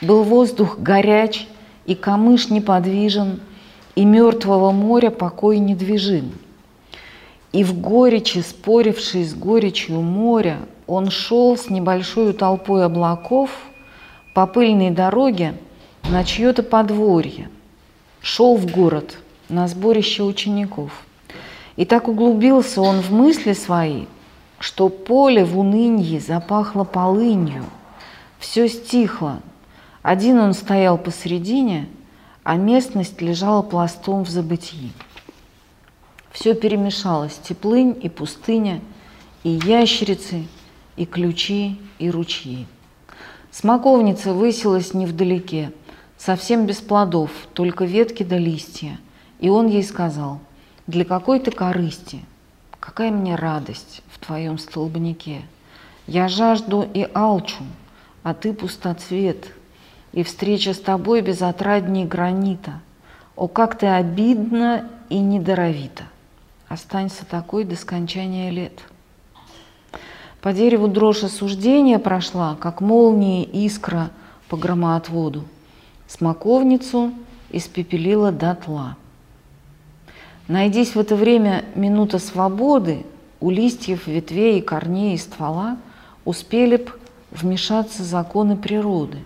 был 0.00 0.22
воздух 0.22 0.78
горяч, 0.78 1.46
и 1.86 1.94
камыш 1.94 2.50
неподвижен, 2.50 3.40
и 3.94 4.04
мертвого 4.04 4.72
моря 4.72 5.10
покой 5.10 5.58
недвижим. 5.58 6.32
И 7.52 7.64
в 7.64 7.80
горечи, 7.80 8.38
споривший 8.38 9.24
с 9.24 9.34
горечью 9.34 10.00
моря, 10.02 10.58
он 10.86 11.10
шел 11.10 11.56
с 11.56 11.70
небольшой 11.70 12.32
толпой 12.32 12.84
облаков 12.84 13.50
по 14.34 14.46
пыльной 14.46 14.90
дороге 14.90 15.54
на 16.10 16.24
чье-то 16.24 16.62
подворье, 16.62 17.48
шел 18.26 18.56
в 18.56 18.68
город 18.68 19.18
на 19.48 19.68
сборище 19.68 20.24
учеников. 20.24 20.90
И 21.76 21.84
так 21.84 22.08
углубился 22.08 22.82
он 22.82 23.00
в 23.00 23.12
мысли 23.12 23.52
свои, 23.52 24.06
что 24.58 24.88
поле 24.88 25.44
в 25.44 25.56
унынье 25.56 26.18
запахло 26.18 26.82
полынью, 26.82 27.64
все 28.40 28.68
стихло. 28.68 29.40
Один 30.02 30.40
он 30.40 30.54
стоял 30.54 30.98
посередине, 30.98 31.88
а 32.42 32.56
местность 32.56 33.22
лежала 33.22 33.62
пластом 33.62 34.24
в 34.24 34.28
забытии. 34.28 34.90
Все 36.32 36.54
перемешалось, 36.54 37.38
теплынь 37.38 37.96
и 38.02 38.08
пустыня, 38.08 38.80
и 39.44 39.50
ящерицы, 39.50 40.46
и 40.96 41.06
ключи, 41.06 41.78
и 42.00 42.10
ручьи. 42.10 42.66
Смоковница 43.52 44.32
высилась 44.32 44.94
невдалеке, 44.94 45.70
совсем 46.26 46.66
без 46.66 46.78
плодов, 46.78 47.30
только 47.54 47.84
ветки 47.84 48.24
да 48.24 48.36
листья. 48.36 48.98
И 49.38 49.48
он 49.48 49.68
ей 49.68 49.84
сказал, 49.84 50.40
для 50.88 51.04
какой 51.04 51.38
ты 51.38 51.52
корысти, 51.52 52.20
какая 52.80 53.12
мне 53.12 53.36
радость 53.36 54.02
в 54.08 54.18
твоем 54.18 54.58
столбнике. 54.58 55.42
Я 56.08 56.26
жажду 56.26 56.82
и 56.82 57.08
алчу, 57.14 57.62
а 58.24 58.34
ты 58.34 58.52
пустоцвет, 58.52 59.52
и 60.12 60.24
встреча 60.24 60.74
с 60.74 60.80
тобой 60.80 61.20
безотрадней 61.20 62.04
гранита. 62.04 62.80
О, 63.36 63.46
как 63.46 63.78
ты 63.78 63.86
обидно 63.86 64.88
и 65.08 65.20
недоровита. 65.20 66.04
Останься 66.66 67.24
такой 67.24 67.62
до 67.62 67.76
скончания 67.76 68.50
лет. 68.50 68.80
По 70.42 70.52
дереву 70.52 70.88
дрожь 70.88 71.22
осуждения 71.22 72.00
прошла, 72.00 72.56
как 72.56 72.80
молния 72.80 73.44
искра 73.44 74.10
по 74.48 74.56
громоотводу. 74.56 75.44
Смоковницу 76.08 77.12
испепелила 77.50 78.32
дотла. 78.32 78.96
Найдись 80.48 80.94
в 80.94 80.98
это 80.98 81.16
время 81.16 81.64
минута 81.74 82.18
свободы, 82.18 83.04
у 83.40 83.50
листьев, 83.50 84.06
ветвей, 84.06 84.62
корней 84.62 85.14
и 85.14 85.18
ствола 85.18 85.76
успели 86.24 86.76
б 86.76 86.90
вмешаться 87.30 88.02
законы 88.02 88.56
природы. 88.56 89.18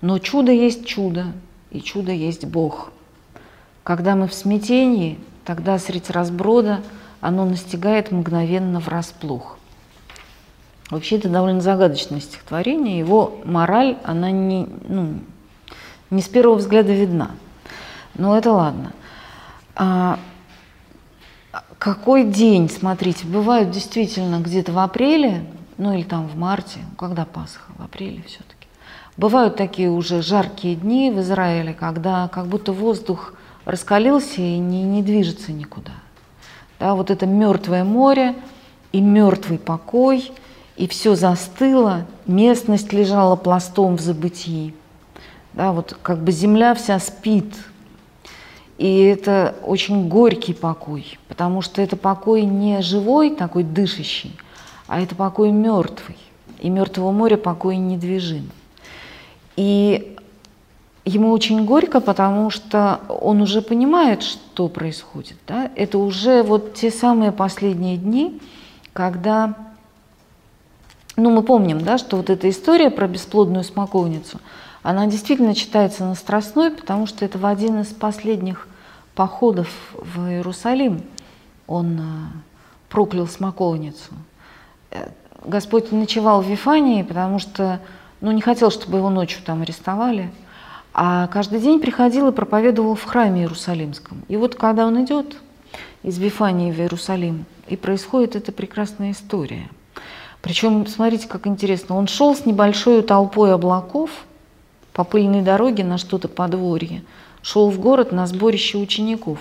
Но 0.00 0.18
чудо 0.18 0.52
есть 0.52 0.86
чудо, 0.86 1.26
и 1.70 1.80
чудо 1.80 2.12
есть 2.12 2.44
Бог. 2.44 2.92
Когда 3.82 4.14
мы 4.14 4.28
в 4.28 4.34
смятении, 4.34 5.18
Тогда 5.44 5.78
средь 5.78 6.10
разброда 6.10 6.82
оно 7.20 7.44
настигает 7.44 8.12
мгновенно 8.12 8.80
врасплох. 8.80 9.58
Вообще 10.90 11.16
это 11.16 11.28
довольно 11.28 11.60
загадочное 11.60 12.20
стихотворение. 12.20 12.98
Его 12.98 13.40
мораль, 13.44 13.96
она 14.04 14.30
не, 14.30 14.68
ну, 14.88 15.14
не 16.12 16.20
с 16.20 16.28
первого 16.28 16.56
взгляда 16.56 16.92
видна. 16.92 17.30
Но 18.14 18.36
это 18.36 18.52
ладно. 18.52 18.92
А, 19.74 20.18
какой 21.78 22.24
день, 22.24 22.68
смотрите, 22.68 23.26
бывают 23.26 23.70
действительно 23.70 24.38
где-то 24.40 24.72
в 24.72 24.78
апреле, 24.78 25.44
ну 25.78 25.94
или 25.94 26.02
там 26.02 26.28
в 26.28 26.36
марте, 26.36 26.80
когда 26.98 27.24
Пасха, 27.24 27.72
в 27.78 27.82
апреле 27.82 28.22
все-таки. 28.26 28.68
Бывают 29.16 29.56
такие 29.56 29.90
уже 29.90 30.20
жаркие 30.20 30.76
дни 30.76 31.10
в 31.10 31.18
Израиле, 31.20 31.72
когда 31.72 32.28
как 32.28 32.46
будто 32.46 32.72
воздух 32.72 33.32
раскалился 33.64 34.42
и 34.42 34.58
не, 34.58 34.82
не 34.82 35.02
движется 35.02 35.50
никуда. 35.50 35.92
Да, 36.78 36.94
вот 36.94 37.10
это 37.10 37.24
мертвое 37.24 37.84
море 37.84 38.34
и 38.92 39.00
мертвый 39.00 39.58
покой, 39.58 40.30
и 40.76 40.86
все 40.86 41.14
застыло, 41.14 42.06
местность 42.26 42.92
лежала 42.92 43.36
пластом 43.36 43.96
в 43.96 44.00
забытии. 44.00 44.74
Да, 45.54 45.72
вот 45.72 45.96
как 46.02 46.22
бы 46.22 46.32
земля 46.32 46.74
вся 46.74 46.98
спит. 46.98 47.54
И 48.78 49.02
это 49.04 49.54
очень 49.62 50.08
горький 50.08 50.54
покой, 50.54 51.18
потому 51.28 51.62
что 51.62 51.82
это 51.82 51.96
покой 51.96 52.42
не 52.42 52.80
живой, 52.82 53.30
такой 53.30 53.62
дышащий, 53.62 54.36
а 54.88 55.00
это 55.00 55.14
покой 55.14 55.52
мертвый. 55.52 56.16
И 56.58 56.70
мертвого 56.70 57.12
моря 57.12 57.36
покой 57.36 57.76
недвижим. 57.76 58.50
И 59.56 60.16
ему 61.04 61.30
очень 61.30 61.64
горько, 61.64 62.00
потому 62.00 62.50
что 62.50 63.00
он 63.08 63.42
уже 63.42 63.62
понимает, 63.62 64.22
что 64.22 64.68
происходит. 64.68 65.36
Да? 65.46 65.70
Это 65.74 65.98
уже 65.98 66.42
вот 66.42 66.74
те 66.74 66.90
самые 66.90 67.32
последние 67.32 67.96
дни, 67.96 68.40
когда, 68.92 69.54
ну 71.16 71.30
мы 71.30 71.42
помним, 71.42 71.80
да, 71.82 71.98
что 71.98 72.16
вот 72.16 72.30
эта 72.30 72.48
история 72.48 72.90
про 72.90 73.08
бесплодную 73.08 73.64
смоковницу, 73.64 74.40
она 74.82 75.06
действительно 75.06 75.54
читается 75.54 76.04
на 76.04 76.14
Страстной, 76.14 76.70
потому 76.70 77.06
что 77.06 77.24
это 77.24 77.38
в 77.38 77.46
один 77.46 77.80
из 77.80 77.88
последних 77.88 78.66
походов 79.14 79.68
в 79.94 80.28
Иерусалим 80.28 81.02
он 81.66 82.00
э, 82.00 82.02
проклял 82.88 83.26
смоковницу. 83.26 84.12
Э, 84.90 85.08
Господь 85.44 85.92
ночевал 85.92 86.42
в 86.42 86.46
Вифании, 86.46 87.02
потому 87.02 87.38
что 87.38 87.80
ну, 88.20 88.30
не 88.32 88.40
хотел, 88.40 88.70
чтобы 88.70 88.98
его 88.98 89.10
ночью 89.10 89.42
там 89.44 89.62
арестовали– 89.62 90.30
а 90.94 91.26
каждый 91.28 91.60
день 91.60 91.80
приходил 91.80 92.28
и 92.28 92.32
проповедовал 92.32 92.94
в 92.94 93.04
храме 93.04 93.42
Иерусалимском. 93.42 94.22
И 94.28 94.36
вот 94.36 94.54
когда 94.54 94.86
он 94.86 95.02
идет 95.04 95.36
из 96.02 96.18
Вифании 96.18 96.70
в 96.70 96.78
Иерусалим, 96.78 97.46
и 97.68 97.76
происходит 97.76 98.36
эта 98.36 98.52
прекрасная 98.52 99.12
история. 99.12 99.70
Причем, 100.42 100.86
смотрите, 100.86 101.28
как 101.28 101.46
интересно, 101.46 101.96
он 101.96 102.08
шел 102.08 102.34
с 102.34 102.44
небольшой 102.44 103.02
толпой 103.02 103.54
облаков 103.54 104.10
по 104.92 105.04
пыльной 105.04 105.42
дороге 105.42 105.84
на 105.84 105.98
что-то 105.98 106.28
подворье, 106.28 107.02
шел 107.42 107.70
в 107.70 107.78
город 107.80 108.12
на 108.12 108.26
сборище 108.26 108.78
учеников. 108.78 109.40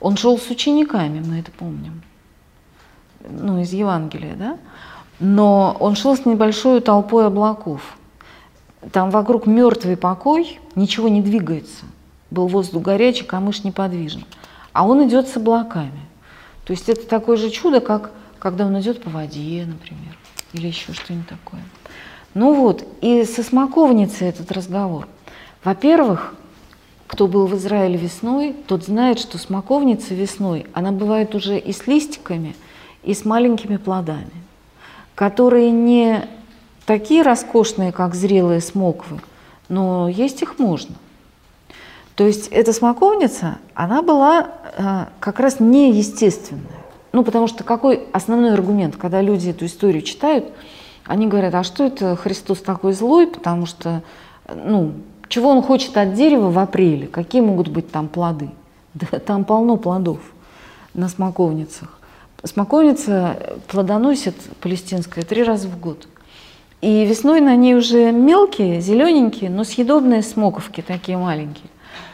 Он 0.00 0.16
шел 0.16 0.38
с 0.38 0.48
учениками, 0.50 1.20
мы 1.20 1.40
это 1.40 1.50
помним, 1.50 2.02
ну, 3.28 3.60
из 3.60 3.72
Евангелия, 3.72 4.34
да? 4.36 4.58
Но 5.20 5.76
он 5.80 5.96
шел 5.96 6.16
с 6.16 6.24
небольшой 6.24 6.80
толпой 6.80 7.26
облаков– 7.26 7.96
там 8.92 9.10
вокруг 9.10 9.46
мертвый 9.46 9.96
покой, 9.96 10.60
ничего 10.74 11.08
не 11.08 11.20
двигается. 11.20 11.84
Был 12.30 12.46
воздух 12.46 12.82
горячий, 12.82 13.24
камыш 13.24 13.64
неподвижен. 13.64 14.24
А 14.72 14.86
он 14.86 15.06
идет 15.08 15.28
с 15.28 15.36
облаками. 15.36 16.00
То 16.64 16.72
есть 16.72 16.88
это 16.88 17.06
такое 17.06 17.36
же 17.36 17.50
чудо, 17.50 17.80
как 17.80 18.12
когда 18.38 18.66
он 18.66 18.78
идет 18.78 19.02
по 19.02 19.10
воде, 19.10 19.66
например, 19.66 20.16
или 20.52 20.68
еще 20.68 20.92
что-нибудь 20.92 21.28
такое. 21.28 21.60
Ну 22.34 22.54
вот, 22.54 22.86
и 23.00 23.24
со 23.24 23.42
смоковницей 23.42 24.28
этот 24.28 24.52
разговор. 24.52 25.08
Во-первых, 25.64 26.34
кто 27.06 27.26
был 27.26 27.46
в 27.46 27.56
Израиле 27.56 27.96
весной, 27.96 28.54
тот 28.66 28.84
знает, 28.84 29.18
что 29.18 29.38
смоковница 29.38 30.14
весной, 30.14 30.66
она 30.72 30.92
бывает 30.92 31.34
уже 31.34 31.58
и 31.58 31.72
с 31.72 31.86
листиками, 31.86 32.54
и 33.02 33.14
с 33.14 33.24
маленькими 33.24 33.76
плодами, 33.76 34.30
которые 35.14 35.70
не 35.70 36.28
такие 36.84 37.22
роскошные, 37.22 37.92
как 37.92 38.14
зрелые 38.14 38.60
смоквы, 38.60 39.20
но 39.68 40.08
есть 40.08 40.42
их 40.42 40.58
можно. 40.58 40.94
То 42.14 42.26
есть 42.26 42.48
эта 42.48 42.72
смоковница, 42.72 43.58
она 43.74 44.02
была 44.02 44.48
э, 44.76 45.04
как 45.20 45.38
раз 45.38 45.60
неестественная. 45.60 46.64
Ну, 47.12 47.24
потому 47.24 47.46
что 47.46 47.64
какой 47.64 48.06
основной 48.12 48.52
аргумент, 48.52 48.96
когда 48.96 49.22
люди 49.22 49.50
эту 49.50 49.66
историю 49.66 50.02
читают, 50.02 50.46
они 51.08 51.26
говорят, 51.26 51.54
а 51.54 51.64
что 51.64 51.84
это 51.84 52.14
Христос 52.16 52.60
такой 52.60 52.92
злой, 52.92 53.26
потому 53.26 53.64
что, 53.64 54.02
ну, 54.54 54.92
чего 55.28 55.48
он 55.48 55.62
хочет 55.62 55.96
от 55.96 56.12
дерева 56.12 56.50
в 56.50 56.58
апреле, 56.58 57.06
какие 57.06 57.40
могут 57.40 57.68
быть 57.68 57.90
там 57.90 58.08
плоды? 58.08 58.50
Да, 58.94 59.18
там 59.18 59.44
полно 59.44 59.76
плодов 59.76 60.18
на 60.94 61.08
смоковницах. 61.08 61.98
Смоковница 62.42 63.58
плодоносит 63.68 64.34
палестинская 64.60 65.24
три 65.24 65.44
раза 65.44 65.68
в 65.68 65.78
год. 65.78 66.08
И 66.80 67.04
весной 67.04 67.40
на 67.40 67.54
ней 67.54 67.74
уже 67.74 68.12
мелкие, 68.12 68.80
зелененькие, 68.80 69.50
но 69.50 69.64
съедобные 69.64 70.22
смоковки 70.22 70.80
такие 70.80 71.18
маленькие. 71.18 71.70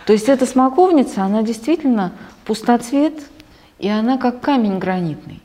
То 0.07 0.13
есть 0.13 0.29
эта 0.29 0.47
смоковница, 0.47 1.23
она 1.23 1.43
действительно 1.43 2.13
пустоцвет, 2.45 3.15
и 3.79 3.89
она 3.89 4.19
как 4.19 4.41
камень 4.41 4.79
гранитный. 4.79 5.41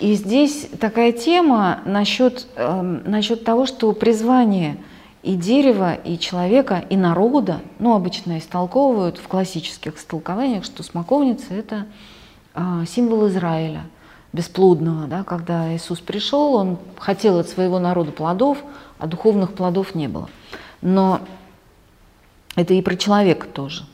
И 0.00 0.14
здесь 0.14 0.68
такая 0.80 1.12
тема 1.12 1.80
насчет, 1.84 2.46
э, 2.56 2.82
насчет 3.04 3.44
того, 3.44 3.66
что 3.66 3.92
призвание 3.92 4.78
и 5.22 5.36
дерева, 5.36 5.94
и 5.94 6.18
человека, 6.18 6.82
и 6.88 6.96
народа, 6.96 7.60
ну, 7.78 7.94
обычно 7.94 8.38
истолковывают 8.38 9.18
в 9.18 9.28
классических 9.28 9.96
истолкованиях, 9.96 10.64
что 10.64 10.82
смоковница– 10.82 11.46
это 11.54 11.86
э, 12.54 12.84
символ 12.88 13.28
Израиля– 13.28 13.84
бесплодного, 14.32 15.06
да, 15.06 15.24
когда 15.24 15.74
Иисус 15.74 16.00
пришел, 16.00 16.54
он 16.54 16.78
хотел 16.98 17.38
от 17.38 17.48
своего 17.48 17.78
народа 17.78 18.12
плодов, 18.12 18.58
а 18.98 19.06
духовных 19.06 19.54
плодов 19.54 19.94
не 19.94 20.08
было. 20.08 20.28
Но 20.82 21.20
это 22.56 22.74
и 22.74 22.82
про 22.82 22.96
человека 22.96 23.46
тоже, 23.46 23.84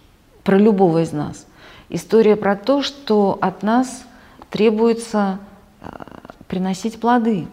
про 0.45 0.59
любого 0.59 1.03
из 1.03 1.13
нас. 1.13 1.47
История 1.89 2.37
про 2.37 2.57
то, 2.57 2.83
что 2.83 3.39
от 3.41 3.63
нас 3.63 4.05
требуется 4.51 5.39
приносить 6.49 7.01
плоды. 7.01 7.47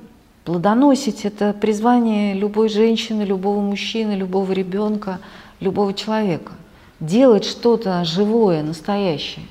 Плодоносить– 0.45 1.23
это 1.25 1.53
призвание 1.53 2.33
любой 2.33 2.69
женщины, 2.69 3.23
любого 3.23 3.61
мужчины, 3.61 4.11
любого 4.11 4.51
ребенка, 4.51 5.19
любого 5.59 5.93
человека. 5.93 6.51
Делать 6.99 7.45
что-то 7.45 8.03
живое, 8.03 8.61
настоящее. 8.63 9.45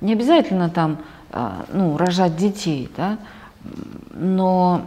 Не 0.00 0.12
обязательно 0.12 0.68
там 0.68 0.98
а, 1.32 1.64
ну, 1.72 1.96
рожать 1.96 2.36
детей, 2.36 2.90
да? 2.96 3.18
но 4.12 4.82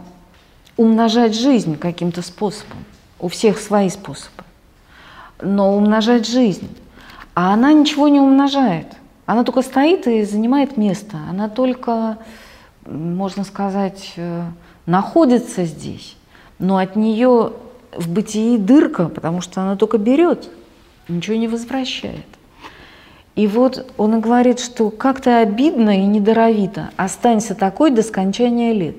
умножать 0.76 1.34
жизнь 1.34 1.76
каким-то 1.76 2.22
способом. 2.22 2.84
У 3.18 3.28
всех 3.28 3.58
свои 3.58 3.90
способы. 3.90 4.44
Но 5.42 5.76
умножать 5.76 6.26
жизнь. 6.26 6.68
А 7.34 7.52
она 7.52 7.72
ничего 7.72 8.08
не 8.08 8.20
умножает. 8.20 8.86
Она 9.26 9.44
только 9.44 9.62
стоит 9.62 10.06
и 10.06 10.24
занимает 10.24 10.76
место. 10.76 11.18
Она 11.28 11.48
только, 11.48 12.18
можно 12.88 13.44
сказать, 13.44 14.14
э, 14.16 14.44
находится 14.86 15.64
здесь, 15.64 16.16
но 16.58 16.78
от 16.78 16.96
нее 16.96 17.52
в 17.92 18.08
бытии 18.08 18.56
дырка, 18.56 19.08
потому 19.08 19.40
что 19.40 19.60
она 19.60 19.76
только 19.76 19.98
берет, 19.98 20.48
ничего 21.08 21.36
не 21.36 21.48
возвращает. 21.48 22.26
И 23.34 23.46
вот 23.46 23.92
он 23.96 24.16
и 24.16 24.20
говорит, 24.20 24.58
что 24.58 24.90
как-то 24.90 25.38
обидно 25.38 26.02
и 26.02 26.06
недоровито, 26.06 26.90
останься 26.96 27.54
такой 27.54 27.90
до 27.90 28.02
скончания 28.02 28.72
лет. 28.72 28.96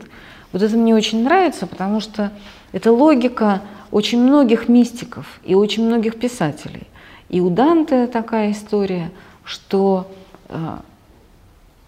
Вот 0.54 0.62
это 0.62 0.78
мне 0.78 0.96
очень 0.96 1.24
нравится, 1.24 1.68
потому 1.68 2.00
что 2.00 2.32
это 2.72 2.92
логика 2.92 3.62
очень 3.92 4.22
многих 4.22 4.70
мистиков 4.70 5.40
и 5.44 5.56
очень 5.56 5.86
многих 5.86 6.18
писателей. 6.20 6.88
И 7.28 7.42
у 7.42 7.50
Данте 7.50 8.08
такая 8.08 8.52
история, 8.52 9.12
что 9.44 10.10
э, 10.48 10.78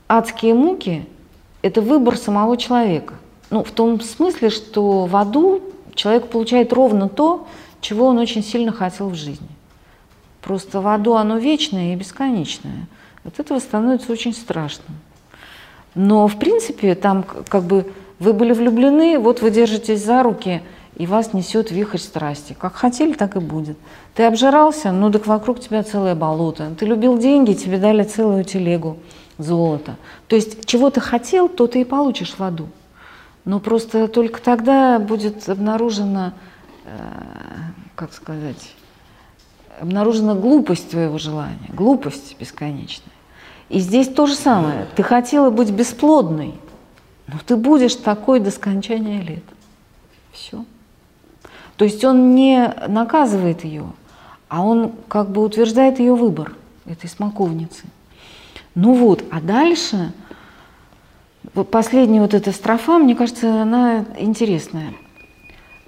адские 0.07 0.53
муки– 0.53 1.05
это 1.61 1.81
выбор 1.81 2.17
самого 2.17 2.57
человека. 2.57 3.15
Ну, 3.49 3.63
в 3.63 3.71
том 3.71 3.99
смысле, 4.01 4.49
что 4.49 5.05
в 5.05 5.15
аду 5.15 5.61
человек 5.93 6.27
получает 6.27 6.73
ровно 6.73 7.09
то, 7.09 7.47
чего 7.81 8.07
он 8.07 8.17
очень 8.17 8.43
сильно 8.43 8.71
хотел 8.71 9.09
в 9.09 9.15
жизни. 9.15 9.47
Просто 10.41 10.81
в 10.81 10.87
аду 10.87 11.15
оно 11.15 11.37
вечное 11.37 11.93
и 11.93 11.95
бесконечное. 11.95 12.87
От 13.23 13.39
этого 13.39 13.59
становится 13.59 14.11
очень 14.11 14.33
страшно. 14.33 14.95
Но, 15.93 16.27
в 16.27 16.37
принципе, 16.37 16.95
там 16.95 17.23
как 17.23 17.63
бы 17.63 17.91
вы 18.19 18.33
были 18.33 18.53
влюблены, 18.53 19.19
вот 19.19 19.41
вы 19.41 19.51
держитесь 19.51 20.03
за 20.03 20.23
руки, 20.23 20.61
и 20.95 21.05
вас 21.05 21.33
несет 21.33 21.71
вихрь 21.71 21.97
страсти. 21.97 22.55
Как 22.57 22.75
хотели, 22.75 23.13
так 23.13 23.35
и 23.35 23.39
будет. 23.39 23.77
Ты 24.15 24.23
обжирался, 24.23 24.91
ну 24.91 25.11
так 25.11 25.27
вокруг 25.27 25.59
тебя 25.59 25.83
целое 25.83 26.15
болото. 26.15 26.71
Ты 26.79 26.85
любил 26.85 27.17
деньги, 27.17 27.53
тебе 27.53 27.77
дали 27.77 28.03
целую 28.03 28.43
телегу 28.43 28.97
золота. 29.43 29.97
То 30.27 30.35
есть, 30.35 30.65
чего 30.65 30.89
ты 30.89 30.99
хотел, 31.01 31.49
то 31.49 31.67
ты 31.67 31.81
и 31.81 31.85
получишь 31.85 32.35
в 32.37 32.43
аду. 32.43 32.69
Но 33.45 33.59
просто 33.59 34.07
только 34.07 34.41
тогда 34.41 34.99
будет 34.99 35.49
обнаружена, 35.49 36.33
э, 36.85 36.97
как 37.95 38.13
сказать, 38.13 38.73
обнаружена 39.79 40.35
глупость 40.35 40.91
твоего 40.91 41.17
желания, 41.17 41.69
глупость 41.69 42.35
бесконечная. 42.39 43.13
И 43.69 43.79
здесь 43.79 44.09
то 44.09 44.27
же 44.27 44.35
самое. 44.35 44.85
Ты 44.95 45.01
хотела 45.01 45.49
быть 45.49 45.71
бесплодной, 45.71 46.53
но 47.27 47.35
ты 47.45 47.55
будешь 47.55 47.95
такой 47.95 48.39
до 48.39 48.51
скончания 48.51 49.21
лет. 49.21 49.43
Все. 50.31 50.65
То 51.77 51.85
есть 51.85 52.03
он 52.03 52.35
не 52.35 52.73
наказывает 52.87 53.63
ее, 53.63 53.85
а 54.49 54.61
он 54.61 54.91
как 55.07 55.31
бы 55.31 55.41
утверждает 55.41 55.99
ее 55.99 56.13
выбор 56.13 56.53
этой 56.85 57.09
смоковницы. 57.09 57.85
Ну 58.75 58.93
вот, 58.93 59.23
а 59.31 59.41
дальше 59.41 60.13
Последняя 61.71 62.21
вот 62.21 62.33
эта 62.33 62.51
строфа, 62.51 62.97
мне 62.97 63.15
кажется, 63.15 63.63
она 63.63 64.05
интересная. 64.17 64.93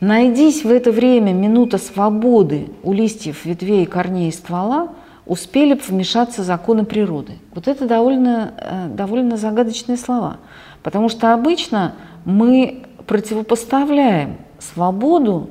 Найдись 0.02 0.66
в 0.66 0.70
это 0.70 0.92
время 0.92 1.32
минута 1.32 1.78
свободы 1.78 2.68
у 2.82 2.92
листьев, 2.92 3.46
ветвей, 3.46 3.86
корней 3.86 4.30
и 4.30 4.32
ствола, 4.32 4.90
успели 5.26 5.76
бы 5.76 5.82
вмешаться 5.88 6.44
законы 6.44 6.84
природы. 6.84 7.34
Вот 7.56 7.70
это 7.70 7.88
довольно, 7.88 8.54
э, 8.58 8.88
довольно 8.90 9.38
загадочные 9.38 9.98
слова, 9.98 10.38
потому 10.82 11.08
что 11.08 11.34
обычно 11.34 11.96
мы 12.26 12.84
противопоставляем 13.08 14.38
свободу 14.60 15.50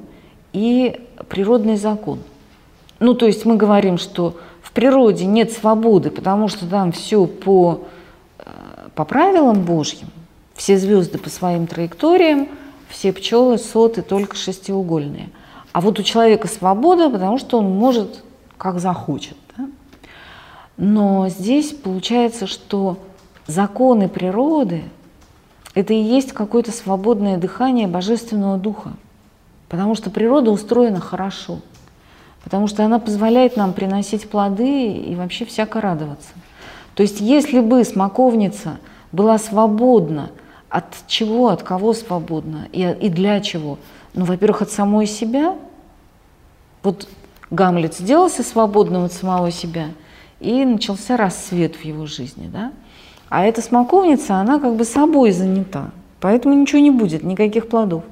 и 0.53 1.01
природный 1.29 1.77
закон. 1.77 2.19
Ну, 2.99 3.15
то 3.15 3.27
есть 3.27 3.47
мы 3.47 3.57
говорим, 3.57 3.97
что 3.97 4.37
в 4.73 4.75
природе 4.75 5.27
нет 5.27 5.53
свободы, 5.53 6.11
потому 6.11 6.49
что 6.49 6.67
там 6.67 6.93
все 6.93 7.27
по 7.27 7.83
по 8.95 9.05
правилам 9.05 9.63
Божьим, 9.63 10.09
все 10.55 10.79
звезды 10.79 11.19
по 11.19 11.31
своим 11.31 11.67
траекториям, 11.67 12.49
все 12.89 13.13
пчелы, 13.13 13.59
соты 13.59 14.03
только 14.03 14.37
шестиугольные. 14.37 15.31
А 15.73 15.81
вот 15.81 15.99
у 15.99 16.03
человека 16.03 16.49
свобода, 16.49 17.09
потому 17.09 17.39
что 17.39 17.59
он 17.59 17.71
может 17.71 18.23
как 18.59 18.79
захочет. 18.79 19.37
Да? 19.57 19.69
Но 20.77 21.29
здесь 21.29 21.73
получается, 21.73 22.47
что 22.47 22.99
законы 23.47 24.09
природы– 24.09 24.85
это 25.75 25.95
и 25.95 26.03
есть 26.03 26.33
какое-то 26.33 26.71
свободное 26.71 27.39
дыхание 27.39 27.87
Божественного 27.87 28.59
Духа. 28.59 28.93
Потому 29.69 29.95
что 29.95 30.11
природа 30.11 30.51
устроена 30.51 31.01
хорошо. 31.01 31.61
Потому 32.45 32.67
что 32.67 32.85
она 32.85 32.99
позволяет 32.99 33.57
нам 33.57 33.73
приносить 33.73 34.29
плоды 34.29 34.93
и 34.93 35.15
вообще 35.15 35.45
всяко 35.45 35.81
радоваться. 35.81 36.31
То 36.95 37.03
есть 37.03 37.21
если 37.21 37.61
бы 37.61 37.85
смоковница 37.85 38.79
была 39.13 39.39
свободна, 39.39 40.31
от 40.69 40.85
чего, 41.07 41.49
от 41.49 41.63
кого 41.63 41.93
свободна 41.93 42.69
и, 42.73 42.83
и 43.01 43.09
для 43.09 43.41
чего? 43.41 43.79
Ну, 44.15 44.25
во-первых, 44.25 44.63
от 44.63 44.71
самой 44.71 45.07
себя. 45.07 45.57
Вот 46.83 47.09
Гамлет 47.51 47.95
сделался 47.95 48.43
свободным 48.43 49.05
от 49.05 49.13
самого 49.13 49.51
себя, 49.51 49.89
и 50.43 50.65
начался 50.65 51.17
рассвет 51.17 51.77
в 51.77 51.85
его 51.85 52.07
жизни, 52.07 52.51
да? 52.53 52.73
А 53.29 53.45
эта 53.45 53.63
смоковница, 53.63 54.37
она 54.37 54.59
как 54.59 54.75
бы 54.75 54.85
собой 54.85 55.31
занята, 55.31 55.91
поэтому 56.21 56.55
ничего 56.55 56.81
не 56.81 56.91
будет, 56.91 57.23
никаких 57.23 57.69
плодов. 57.69 58.03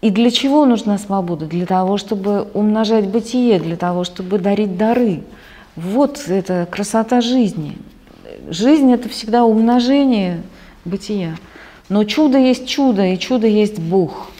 И 0.00 0.10
для 0.10 0.30
чего 0.30 0.64
нужна 0.64 0.96
свобода? 0.98 1.46
Для 1.46 1.66
того, 1.66 1.96
чтобы 1.96 2.48
умножать 2.54 3.08
бытие, 3.08 3.58
для 3.58 3.76
того, 3.76 4.04
чтобы 4.04 4.38
дарить 4.38 4.76
дары– 4.76 5.22
вот 5.78 6.24
это 6.26 6.66
красота 6.70 7.20
жизни. 7.20 7.78
Жизнь– 8.48 8.92
это 8.92 9.08
всегда 9.08 9.44
умножение 9.44 10.42
бытия. 10.84 11.36
Но 11.88 12.04
чудо 12.04 12.36
есть 12.36 12.66
чудо, 12.66 13.06
и 13.06 13.18
чудо 13.18 13.46
есть 13.46 13.78
Бог. 13.78 14.30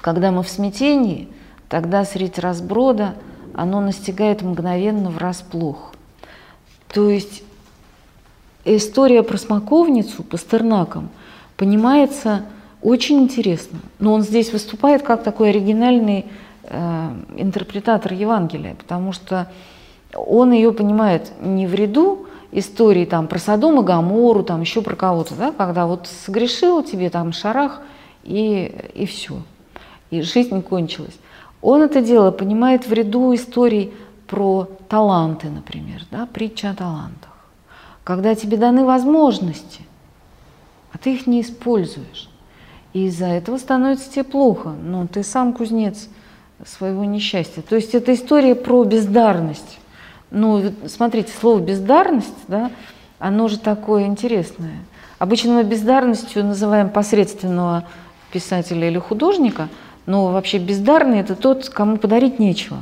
Когда 0.00 0.30
мы 0.30 0.42
в 0.42 0.48
смятении, 0.48 1.28
тогда 1.68 2.04
средь 2.04 2.38
разброда 2.38 3.14
оно 3.54 3.80
настигает 3.80 4.42
мгновенно 4.42 5.10
врасплох. 5.10 5.92
То 6.88 7.10
есть 7.10 7.42
история 8.64 9.22
про 9.22 9.36
смоковницу 9.36 10.22
Пастернаком 10.22 11.10
понимается 11.56 12.46
очень 12.84 13.22
интересно. 13.22 13.80
Но 13.98 14.12
он 14.12 14.22
здесь 14.22 14.52
выступает 14.52 15.02
как 15.02 15.24
такой 15.24 15.48
оригинальный 15.48 16.26
э, 16.62 17.10
интерпретатор 17.36 18.12
Евангелия, 18.12 18.74
потому 18.74 19.12
что 19.12 19.50
он 20.14 20.52
ее 20.52 20.70
понимает 20.72 21.32
не 21.40 21.66
в 21.66 21.74
ряду 21.74 22.26
истории 22.52 23.06
там 23.06 23.26
про 23.26 23.38
Содом 23.38 23.80
и 23.80 23.82
Гамору, 23.82 24.44
там 24.44 24.60
еще 24.60 24.82
про 24.82 24.94
кого-то, 24.94 25.34
да, 25.34 25.50
когда 25.50 25.86
вот 25.86 26.06
согрешил 26.06 26.82
тебе 26.82 27.08
там 27.08 27.32
шарах 27.32 27.80
и, 28.22 28.90
и 28.94 29.06
все, 29.06 29.42
и 30.10 30.20
жизнь 30.20 30.62
кончилась. 30.62 31.18
Он 31.62 31.80
это 31.80 32.02
дело 32.02 32.30
понимает 32.30 32.86
в 32.86 32.92
ряду 32.92 33.34
историй 33.34 33.94
про 34.28 34.68
таланты, 34.90 35.48
например, 35.48 36.02
да, 36.10 36.26
притча 36.26 36.70
о 36.70 36.74
талантах. 36.74 37.30
Когда 38.04 38.34
тебе 38.34 38.58
даны 38.58 38.84
возможности, 38.84 39.80
а 40.92 40.98
ты 40.98 41.14
их 41.14 41.26
не 41.26 41.40
используешь. 41.40 42.28
И 42.94 43.06
из-за 43.06 43.26
этого 43.26 43.58
становится 43.58 44.10
тебе 44.10 44.24
плохо, 44.24 44.70
но 44.70 45.06
ты 45.06 45.22
сам 45.22 45.52
кузнец 45.52 46.08
своего 46.64 47.04
несчастья. 47.04 47.60
То 47.60 47.76
есть 47.76 47.94
это 47.94 48.14
история 48.14 48.54
про 48.54 48.84
бездарность. 48.84 49.78
Ну, 50.30 50.72
смотрите, 50.86 51.32
слово 51.38 51.60
«бездарность», 51.60 52.34
да, 52.48 52.70
оно 53.18 53.48
же 53.48 53.58
такое 53.58 54.06
интересное. 54.06 54.78
Обычно 55.18 55.54
мы 55.54 55.64
бездарностью 55.64 56.44
называем 56.44 56.88
посредственного 56.88 57.84
писателя 58.32 58.88
или 58.88 58.98
художника, 58.98 59.68
но 60.06 60.28
вообще 60.28 60.58
бездарный– 60.58 61.18
это 61.20 61.34
тот, 61.34 61.68
кому 61.68 61.98
подарить 61.98 62.38
нечего. 62.38 62.78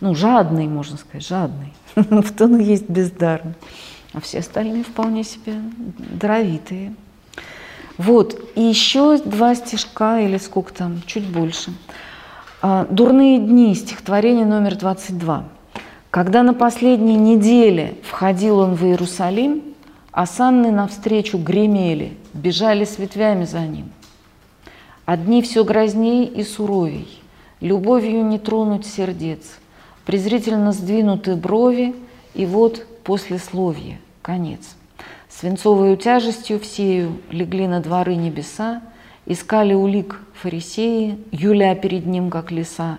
Ну, 0.00 0.14
жадный, 0.14 0.66
можно 0.66 0.96
сказать, 0.96 1.26
жадный. 1.26 1.72
Вот 1.94 2.40
он 2.40 2.58
и 2.58 2.64
есть 2.64 2.88
бездарный. 2.88 3.54
А 4.12 4.20
все 4.20 4.40
остальные 4.40 4.84
вполне 4.84 5.24
себе 5.24 5.54
даровитые. 6.20 6.94
Вот, 8.04 8.36
и 8.56 8.60
еще 8.60 9.16
два 9.18 9.54
стишка, 9.54 10.18
или 10.18 10.36
сколько 10.36 10.74
там, 10.74 11.02
чуть 11.06 11.24
больше. 11.24 11.72
А, 12.60 12.84
«Дурные 12.90 13.38
дни», 13.38 13.76
стихотворение 13.76 14.44
номер 14.44 14.74
22. 14.74 15.44
Когда 16.10 16.42
на 16.42 16.52
последней 16.52 17.14
неделе 17.14 17.94
входил 18.02 18.58
он 18.58 18.74
в 18.74 18.84
Иерусалим, 18.84 19.62
осанны 20.10 20.72
навстречу 20.72 21.38
гремели, 21.38 22.16
бежали 22.34 22.84
с 22.84 22.98
ветвями 22.98 23.44
за 23.44 23.60
ним. 23.60 23.92
Одни 25.04 25.40
все 25.40 25.62
грозней 25.62 26.24
и 26.24 26.42
суровей, 26.42 27.22
любовью 27.60 28.24
не 28.24 28.40
тронуть 28.40 28.84
сердец, 28.84 29.42
презрительно 30.04 30.72
сдвинуты 30.72 31.36
брови, 31.36 31.94
и 32.34 32.46
вот 32.46 32.84
послесловие, 33.04 34.00
конец. 34.22 34.74
Свинцовою 35.38 35.96
тяжестью 35.96 36.60
всею 36.60 37.20
легли 37.30 37.66
на 37.66 37.80
дворы 37.80 38.16
небеса, 38.16 38.82
искали 39.26 39.74
улик 39.74 40.20
фарисеи, 40.34 41.18
юля 41.32 41.74
перед 41.74 42.06
ним, 42.06 42.30
как 42.30 42.50
леса, 42.50 42.98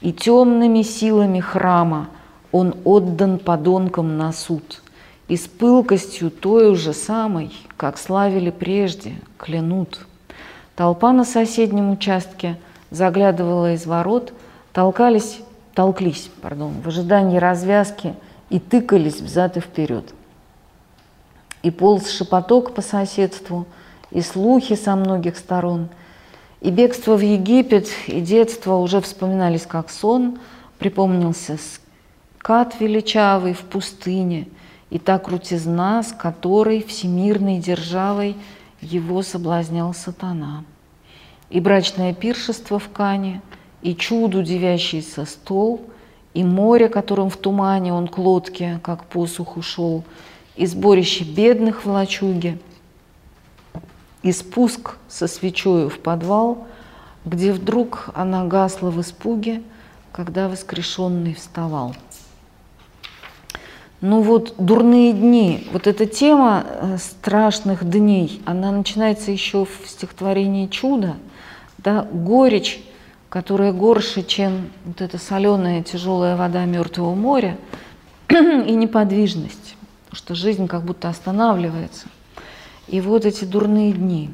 и 0.00 0.12
темными 0.12 0.82
силами 0.82 1.40
храма 1.40 2.08
он 2.52 2.74
отдан 2.84 3.38
подонкам 3.38 4.18
на 4.18 4.32
суд, 4.32 4.82
и 5.26 5.36
с 5.36 5.46
пылкостью 5.48 6.30
той 6.30 6.70
уже 6.70 6.92
самой, 6.92 7.52
как 7.76 7.98
славили 7.98 8.50
прежде, 8.50 9.14
клянут. 9.38 10.06
Толпа 10.76 11.12
на 11.12 11.24
соседнем 11.24 11.90
участке 11.90 12.58
заглядывала 12.90 13.72
из 13.72 13.86
ворот, 13.86 14.32
толкались, 14.72 15.40
толклись, 15.74 16.30
пардон, 16.42 16.74
в 16.82 16.88
ожидании 16.88 17.38
развязки 17.38 18.14
и 18.48 18.58
тыкались 18.58 19.20
взад 19.20 19.56
и 19.56 19.60
вперед. 19.60 20.12
И 21.62 21.70
полз 21.70 22.10
шепоток 22.10 22.74
по 22.74 22.82
соседству, 22.82 23.66
и 24.10 24.22
слухи 24.22 24.76
со 24.76 24.96
многих 24.96 25.36
сторон– 25.36 25.88
и 26.60 26.70
бегство 26.70 27.16
в 27.16 27.20
Египет, 27.20 27.88
и 28.06 28.20
детство 28.20 28.74
уже 28.74 29.00
вспоминались 29.00 29.64
как 29.66 29.90
сон, 29.90 30.38
припомнился 30.78 31.58
скат 32.38 32.78
величавый 32.80 33.54
в 33.54 33.60
пустыне, 33.60 34.46
и 34.90 34.98
та 34.98 35.18
крутизна, 35.18 36.02
с 36.02 36.12
которой 36.12 36.82
всемирной 36.82 37.58
державой 37.58 38.36
его 38.82 39.22
соблазнял 39.22 39.94
сатана. 39.94 40.64
И 41.48 41.60
брачное 41.60 42.12
пиршество 42.12 42.78
в 42.78 42.90
Кане, 42.90 43.40
и 43.80 43.94
чуду 43.94 44.42
девящийся 44.42 45.24
стол, 45.24 45.80
и 46.34 46.44
море, 46.44 46.88
которым 46.88 47.30
в 47.30 47.36
тумане 47.38 47.94
он 47.94 48.06
к 48.06 48.18
лодке, 48.18 48.80
как 48.82 49.04
посух 49.04 49.56
ушел, 49.56 50.04
и 50.60 50.66
сборище 50.66 51.24
бедных 51.24 51.84
в 51.84 51.90
лачуге– 51.90 52.58
и 54.22 54.32
спуск 54.32 54.96
со 55.08 55.26
свечою 55.26 55.88
в 55.88 55.98
подвал, 55.98 56.66
где 57.24 57.52
вдруг 57.52 58.10
она 58.14 58.44
гасла 58.44 58.90
в 58.90 59.00
испуге, 59.00 59.62
когда 60.12 60.48
воскрешенный 60.48 61.34
вставал. 61.34 61.94
Ну 64.00 64.22
вот 64.22 64.54
дурные 64.58 65.12
дни, 65.12 65.68
вот 65.72 65.86
эта 65.86 66.06
тема 66.06 66.64
э, 66.66 66.96
страшных 66.98 67.88
дней, 67.88 68.40
она 68.46 68.72
начинается 68.72 69.30
еще 69.30 69.66
в 69.66 69.86
стихотворении 69.86 70.68
«Чудо», 70.68 71.16
да, 71.76 72.06
горечь, 72.10 72.82
которая 73.28 73.72
горше, 73.72 74.22
чем 74.22 74.70
вот 74.86 75.02
эта 75.02 75.18
соленая 75.18 75.82
тяжелая 75.82 76.34
вода 76.34 76.64
Мертвого 76.64 77.14
моря, 77.14 77.58
и 78.28 78.34
неподвижность, 78.34 79.76
что 80.12 80.34
жизнь 80.34 80.66
как 80.66 80.84
будто 80.84 81.08
останавливается– 81.08 82.08
и 82.90 83.00
вот 83.00 83.24
эти 83.24 83.44
дурные 83.44 83.92
дни. 83.92 84.30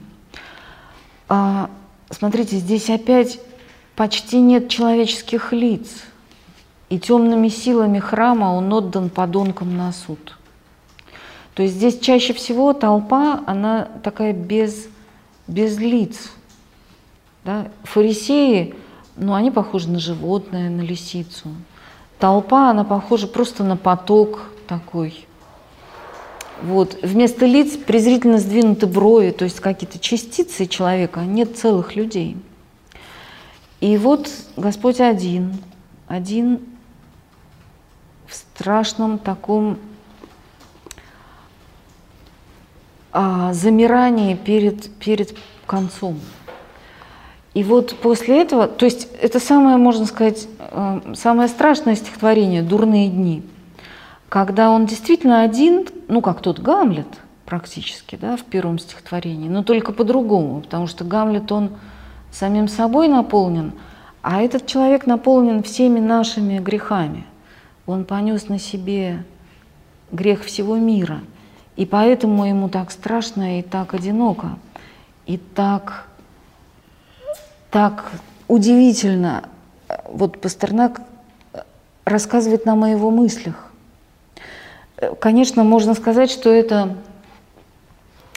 А, 1.28 1.68
смотрите, 2.10 2.56
здесь 2.56 2.88
опять 2.88 3.38
почти 3.94 4.40
нет 4.40 4.70
человеческих 4.70 5.52
лиц. 5.52 6.04
И 6.88 6.98
темными 6.98 7.48
силами 7.48 7.98
храма 7.98 8.46
он 8.46 8.72
отдан 8.72 9.10
подонкам 9.10 9.76
на 9.76 9.92
суд. 9.92 10.38
То 11.54 11.62
есть 11.62 11.74
здесь 11.74 11.98
чаще 11.98 12.32
всего 12.32 12.72
толпа, 12.72 13.42
она 13.46 13.88
такая 14.02 14.32
без, 14.32 14.88
без 15.46 15.78
лиц. 15.78 16.30
Да? 17.44 17.68
Фарисеи, 17.82 18.74
ну 19.16 19.34
они 19.34 19.50
похожи 19.50 19.90
на 19.90 19.98
животное, 19.98 20.70
на 20.70 20.80
лисицу. 20.80 21.48
Толпа, 22.18 22.70
она 22.70 22.84
похожа 22.84 23.26
просто 23.26 23.64
на 23.64 23.76
поток 23.76 24.50
такой, 24.66 25.25
вот. 26.62 26.98
Вместо 27.02 27.46
лиц 27.46 27.76
презрительно 27.76 28.38
сдвинуты 28.38 28.86
брови, 28.86 29.30
то 29.30 29.44
есть 29.44 29.60
какие-то 29.60 29.98
частицы 29.98 30.66
человека, 30.66 31.20
нет 31.20 31.56
целых 31.56 31.96
людей. 31.96 32.36
И 33.80 33.96
вот 33.98 34.30
Господь 34.56 35.00
один, 35.00 35.58
один 36.06 36.60
в 38.26 38.34
страшном 38.34 39.18
таком 39.18 39.78
а, 43.12 43.52
замирании 43.52 44.34
перед, 44.34 44.90
перед 44.96 45.36
концом. 45.66 46.18
И 47.54 47.64
вот 47.64 47.96
после 47.96 48.42
этого, 48.42 48.66
то 48.66 48.84
есть 48.84 49.08
это 49.20 49.40
самое, 49.40 49.78
можно 49.78 50.04
сказать, 50.04 50.46
э, 50.58 51.14
самое 51.14 51.48
страшное 51.48 51.94
стихотворение 51.94 52.62
«Дурные 52.62 53.08
дни», 53.08 53.42
когда 54.28 54.70
он 54.70 54.86
действительно 54.86 55.42
один, 55.42 55.86
ну, 56.08 56.20
как 56.20 56.40
тот 56.40 56.58
Гамлет 56.58 57.06
практически, 57.44 58.16
да, 58.16 58.36
в 58.36 58.42
первом 58.42 58.78
стихотворении, 58.78 59.48
но 59.48 59.62
только 59.62 59.92
по-другому, 59.92 60.60
потому 60.62 60.86
что 60.86 61.04
Гамлет, 61.04 61.50
он 61.52 61.70
самим 62.32 62.68
собой 62.68 63.08
наполнен, 63.08 63.72
а 64.22 64.42
этот 64.42 64.66
человек 64.66 65.06
наполнен 65.06 65.62
всеми 65.62 66.00
нашими 66.00 66.58
грехами. 66.58 67.24
Он 67.86 68.04
понес 68.04 68.48
на 68.48 68.58
себе 68.58 69.24
грех 70.10 70.44
всего 70.44 70.76
мира, 70.76 71.20
и 71.76 71.86
поэтому 71.86 72.44
ему 72.44 72.68
так 72.68 72.90
страшно 72.90 73.60
и 73.60 73.62
так 73.62 73.94
одиноко, 73.94 74.58
и 75.26 75.36
так, 75.36 76.08
так 77.70 78.10
удивительно. 78.48 79.44
Вот 80.08 80.40
Пастернак 80.40 81.00
рассказывает 82.04 82.66
нам 82.66 82.82
о 82.82 82.90
его 82.90 83.12
мыслях, 83.12 83.65
Конечно, 85.20 85.62
можно 85.62 85.94
сказать, 85.94 86.30
что 86.30 86.50
это 86.50 86.96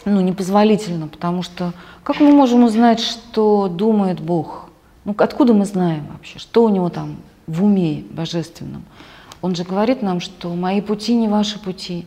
ну, 0.04 0.20
непозволительно, 0.20 1.08
потому 1.08 1.42
что 1.42 1.74
как 2.04 2.20
мы 2.20 2.32
можем 2.32 2.66
узнать, 2.66 3.00
что 3.00 3.70
думает 3.70 4.20
Бог? 4.20 4.70
Ну, 5.06 5.16
откуда 5.18 5.54
мы 5.54 5.66
знаем 5.66 6.08
вообще, 6.12 6.38
что 6.38 6.66
у 6.66 6.70
него 6.70 6.90
там 6.90 7.18
в 7.48 7.64
уме 7.64 8.04
божественном? 8.10 8.84
Он 9.42 9.56
же 9.56 9.64
говорит 9.64 10.02
нам, 10.02 10.20
что 10.20 10.54
мои 10.54 10.82
пути 10.82 11.16
не 11.16 11.30
ваши 11.30 11.60
пути, 11.60 12.06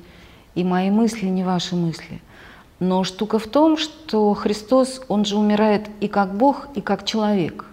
и 0.55 0.65
мои 0.65 0.91
мысли 0.91 1.27
не 1.27 1.45
ваши 1.45 1.75
мысли. 1.75 2.21
Но 2.79 3.05
штука 3.05 3.39
в 3.39 3.47
том, 3.47 3.79
что 3.79 4.35
Христос, 4.35 5.01
Он 5.09 5.25
же 5.25 5.39
умирает 5.39 5.89
и 6.01 6.09
как 6.09 6.35
Бог, 6.35 6.69
и 6.75 6.83
как 6.83 7.07
человек. 7.07 7.65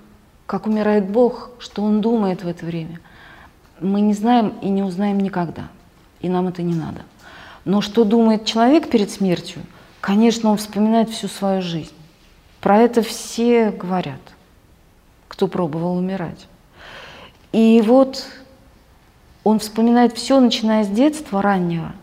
Как 0.45 0.65
умирает 0.65 1.09
Бог, 1.09 1.49
что 1.59 1.83
Он 1.83 1.99
думает 1.99 2.43
в 2.43 2.47
это 2.47 2.65
время, 2.65 3.01
мы 3.81 3.99
не 3.99 4.13
знаем 4.13 4.53
и 4.61 4.69
не 4.69 4.81
узнаем 4.81 5.19
никогда 5.19 5.67
и 6.21 6.29
нам 6.29 6.47
это 6.47 6.61
не 6.61 6.75
надо. 6.75 7.01
Но 7.65 7.81
что 7.81 8.03
думает 8.03 8.45
человек 8.45 8.89
перед 8.89 9.11
смертью? 9.11 9.61
Конечно, 10.01 10.51
он 10.51 10.57
вспоминает 10.57 11.09
всю 11.09 11.27
свою 11.27 11.61
жизнь. 11.61 11.93
Про 12.61 12.77
это 12.77 13.01
все 13.01 13.71
говорят, 13.71 14.19
кто 15.27 15.47
пробовал 15.47 15.97
умирать. 15.97 16.47
И 17.51 17.81
вот 17.85 18.25
он 19.43 19.59
вспоминает 19.59 20.15
все, 20.15 20.39
начиная 20.39 20.83
с 20.83 20.87
детства 20.87 21.41
раннего, 21.41 21.93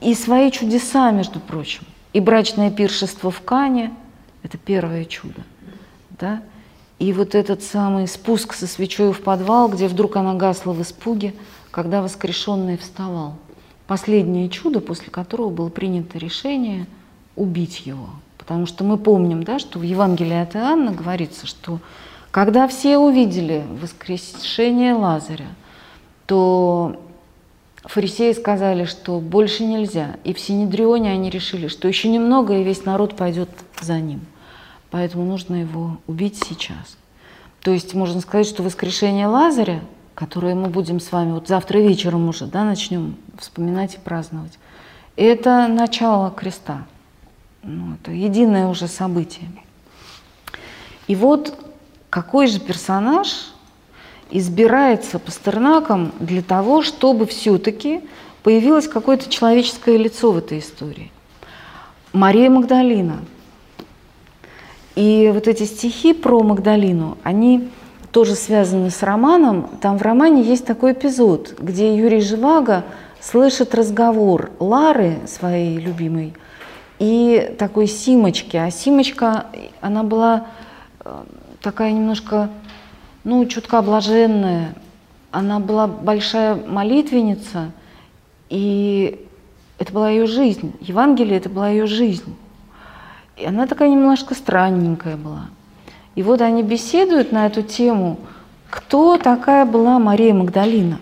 и 0.00 0.14
свои 0.14 0.50
чудеса, 0.50 1.10
между 1.12 1.38
прочим. 1.38 1.84
И 2.12 2.20
брачное 2.20 2.70
пиршество 2.70 3.30
в 3.30 3.40
Кане– 3.42 3.92
это 4.42 4.58
первое 4.58 5.04
чудо. 5.04 5.42
Да? 6.10 6.42
И 6.98 7.12
вот 7.12 7.34
этот 7.34 7.62
самый 7.62 8.08
спуск 8.08 8.54
со 8.54 8.66
свечой 8.66 9.12
в 9.12 9.22
подвал, 9.22 9.68
где 9.68 9.86
вдруг 9.86 10.16
она 10.16 10.34
гасла 10.34 10.72
в 10.72 10.82
испуге– 10.82 11.34
когда 11.72 12.02
воскрешенный 12.02 12.78
вставал. 12.78 13.34
Последнее 13.88 14.48
чудо, 14.48 14.80
после 14.80 15.10
которого 15.10 15.50
было 15.50 15.68
принято 15.70 16.18
решение 16.18 16.86
убить 17.34 17.84
его. 17.84 18.10
Потому 18.38 18.66
что 18.66 18.84
мы 18.84 18.98
помним, 18.98 19.42
да, 19.42 19.58
что 19.58 19.80
в 19.80 19.82
Евангелии 19.82 20.40
от 20.40 20.54
Иоанна 20.54 20.92
говорится, 20.92 21.46
что 21.46 21.80
когда 22.30 22.68
все 22.68 22.98
увидели 22.98 23.64
воскрешение 23.80 24.94
Лазаря, 24.94 25.48
то 26.26 27.00
фарисеи 27.84 28.32
сказали, 28.32 28.84
что 28.84 29.18
больше 29.18 29.64
нельзя. 29.64 30.16
И 30.24 30.32
в 30.34 30.40
Синедрионе 30.40 31.10
они 31.10 31.30
решили, 31.30 31.68
что 31.68 31.88
еще 31.88 32.08
немного, 32.08 32.54
и 32.54 32.62
весь 32.62 32.84
народ 32.84 33.16
пойдет 33.16 33.48
за 33.80 33.98
ним. 33.98 34.20
Поэтому 34.90 35.24
нужно 35.24 35.56
его 35.56 35.96
убить 36.06 36.42
сейчас. 36.46 36.98
То 37.62 37.70
есть 37.70 37.94
можно 37.94 38.20
сказать, 38.20 38.46
что 38.46 38.62
воскрешение 38.62 39.26
Лазаря 39.26 39.80
которые 40.14 40.54
мы 40.54 40.68
будем 40.68 41.00
с 41.00 41.10
вами 41.12 41.32
вот 41.32 41.48
завтра 41.48 41.78
вечером 41.78 42.28
уже 42.28 42.46
да, 42.46 42.64
начнем 42.64 43.16
вспоминать 43.38 43.94
и 43.94 43.98
праздновать. 43.98 44.58
Это 45.16 45.68
начало 45.68 46.30
креста. 46.30 46.86
Ну, 47.62 47.94
это 47.94 48.10
единое 48.10 48.66
уже 48.66 48.88
событие. 48.88 49.48
И 51.06 51.14
вот 51.14 51.58
какой 52.10 52.46
же 52.46 52.60
персонаж 52.60 53.52
избирается 54.30 55.18
Пастернаком 55.18 56.12
для 56.18 56.42
того, 56.42 56.82
чтобы 56.82 57.26
все-таки 57.26 58.00
появилось 58.42 58.88
какое-то 58.88 59.30
человеческое 59.30 59.96
лицо 59.96 60.32
в 60.32 60.38
этой 60.38 60.58
истории. 60.58 61.12
Мария 62.12 62.50
Магдалина. 62.50 63.20
И 64.94 65.30
вот 65.32 65.48
эти 65.48 65.62
стихи 65.64 66.12
про 66.12 66.42
Магдалину, 66.42 67.16
они 67.22 67.70
тоже 68.12 68.34
связаны 68.34 68.90
с 68.90 69.02
романом. 69.02 69.68
Там 69.80 69.98
в 69.98 70.02
романе 70.02 70.42
есть 70.42 70.66
такой 70.66 70.92
эпизод, 70.92 71.54
где 71.58 71.96
Юрий 71.96 72.20
Живаго 72.20 72.84
слышит 73.20 73.74
разговор 73.74 74.50
Лары, 74.60 75.18
своей 75.26 75.78
любимой, 75.78 76.34
и 76.98 77.54
такой 77.58 77.86
Симочки. 77.86 78.56
А 78.56 78.70
Симочка, 78.70 79.46
она 79.80 80.02
была 80.02 80.46
э, 81.04 81.22
такая 81.62 81.92
немножко, 81.92 82.50
ну, 83.24 83.44
чутка 83.46 83.80
блаженная. 83.80 84.74
Она 85.30 85.58
была 85.58 85.86
большая 85.86 86.54
молитвенница, 86.54 87.72
и 88.50 89.26
это 89.78 89.92
была 89.92 90.10
ее 90.10 90.26
жизнь. 90.26 90.74
Евангелие– 90.80 91.36
это 91.38 91.48
была 91.48 91.70
ее 91.70 91.86
жизнь. 91.86 92.36
И 93.38 93.46
она 93.46 93.66
такая 93.66 93.88
немножко 93.88 94.34
странненькая 94.34 95.16
была. 95.16 95.46
И 96.14 96.22
вот 96.22 96.40
они 96.40 96.62
беседуют 96.62 97.32
на 97.32 97.46
эту 97.46 97.62
тему, 97.62 98.18
кто 98.70 99.18
такая 99.18 99.64
была 99.64 99.98
Мария 99.98 100.34
Магдалина. 100.34 100.98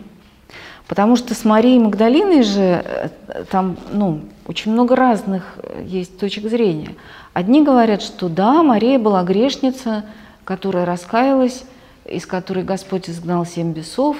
Потому 0.91 1.15
что 1.15 1.35
с 1.35 1.45
Марией 1.45 1.79
Магдалиной 1.79 2.43
же 2.43 2.83
э, 2.85 3.11
там 3.49 3.77
ну, 3.93 4.23
очень 4.47 4.73
много 4.73 4.97
разных 4.97 5.55
э, 5.59 5.85
есть 5.87 6.19
точек 6.19 6.51
зрения. 6.51 6.97
Одни 7.33 7.63
говорят, 7.63 8.03
что 8.03 8.29
да, 8.29 8.65
Мария 8.65 8.99
была 8.99 9.23
грешница, 9.23 10.05
которая 10.43 10.85
раскаялась, 10.85 11.63
из 12.05 12.27
которой 12.27 12.65
Господь 12.65 13.09
изгнал 13.09 13.47
семь 13.47 13.73
бесов, 13.73 14.17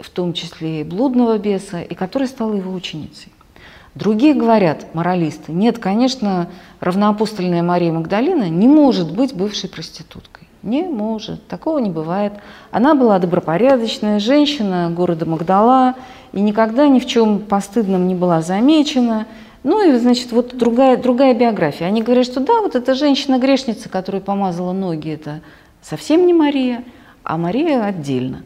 в 0.00 0.08
том 0.08 0.34
числе 0.34 0.82
и 0.82 0.84
блудного 0.84 1.36
беса, 1.36 1.82
и 1.82 1.94
которая 1.96 2.28
стала 2.28 2.54
его 2.54 2.72
ученицей. 2.72 3.32
Другие 3.94 4.34
говорят, 4.34 4.92
моралисты, 4.92 5.52
нет, 5.52 5.78
конечно, 5.78 6.48
равноапостольная 6.80 7.62
Мария 7.62 7.92
Магдалина 7.92 8.48
не 8.48 8.66
может 8.66 9.14
быть 9.14 9.34
бывшей 9.34 9.70
проституткой. 9.70 10.48
Не 10.64 10.82
может, 10.82 11.46
такого 11.46 11.78
не 11.78 11.90
бывает. 11.90 12.32
Она 12.70 12.94
была 12.94 13.18
добропорядочная 13.18 14.18
женщина 14.18 14.90
города 14.90 15.26
Магдала 15.26 15.94
и 16.32 16.40
никогда 16.40 16.88
ни 16.88 17.00
в 17.00 17.06
чем 17.06 17.38
постыдном 17.38 18.08
не 18.08 18.14
была 18.14 18.40
замечена. 18.40 19.26
Ну 19.62 19.86
и, 19.86 19.96
значит, 19.98 20.32
вот 20.32 20.56
другая, 20.56 20.96
другая 20.96 21.34
биография. 21.34 21.86
Они 21.86 22.02
говорят, 22.02 22.24
что 22.24 22.40
да, 22.40 22.62
вот 22.62 22.74
эта 22.74 22.94
женщина-грешница, 22.94 23.90
которая 23.90 24.22
помазала 24.22 24.72
ноги, 24.72 25.10
это 25.10 25.42
совсем 25.82 26.26
не 26.26 26.32
Мария, 26.32 26.82
а 27.22 27.36
Мария 27.36 27.84
отдельно. 27.84 28.42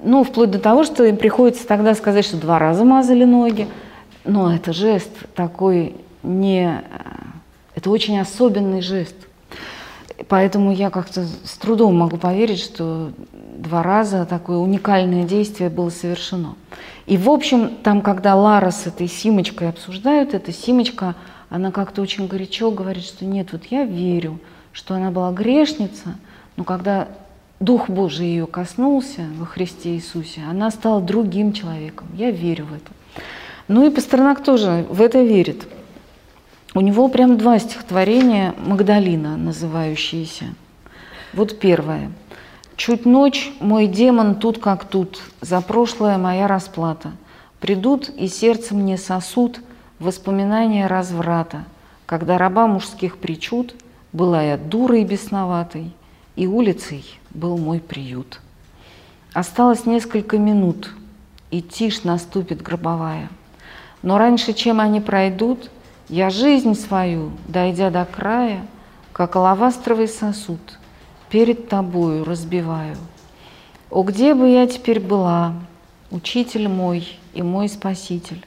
Ну, 0.00 0.22
вплоть 0.22 0.50
до 0.50 0.58
того, 0.58 0.84
что 0.84 1.02
им 1.04 1.16
приходится 1.16 1.66
тогда 1.66 1.94
сказать, 1.94 2.26
что 2.26 2.36
два 2.36 2.58
раза 2.58 2.84
мазали 2.84 3.24
ноги, 3.24 3.66
но 4.24 4.54
это 4.54 4.72
жест 4.72 5.10
такой 5.34 5.96
не... 6.22 6.82
Это 7.74 7.90
очень 7.90 8.18
особенный 8.18 8.80
жест. 8.80 9.16
Поэтому 10.28 10.72
я 10.72 10.90
как-то 10.90 11.24
с 11.24 11.56
трудом 11.58 11.96
могу 11.96 12.16
поверить, 12.16 12.60
что 12.60 13.10
два 13.32 13.82
раза 13.82 14.24
такое 14.24 14.58
уникальное 14.58 15.24
действие 15.24 15.70
было 15.70 15.90
совершено. 15.90 16.54
И, 17.06 17.16
в 17.16 17.28
общем, 17.28 17.70
там, 17.82 18.00
когда 18.00 18.34
Лара 18.34 18.70
с 18.70 18.86
этой 18.86 19.08
Симочкой 19.08 19.68
обсуждают, 19.68 20.32
эта 20.32 20.52
Симочка, 20.52 21.14
она 21.50 21.70
как-то 21.70 22.00
очень 22.00 22.26
горячо 22.26 22.70
говорит, 22.70 23.04
что 23.04 23.24
нет, 23.24 23.52
вот 23.52 23.66
я 23.66 23.84
верю, 23.84 24.38
что 24.72 24.94
она 24.94 25.10
была 25.10 25.32
грешница, 25.32 26.16
но 26.56 26.64
когда 26.64 27.08
Дух 27.60 27.88
Божий 27.88 28.26
ее 28.26 28.46
коснулся 28.46 29.26
во 29.36 29.46
Христе 29.46 29.94
Иисусе, 29.94 30.42
она 30.48 30.70
стала 30.70 31.00
другим 31.00 31.52
человеком. 31.52 32.08
Я 32.14 32.30
верю 32.30 32.66
в 32.66 32.74
это. 32.74 32.90
Ну 33.66 33.86
и 33.86 33.90
Пастернак 33.90 34.44
тоже 34.44 34.86
в 34.90 35.00
это 35.00 35.22
верит. 35.22 35.66
У 36.74 36.80
него 36.82 37.08
прям 37.08 37.38
два 37.38 37.58
стихотворения 37.58 38.54
«Магдалина» 38.58 39.38
называющиеся. 39.38 40.54
Вот 41.32 41.58
первое. 41.58 42.12
«Чуть 42.76 43.06
ночь, 43.06 43.52
мой 43.60 43.86
демон 43.86 44.34
тут 44.34 44.58
как 44.58 44.84
тут, 44.84 45.22
за 45.40 45.62
прошлое 45.62 46.18
моя 46.18 46.46
расплата. 46.46 47.12
Придут 47.58 48.10
и 48.10 48.28
сердце 48.28 48.74
мне 48.74 48.98
сосуд 48.98 49.60
воспоминания 49.98 50.86
разврата, 50.86 51.64
когда 52.04 52.36
раба 52.36 52.66
мужских 52.66 53.16
причуд 53.16 53.74
была 54.12 54.42
я 54.42 54.58
дурой 54.58 55.04
бесноватой, 55.04 55.92
и 56.36 56.46
улицей 56.46 57.04
был 57.30 57.56
мой 57.56 57.80
приют. 57.80 58.40
Осталось 59.32 59.86
несколько 59.86 60.36
минут, 60.36 60.90
и 61.50 61.62
тишь 61.62 62.02
наступит 62.02 62.60
гробовая– 62.60 63.30
но 64.04 64.18
раньше, 64.18 64.52
чем 64.52 64.80
они 64.80 65.00
пройдут, 65.00 65.70
я 66.10 66.28
жизнь 66.28 66.74
свою, 66.74 67.30
дойдя 67.48 67.88
до 67.88 68.04
края, 68.04 68.66
как 69.12 69.34
алавастровый 69.34 70.08
сосуд, 70.08 70.78
перед 71.30 71.70
тобою 71.70 72.22
разбиваю. 72.22 72.96
О, 73.90 74.02
где 74.02 74.34
бы 74.34 74.50
я 74.50 74.66
теперь 74.66 75.00
была, 75.00 75.54
учитель 76.10 76.68
мой 76.68 77.18
и 77.32 77.40
мой 77.40 77.66
спаситель, 77.66 78.44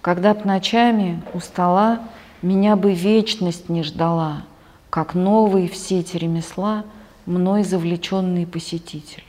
когда 0.00 0.32
б 0.32 0.42
ночами 0.44 1.20
у 1.34 1.40
стола 1.40 2.02
меня 2.40 2.76
бы 2.76 2.94
вечность 2.94 3.68
не 3.68 3.82
ждала, 3.82 4.42
как 4.90 5.14
новый 5.16 5.68
в 5.68 5.74
сети 5.74 6.18
ремесла 6.18 6.84
мной 7.26 7.64
завлеченный 7.64 8.46
посетитель. 8.46 9.24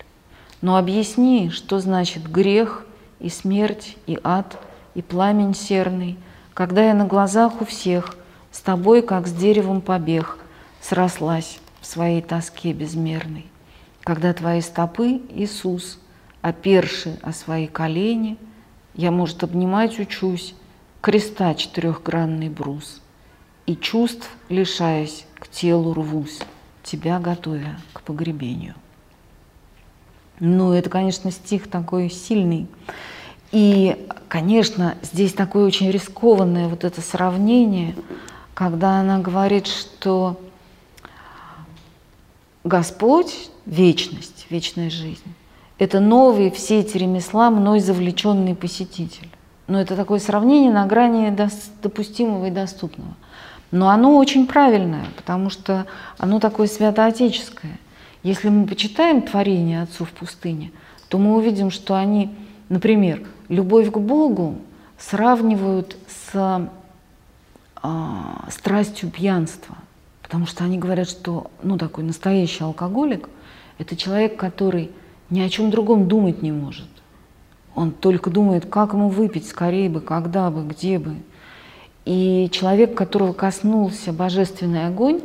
Но 0.61 0.77
объясни, 0.77 1.49
что 1.49 1.79
значит 1.79 2.29
грех 2.29 2.85
и 3.19 3.29
смерть 3.29 3.97
и 4.05 4.19
ад– 4.23 4.59
и 4.95 5.01
пламень 5.01 5.55
серный, 5.55 6.17
когда 6.53 6.83
я 6.83 6.93
на 6.93 7.05
глазах 7.05 7.61
у 7.61 7.65
всех 7.65 8.17
с 8.51 8.59
тобой, 8.61 9.01
как 9.01 9.27
с 9.27 9.31
деревом 9.31 9.81
побег, 9.81 10.37
срослась 10.81 11.59
в 11.79 11.85
своей 11.85 12.21
тоске 12.21 12.73
безмерной. 12.73 13.45
Когда 14.03 14.33
твои 14.33 14.61
стопы, 14.61 15.21
Иисус, 15.29 15.99
оперши 16.41 17.19
о 17.21 17.31
свои 17.33 17.67
колени, 17.67 18.37
я, 18.93 19.11
может, 19.11 19.43
обнимать 19.43 19.99
учусь, 19.99 20.55
креста 21.01 21.53
четырехгранный 21.55 22.49
брус, 22.49 23.01
и 23.65 23.75
чувств, 23.75 24.29
лишаясь, 24.49 25.25
к 25.35 25.47
телу 25.47 25.93
рвусь, 25.93 26.39
тебя 26.83 27.19
готовя 27.19 27.79
к 27.93 28.01
погребению. 28.01 28.75
Ну, 30.39 30.73
это, 30.73 30.89
конечно, 30.89 31.31
стих 31.31 31.69
такой 31.69 32.09
сильный. 32.09 32.67
И, 33.51 34.07
конечно, 34.29 34.95
здесь 35.01 35.33
такое 35.33 35.65
очень 35.65 35.91
рискованное 35.91 36.67
вот 36.67 36.83
это 36.83 37.01
сравнение, 37.01 37.95
когда 38.53 38.99
она 38.99 39.19
говорит, 39.19 39.67
что 39.67 40.39
Господь– 42.63 43.49
вечность, 43.65 44.45
вечная 44.49 44.89
жизнь. 44.89 45.33
Это 45.79 45.99
новый 45.99 46.51
все 46.51 46.79
эти 46.79 46.97
ремесла 46.97 47.49
мной 47.49 47.79
завлеченный 47.79 48.55
посетитель. 48.55 49.27
Но 49.67 49.81
это 49.81 49.95
такое 49.95 50.19
сравнение 50.19 50.71
на 50.71 50.85
грани 50.85 51.35
допустимого 51.81 52.47
и 52.47 52.51
доступного. 52.51 53.15
Но 53.71 53.89
оно 53.89 54.17
очень 54.17 54.45
правильное, 54.47 55.05
потому 55.15 55.49
что 55.49 55.87
оно 56.17 56.39
такое 56.39 56.67
святоотеческое. 56.67 57.79
Если 58.21 58.49
мы 58.49 58.67
почитаем 58.67 59.21
творение 59.21 59.81
отцов 59.81 60.09
в 60.09 60.13
пустыне, 60.13 60.71
то 61.07 61.17
мы 61.17 61.35
увидим, 61.35 61.71
что 61.71 61.95
они, 61.95 62.29
например, 62.69 63.25
любовь 63.51 63.91
к 63.91 63.97
Богу 63.97 64.55
сравнивают 64.97 65.97
с 66.07 66.69
а, 67.83 68.45
страстью 68.49 69.11
пьянства, 69.11 69.75
потому 70.23 70.47
что 70.47 70.63
они 70.63 70.77
говорят, 70.77 71.09
что 71.09 71.51
ну, 71.61 71.77
такой 71.77 72.03
настоящий 72.03 72.63
алкоголик– 72.63 73.29
это 73.77 73.95
человек, 73.95 74.37
который 74.37 74.89
ни 75.29 75.41
о 75.41 75.49
чем 75.49 75.69
другом 75.69 76.07
думать 76.07 76.41
не 76.41 76.51
может. 76.51 76.87
Он 77.75 77.91
только 77.91 78.29
думает, 78.29 78.65
как 78.65 78.93
ему 78.93 79.09
выпить 79.09 79.47
скорее 79.47 79.89
бы, 79.89 80.01
когда 80.01 80.49
бы, 80.49 80.63
где 80.63 80.97
бы. 80.97 81.15
И 82.05 82.49
человек, 82.51 82.95
которого 82.95 83.33
коснулся 83.33 84.13
божественный 84.13 84.87
огонь, 84.87 85.21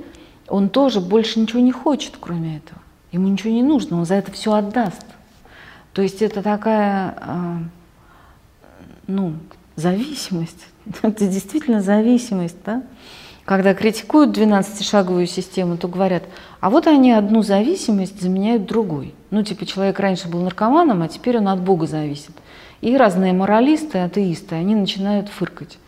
он 0.48 0.68
тоже 0.68 1.00
больше 1.00 1.40
ничего 1.40 1.60
не 1.60 1.72
хочет, 1.72 2.14
кроме 2.20 2.58
этого. 2.58 2.80
Ему 3.12 3.28
ничего 3.28 3.52
не 3.52 3.62
нужно, 3.62 3.98
он 3.98 4.04
за 4.04 4.14
это 4.14 4.32
все 4.32 4.52
отдаст. 4.52 5.06
То 5.92 6.02
есть 6.02 6.22
это 6.22 6.42
такая 6.42 7.14
а, 7.20 7.58
ну, 9.06 9.34
зависимость. 9.76 10.66
Это 11.02 11.26
действительно 11.26 11.82
зависимость, 11.82 12.56
да? 12.64 12.82
Когда 13.44 13.74
критикуют 13.74 14.36
12-шаговую 14.36 15.26
систему, 15.26 15.76
то 15.76 15.86
говорят, 15.86 16.24
а 16.58 16.68
вот 16.68 16.88
они 16.88 17.12
одну 17.12 17.42
зависимость 17.42 18.20
заменяют 18.20 18.66
другой. 18.66 19.14
Ну, 19.30 19.44
типа, 19.44 19.64
человек 19.66 20.00
раньше 20.00 20.28
был 20.28 20.40
наркоманом, 20.40 21.02
а 21.02 21.08
теперь 21.08 21.38
он 21.38 21.46
от 21.46 21.60
Бога 21.60 21.86
зависит. 21.86 22.32
И 22.80 22.96
разные 22.96 23.32
моралисты, 23.32 23.98
атеисты, 23.98 24.56
они 24.56 24.74
начинают 24.74 25.28
фыркать. 25.28 25.78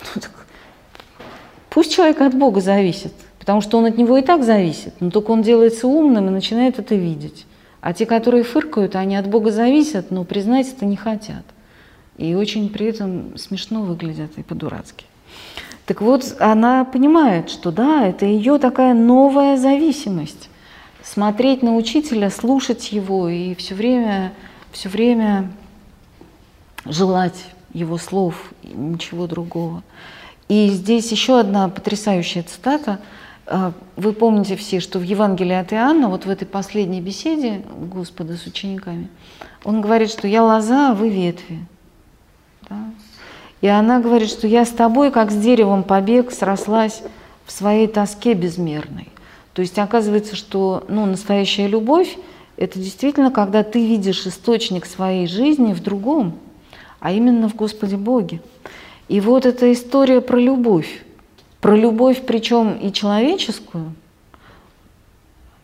Ну, 0.14 0.22
пусть 1.70 1.94
человек 1.94 2.20
от 2.20 2.34
Бога 2.34 2.60
зависит, 2.60 3.14
потому 3.38 3.62
что 3.62 3.78
он 3.78 3.86
от 3.86 3.96
него 3.96 4.18
и 4.18 4.22
так 4.22 4.44
зависит, 4.44 4.94
но 5.00 5.10
только 5.10 5.30
он 5.30 5.40
делается 5.40 5.88
умным 5.88 6.28
и 6.28 6.30
начинает 6.30 6.78
это 6.78 6.94
видеть. 6.94 7.46
А 7.80 7.94
те, 7.94 8.04
которые 8.04 8.44
фыркают, 8.44 8.94
они 8.94 9.16
от 9.16 9.26
Бога 9.26 9.50
зависят, 9.50 10.10
но 10.10 10.24
признать 10.24 10.68
это 10.68 10.84
не 10.84 10.96
хотят. 10.96 11.44
И 12.22 12.36
очень 12.36 12.68
при 12.68 12.86
этом 12.86 13.36
смешно 13.36 13.82
выглядят 13.82 14.38
и 14.38 14.44
по-дурацки. 14.44 15.06
Так 15.86 16.00
вот, 16.00 16.36
она 16.38 16.84
понимает, 16.84 17.50
что 17.50 17.72
да, 17.72 18.06
это 18.06 18.26
ее 18.26 18.58
такая 18.58 18.94
новая 18.94 19.56
зависимость. 19.56 20.48
Смотреть 21.02 21.64
на 21.64 21.74
учителя, 21.74 22.30
слушать 22.30 22.92
его 22.92 23.28
и 23.28 23.56
все 23.56 23.74
время, 23.74 24.34
все 24.70 24.88
время 24.88 25.50
желать 26.84 27.44
его 27.72 27.98
слов, 27.98 28.52
ничего 28.62 29.26
другого. 29.26 29.82
И 30.46 30.68
здесь 30.68 31.10
еще 31.10 31.40
одна 31.40 31.68
потрясающая 31.70 32.44
цитата. 32.44 33.00
А, 33.46 33.72
вы 33.96 34.12
помните 34.12 34.54
все, 34.54 34.78
что 34.78 35.00
в 35.00 35.02
Евангелии 35.02 35.56
от 35.56 35.72
Иоанна, 35.72 36.08
вот 36.08 36.24
в 36.24 36.30
этой 36.30 36.46
последней 36.46 37.00
беседе 37.00 37.64
Господа 37.92 38.36
с 38.36 38.46
учениками, 38.46 39.08
он 39.64 39.80
говорит, 39.80 40.08
что 40.08 40.28
я 40.28 40.44
лоза, 40.44 40.92
а 40.92 40.94
вы 40.94 41.08
ветви. 41.08 41.66
Да? 42.68 42.76
И 43.62 43.68
она 43.68 44.00
говорит, 44.00 44.28
что 44.28 44.46
я 44.46 44.64
с 44.64 44.70
тобой, 44.70 45.10
как 45.10 45.30
с 45.30 45.36
деревом 45.36 45.84
побег, 45.84 46.32
срослась 46.32 47.02
в 47.46 47.52
своей 47.52 47.86
тоске 47.86 48.34
безмерной. 48.34 49.08
То 49.54 49.62
есть 49.62 49.78
оказывается, 49.78 50.34
что 50.34 50.84
ну, 50.88 51.06
настоящая 51.06 51.68
любовь– 51.68 52.18
это 52.56 52.78
действительно, 52.78 53.30
когда 53.30 53.62
ты 53.62 53.86
видишь 53.86 54.26
источник 54.26 54.84
своей 54.84 55.28
жизни 55.28 55.72
в 55.72 55.82
другом, 55.82 56.34
а 56.98 57.12
именно 57.12 57.48
в 57.48 57.54
Господе 57.54 57.96
Боге. 57.96 58.40
И 59.08 59.20
вот 59.20 59.46
эта 59.46 59.72
история 59.72 60.20
про 60.20 60.38
любовь, 60.38 61.04
про 61.60 61.76
любовь 61.76 62.22
причем 62.26 62.72
и 62.74 62.92
человеческую, 62.92 63.94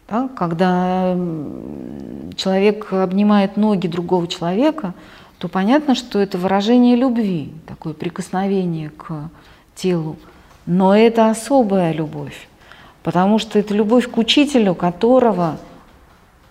да, 0.09 0.29
когда 0.37 1.17
человек 2.37 2.93
обнимает 2.93 3.57
ноги 3.57 3.89
другого 3.89 4.29
человека– 4.29 4.95
то 5.39 5.49
понятно, 5.49 5.95
что 5.95 6.19
это 6.19 6.37
выражение 6.37 6.97
любви, 6.97 7.53
такое 7.67 7.95
прикосновение 7.95 8.91
к 8.91 9.31
телу. 9.75 10.17
Но 10.67 10.95
это 10.95 11.31
особая 11.31 11.93
любовь, 11.93 12.49
потому 13.03 13.39
что 13.39 13.59
это 13.59 13.73
любовь 13.73 14.11
к 14.11 14.19
учителю, 14.19 14.75
которого 14.75 15.59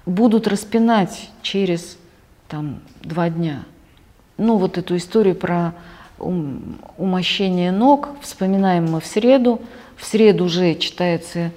будут 0.06 0.48
распинать 0.48 1.30
через 1.42 1.98
там, 2.48 2.80
два 3.02 3.30
дня. 3.30 3.66
Ну, 4.38 4.58
вот 4.58 4.78
эту 4.78 4.96
историю 4.96 5.36
про 5.36 5.74
умощение 6.18 7.72
ног 7.72 8.10
вспоминаем 8.22 8.90
мы 8.90 9.02
в 9.02 9.06
среду. 9.06 9.62
В 9.98 10.06
среду 10.06 10.46
уже 10.46 10.76
читается 10.76 11.52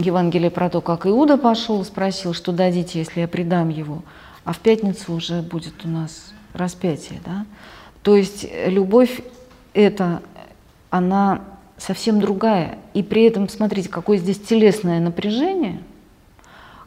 Евангелие 0.00 0.50
про 0.50 0.70
то, 0.70 0.80
как 0.80 1.06
Иуда 1.06 1.36
пошел, 1.36 1.84
спросил, 1.84 2.32
что 2.32 2.50
дадите, 2.52 2.98
если 2.98 3.20
я 3.20 3.28
предам 3.28 3.68
его. 3.68 4.02
А 4.44 4.52
в 4.52 4.58
пятницу 4.58 5.12
уже 5.12 5.42
будет 5.42 5.84
у 5.84 5.88
нас 5.88 6.32
распятие. 6.56 7.20
Да? 7.24 7.46
То 8.02 8.16
есть 8.16 8.46
любовь 8.66 9.20
это, 9.74 10.22
она 10.90 11.42
совсем 11.76 12.20
другая. 12.20 12.78
И 12.94 13.02
при 13.02 13.24
этом, 13.24 13.48
смотрите, 13.48 13.88
какое 13.88 14.18
здесь 14.18 14.40
телесное 14.40 15.00
напряжение, 15.00 15.80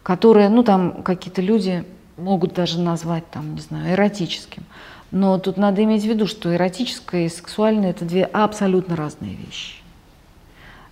которое, 0.03 0.49
ну 0.49 0.63
там 0.63 1.03
какие-то 1.03 1.41
люди 1.41 1.83
могут 2.17 2.53
даже 2.53 2.79
назвать, 2.79 3.29
там, 3.31 3.55
не 3.55 3.61
знаю, 3.61 3.93
эротическим. 3.93 4.63
Но 5.11 5.39
тут 5.39 5.57
надо 5.57 5.83
иметь 5.83 6.03
в 6.03 6.07
виду, 6.07 6.27
что 6.27 6.53
эротическое 6.53 7.25
и 7.25 7.29
сексуальное– 7.29 7.89
это 7.91 8.05
две 8.05 8.25
абсолютно 8.25 8.95
разные 8.95 9.33
вещи. 9.33 9.75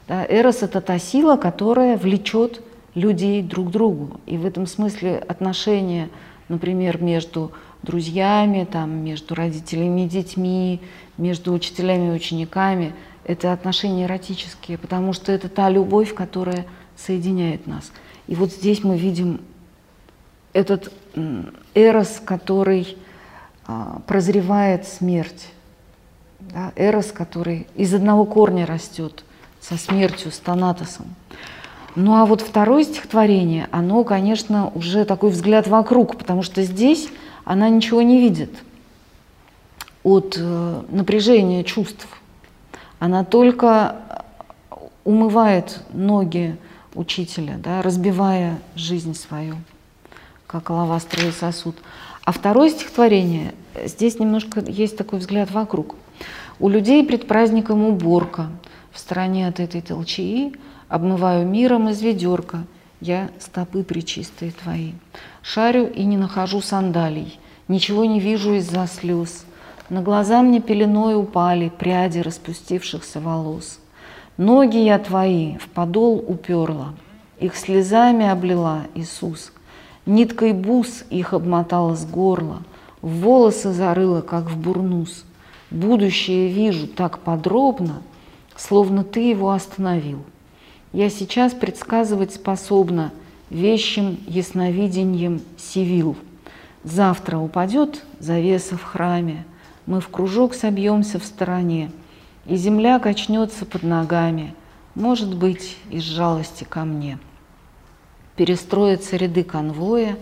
Да, 0.08 0.26
эрос– 0.26 0.58
это 0.64 0.82
та 0.82 0.98
сила, 1.00 1.36
которая 1.36 1.98
влечет 1.98 2.62
людей 2.96 3.42
друг 3.42 3.68
к 3.68 3.72
другу. 3.72 4.20
И 4.26 4.38
в 4.38 4.46
этом 4.46 4.66
смысле 4.66 5.18
отношения, 5.18 6.10
например, 6.50 7.02
между 7.02 7.52
друзьями, 7.88 8.68
там, 8.70 9.04
между 9.04 9.34
родителями 9.34 10.06
и 10.06 10.10
детьми, 10.10 10.82
между 11.18 11.54
учителями 11.54 12.10
и 12.10 12.16
учениками. 12.16 12.94
Это 13.24 13.52
отношения 13.54 14.04
эротические, 14.04 14.78
потому 14.78 15.14
что 15.14 15.32
это 15.32 15.50
та 15.50 15.70
любовь, 15.70 16.14
которая 16.14 16.66
соединяет 16.96 17.66
нас. 17.66 17.92
И 18.28 18.36
вот 18.36 18.52
здесь 18.52 18.84
мы 18.84 18.98
видим 18.98 19.42
этот 20.54 20.92
эрос, 21.74 22.22
который 22.24 22.98
а, 23.66 24.02
прозревает 24.06 24.88
смерть. 24.88 25.48
Да, 26.40 26.72
эрос, 26.76 27.12
который 27.12 27.68
из 27.76 27.94
одного 27.94 28.26
корня 28.26 28.66
растет 28.66 29.24
со 29.60 29.78
смертью, 29.78 30.32
с 30.32 30.38
Танатосом. 30.38 31.08
Ну 31.96 32.16
а 32.16 32.26
вот 32.26 32.42
второе 32.42 32.84
стихотворение, 32.84 33.68
оно, 33.72 34.04
конечно, 34.04 34.70
уже 34.76 35.04
такой 35.04 35.32
взгляд 35.32 35.68
вокруг, 35.68 36.16
потому 36.16 36.44
что 36.44 36.62
здесь 36.62 37.10
она 37.48 37.70
ничего 37.70 38.02
не 38.02 38.20
видит 38.20 38.52
от 40.04 40.36
э, 40.38 40.84
напряжения 40.90 41.64
чувств. 41.64 42.06
Она 43.00 43.24
только 43.24 43.96
умывает 45.06 45.80
ноги 45.94 46.58
учителя, 46.94 47.58
да, 47.58 47.82
разбивая 47.82 48.60
жизнь 48.76 49.14
свою, 49.14 49.56
как 50.46 50.70
алавастровый 50.72 51.32
сосуд. 51.32 51.78
А 52.26 52.34
второе 52.34 52.70
стихотворение, 52.70 53.54
здесь 53.82 54.20
немножко 54.20 54.60
есть 54.60 54.98
такой 54.98 55.20
взгляд 55.20 55.50
вокруг. 55.50 55.96
У 56.60 56.68
людей 56.68 57.06
пред 57.06 57.30
праздником 57.30 57.86
уборка, 57.86 58.48
в 58.92 59.00
стороне 59.00 59.48
от 59.48 59.62
этой 59.62 59.80
толчии 59.80 60.54
обмываю 60.90 61.48
миром 61.48 61.88
из 61.88 62.02
ведерка– 62.02 62.66
я 63.00 63.30
стопы 63.40 63.84
причистые 63.84 64.52
твои. 64.52 64.94
Шарю 65.50 65.90
и 65.90 66.04
не 66.04 66.18
нахожу 66.18 66.60
сандалий, 66.60 67.40
ничего 67.70 68.04
не 68.04 68.20
вижу 68.20 68.56
из-за 68.56 68.86
слез. 68.86 69.46
На 69.88 70.02
глаза 70.02 70.42
мне 70.42 70.60
пеленой 70.60 71.16
упали 71.16 71.70
пряди 71.70 72.20
распустившихся 72.20 73.22
волос. 73.22 73.80
Ноги 74.36 74.76
я 74.76 75.00
твои 75.00 75.58
в 75.58 75.70
подол 75.70 76.22
уперла, 76.28 76.94
их 77.40 77.56
слезами 77.56 78.28
облила 78.28 78.88
Иисус. 78.94 79.54
Ниткой 80.06 80.52
бус 80.52 81.06
их 81.10 81.32
обмотала 81.32 81.96
с 81.96 82.06
горла, 82.06 82.64
в 83.02 83.22
волосы 83.22 83.72
зарыла, 83.72 84.20
как 84.20 84.52
в 84.52 84.58
бурнус. 84.58 85.24
Будущее 85.72 86.50
вижу 86.50 86.88
так 86.88 87.20
подробно, 87.20 88.02
словно 88.58 89.06
ты 89.06 89.22
его 89.22 89.52
остановил. 89.52 90.20
Я 90.92 91.10
сейчас 91.10 91.54
предсказывать 91.54 92.34
способна 92.34 93.14
вещим 93.50 94.20
ясновидением 94.28 95.42
сивил. 95.58 96.16
Завтра 96.84 97.38
упадет 97.38 98.04
завеса 98.20 98.78
в 98.78 98.84
храме, 98.84 99.46
мы 99.86 100.02
в 100.02 100.10
кружок 100.10 100.54
собьемся 100.54 101.20
в 101.20 101.26
стороне, 101.26 101.92
и 102.46 102.56
земля 102.56 103.00
качнется 103.00 103.66
под 103.66 103.84
ногами, 103.84 104.54
может 104.96 105.36
быть, 105.36 105.78
из 105.90 106.04
жалости 106.04 106.64
ко 106.64 106.84
мне. 106.86 107.20
Перестроятся 108.36 109.18
ряды 109.18 109.44
конвоя, 109.44 110.18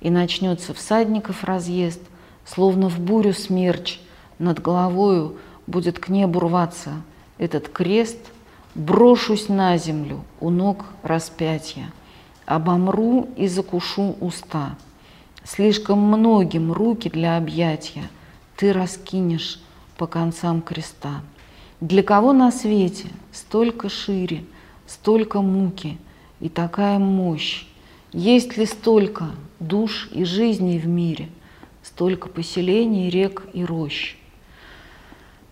и 0.00 0.08
начнется 0.08 0.72
всадников 0.72 1.44
разъезд, 1.44 2.00
словно 2.46 2.88
в 2.88 2.98
бурю 2.98 3.34
смерч, 3.34 4.00
над 4.38 4.60
головою 4.60 5.36
будет 5.66 5.98
к 5.98 6.08
небу 6.08 6.40
рваться 6.40 6.90
этот 7.38 7.68
крест— 7.68 8.18
Брошусь 8.76 9.48
на 9.48 9.76
землю 9.78 10.24
у 10.38 10.48
ног 10.48 10.84
распятия, 11.02 11.92
Обомру 12.50 13.28
и 13.36 13.46
закушу 13.46 14.16
уста. 14.20 14.76
Слишком 15.44 16.00
многим 16.00 16.72
руки 16.72 17.08
для 17.08 17.36
объятия 17.36 18.10
Ты 18.56 18.72
раскинешь 18.72 19.60
по 19.96 20.08
концам 20.08 20.60
креста. 20.60 21.20
Для 21.80 22.02
кого 22.02 22.32
на 22.32 22.50
свете 22.50 23.06
столько 23.30 23.88
шире, 23.88 24.42
столько 24.88 25.42
муки 25.42 25.96
и 26.40 26.48
такая 26.48 26.98
мощь? 26.98 27.66
Есть 28.12 28.56
ли 28.56 28.66
столько 28.66 29.26
душ 29.60 30.08
и 30.10 30.24
жизней 30.24 30.80
в 30.80 30.88
мире, 30.88 31.28
столько 31.84 32.28
поселений, 32.28 33.10
рек 33.10 33.46
и 33.52 33.64
рощ? 33.64 34.16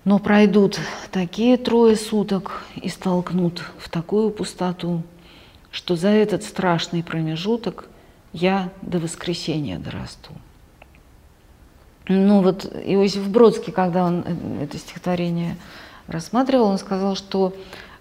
Но 0.05 0.19
пройдут 0.19 0.81
такие 1.13 1.59
трое 1.59 1.95
суток 1.95 2.65
и 2.75 2.89
столкнут 2.89 3.63
в 3.79 3.89
такую 3.89 4.33
пустоту, 4.33 5.05
что 5.71 5.97
за 5.97 6.09
этот 6.09 6.43
страшный 6.43 7.03
промежуток 7.03 7.89
я 8.33 8.71
до 8.83 8.99
воскресения 8.99 9.79
дорасту. 9.79 10.33
Ну 12.09 12.43
вот 12.43 12.65
Иосиф 12.65 13.29
Бродский, 13.29 13.73
когда 13.73 14.05
он 14.05 14.25
э, 14.27 14.65
это 14.65 14.79
стихотворение 14.79 15.57
рассматривал, 16.07 16.67
он 16.67 16.79
сказал, 16.79 17.17
что 17.17 17.55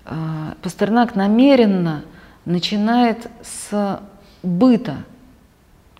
э, 0.05 0.53
Пастернак 0.61 1.15
намеренно 1.15 2.05
начинает 2.45 3.29
с 3.43 4.01
быта, 4.43 4.97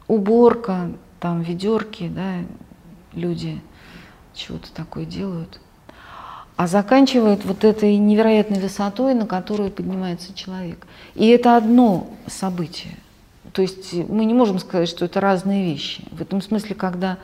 уборка, 0.08 0.92
там 1.20 1.42
ведерки, 1.42 2.08
да, 2.08 2.36
люди 3.12 3.62
чего-то 4.34 4.72
такое 4.74 5.06
делают– 5.06 5.60
а 6.58 6.66
заканчивает 6.66 7.46
вот 7.46 7.64
этой 7.64 7.96
невероятной 7.98 8.60
высотой, 8.60 9.14
на 9.14 9.28
которую 9.28 9.70
поднимается 9.70 10.34
человек. 10.34 10.88
И 11.14 11.28
это 11.28 11.56
одно 11.56 12.08
событие. 12.26 12.98
То 13.54 13.62
есть 13.62 13.94
мы 13.94 14.26
не 14.26 14.34
можем 14.34 14.58
сказать, 14.58 14.90
что 14.90 15.06
это 15.06 15.22
разные 15.22 15.64
вещи. 15.64 16.04
В 16.12 16.20
этом 16.20 16.42
смысле, 16.42 16.74
когда 16.74 17.20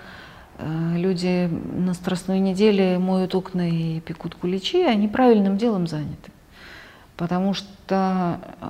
э, 0.59 0.93
люди 0.97 1.49
на 1.75 1.95
Страстной 1.95 2.39
неделе 2.39 2.99
моют 2.99 3.33
окна 3.33 3.67
и 3.67 3.99
пекут 4.01 4.35
куличи, 4.35 4.83
они 4.83 5.07
правильным 5.07 5.57
делом 5.57 5.87
заняты. 5.87 6.31
Потому 7.17 7.55
что, 7.55 8.39
э, 8.61 8.67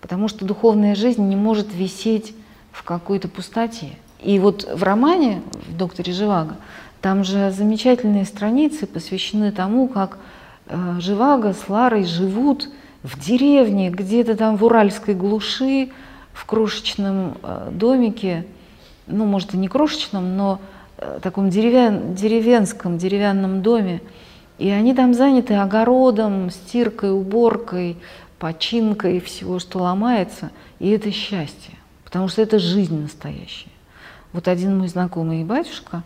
потому 0.00 0.28
что 0.28 0.44
духовная 0.44 0.94
жизнь 0.94 1.24
не 1.24 1.36
может 1.36 1.74
висеть 1.74 2.36
в 2.70 2.84
какой-то 2.84 3.26
пустоте. 3.26 3.90
И 4.22 4.38
вот 4.38 4.64
в 4.72 4.82
романе 4.84 5.42
в 5.68 5.76
«Докторе 5.76 6.12
Живаго» 6.12 6.56
там 7.06 7.22
же 7.22 7.52
замечательные 7.52 8.24
страницы 8.24 8.84
посвящены 8.84 9.52
тому, 9.52 9.86
как 9.86 10.18
э, 10.66 10.96
Живаго 10.98 11.52
с 11.52 11.68
Ларой 11.68 12.02
живут 12.02 12.68
в 13.04 13.16
деревне, 13.24 13.90
где-то 13.90 14.36
там 14.36 14.56
в 14.56 14.64
уральской 14.64 15.14
глуши, 15.14 15.90
в 16.32 16.44
крошечном 16.46 17.36
э, 17.44 17.68
домике, 17.70 18.44
ну, 19.06 19.24
может, 19.24 19.54
и 19.54 19.56
не 19.56 19.68
крошечном, 19.68 20.36
но 20.36 20.58
э, 20.98 21.20
таком 21.22 21.48
деревян, 21.48 22.16
деревенском, 22.16 22.98
деревянном 22.98 23.62
доме. 23.62 24.02
И 24.58 24.68
они 24.68 24.92
там 24.92 25.14
заняты 25.14 25.54
огородом, 25.54 26.50
стиркой, 26.50 27.12
уборкой, 27.12 27.98
починкой 28.40 29.20
всего, 29.20 29.60
что 29.60 29.78
ломается. 29.78 30.50
И 30.80 30.90
это 30.90 31.12
счастье, 31.12 31.74
потому 32.02 32.26
что 32.26 32.42
это 32.42 32.58
жизнь 32.58 33.00
настоящая. 33.00 33.70
Вот 34.32 34.48
один 34.48 34.76
мой 34.76 34.88
знакомый 34.88 35.44
батюшка, 35.44 36.02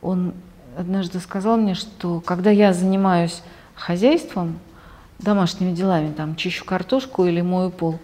он 0.00 0.34
однажды 0.76 1.20
сказал 1.20 1.56
мне, 1.56 1.74
что 1.74 2.20
когда 2.20 2.50
я 2.50 2.72
занимаюсь 2.72 3.42
хозяйством, 3.74 4.58
домашними 5.18 5.72
делами, 5.72 6.12
там, 6.12 6.36
чищу 6.36 6.64
картошку 6.64 7.24
или 7.24 7.40
мою 7.40 7.70
пол, 7.70 7.98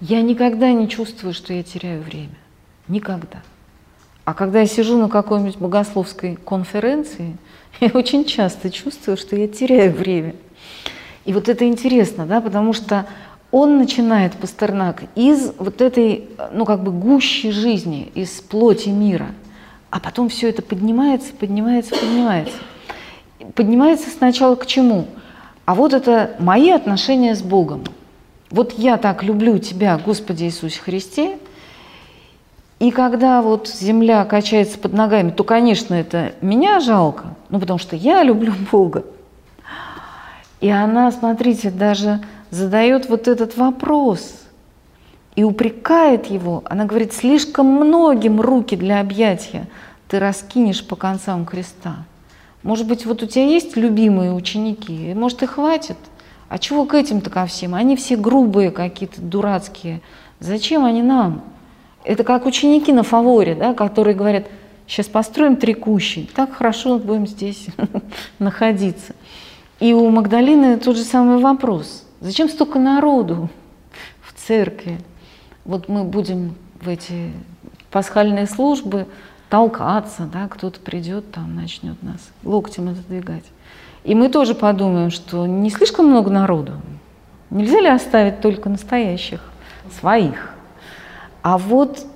я 0.00 0.22
никогда 0.22 0.72
не 0.72 0.88
чувствую, 0.88 1.34
что 1.34 1.52
я 1.52 1.62
теряю 1.62 2.02
время. 2.02 2.34
Никогда. 2.88 3.42
А 4.24 4.34
когда 4.34 4.60
я 4.60 4.66
сижу 4.66 4.98
на 4.98 5.08
какой-нибудь 5.08 5.58
богословской 5.58 6.36
конференции, 6.36 7.36
я 7.80 7.88
очень 7.88 8.24
часто 8.24 8.70
чувствую, 8.70 9.16
что 9.16 9.36
я 9.36 9.48
теряю 9.48 9.92
время. 9.92 10.34
И 11.24 11.32
вот 11.32 11.48
это 11.48 11.66
интересно, 11.66 12.26
да, 12.26 12.40
потому 12.40 12.72
что 12.72 13.06
он 13.50 13.78
начинает, 13.78 14.32
Пастернак, 14.32 15.04
из 15.14 15.52
вот 15.58 15.82
этой, 15.82 16.30
ну, 16.52 16.64
как 16.64 16.82
бы 16.82 16.90
гущей 16.90 17.52
жизни, 17.52 18.10
из 18.14 18.40
плоти 18.40 18.88
мира, 18.88 19.28
а 19.92 20.00
потом 20.00 20.30
все 20.30 20.48
это 20.48 20.62
поднимается, 20.62 21.34
поднимается, 21.34 21.94
поднимается. 21.94 22.54
Поднимается 23.54 24.08
сначала 24.08 24.56
к 24.56 24.64
чему? 24.64 25.06
А 25.66 25.74
вот 25.74 25.92
это 25.92 26.34
мои 26.38 26.70
отношения 26.70 27.34
с 27.34 27.42
Богом. 27.42 27.84
Вот 28.50 28.72
я 28.78 28.96
так 28.96 29.22
люблю 29.22 29.58
Тебя, 29.58 30.00
Господи 30.02 30.44
Иисусе 30.44 30.80
Христе, 30.80 31.38
и 32.78 32.90
когда 32.90 33.42
вот 33.42 33.68
земля 33.68 34.24
качается 34.24 34.78
под 34.78 34.94
ногами, 34.94 35.30
то, 35.30 35.44
конечно, 35.44 35.92
это 35.92 36.32
меня 36.40 36.80
жалко, 36.80 37.34
ну, 37.50 37.60
потому 37.60 37.78
что 37.78 37.94
я 37.94 38.22
люблю 38.24 38.54
Бога. 38.72 39.04
И 40.62 40.70
она, 40.70 41.12
смотрите, 41.12 41.70
даже 41.70 42.22
задает 42.48 43.10
вот 43.10 43.28
этот 43.28 43.58
вопрос 43.58 44.36
и 45.34 45.44
упрекает 45.44 46.26
его. 46.26 46.62
Она 46.66 46.84
говорит, 46.84 47.12
слишком 47.12 47.66
многим 47.66 48.40
руки 48.40 48.76
для 48.76 49.00
объятия 49.00 49.66
ты 50.08 50.18
раскинешь 50.18 50.86
по 50.86 50.94
концам 50.94 51.46
креста. 51.46 52.04
Может 52.62 52.86
быть, 52.86 53.06
вот 53.06 53.22
у 53.22 53.26
тебя 53.26 53.46
есть 53.46 53.76
любимые 53.76 54.34
ученики, 54.34 55.14
может, 55.14 55.42
и 55.42 55.46
хватит. 55.46 55.96
А 56.48 56.58
чего 56.58 56.84
к 56.84 56.94
этим-то 56.94 57.30
ко 57.30 57.46
всем? 57.46 57.74
Они 57.74 57.96
все 57.96 58.16
грубые 58.16 58.70
какие-то, 58.70 59.22
дурацкие. 59.22 60.02
Зачем 60.38 60.84
они 60.84 61.02
нам? 61.02 61.42
Это 62.04 62.24
как 62.24 62.44
ученики 62.44 62.92
на 62.92 63.04
фаворе, 63.04 63.54
да, 63.54 63.72
которые 63.72 64.14
говорят, 64.14 64.48
сейчас 64.86 65.06
построим 65.06 65.56
три 65.56 65.72
кущи, 65.72 66.28
так 66.34 66.52
хорошо 66.52 66.98
будем 66.98 67.26
здесь 67.26 67.66
находиться. 68.38 69.14
И 69.80 69.94
у 69.94 70.10
Магдалины 70.10 70.76
тот 70.76 70.96
же 70.96 71.04
самый 71.04 71.38
вопрос. 71.38 72.04
Зачем 72.20 72.48
столько 72.50 72.78
народу 72.78 73.48
в 74.20 74.38
церкви? 74.38 74.98
Вот 75.64 75.88
мы 75.88 76.04
будем 76.04 76.54
в 76.80 76.88
эти 76.88 77.30
пасхальные 77.90 78.46
службы 78.46 79.06
толкаться, 79.48 80.28
да, 80.32 80.48
кто-то 80.48 80.80
придет 80.80 81.30
там, 81.30 81.54
начнет 81.54 82.02
нас 82.02 82.30
локтем 82.42 82.88
отодвигать. 82.88 83.44
И 84.02 84.14
мы 84.14 84.28
тоже 84.28 84.54
подумаем, 84.54 85.10
что 85.10 85.46
не 85.46 85.70
слишком 85.70 86.06
много 86.06 86.30
народу. 86.30 86.72
Нельзя 87.50 87.80
ли 87.80 87.88
оставить 87.88 88.40
только 88.40 88.68
настоящих, 88.68 89.40
своих? 90.00 90.54
А 91.42 91.58
вот 91.58 92.06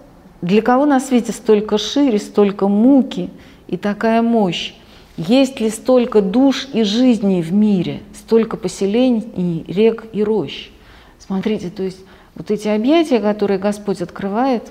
для 0.42 0.62
кого 0.62 0.86
на 0.86 0.98
свете 0.98 1.32
столько 1.32 1.78
шире, 1.78 2.18
столько 2.18 2.68
муки 2.68 3.30
и 3.68 3.76
такая 3.76 4.22
мощь? 4.22 4.74
Есть 5.16 5.60
ли 5.60 5.70
столько 5.70 6.20
душ 6.20 6.68
и 6.72 6.82
жизней 6.82 7.42
в 7.42 7.52
мире, 7.52 8.00
столько 8.14 8.56
поселений, 8.56 9.64
рек 9.68 10.06
и 10.12 10.22
рощ? 10.22 10.70
Смотрите, 11.18 11.70
то 11.70 11.82
есть 11.82 11.98
вот 12.36 12.50
эти 12.50 12.68
объятия, 12.68 13.18
которые 13.18 13.58
Господь 13.58 14.02
открывает 14.02 14.70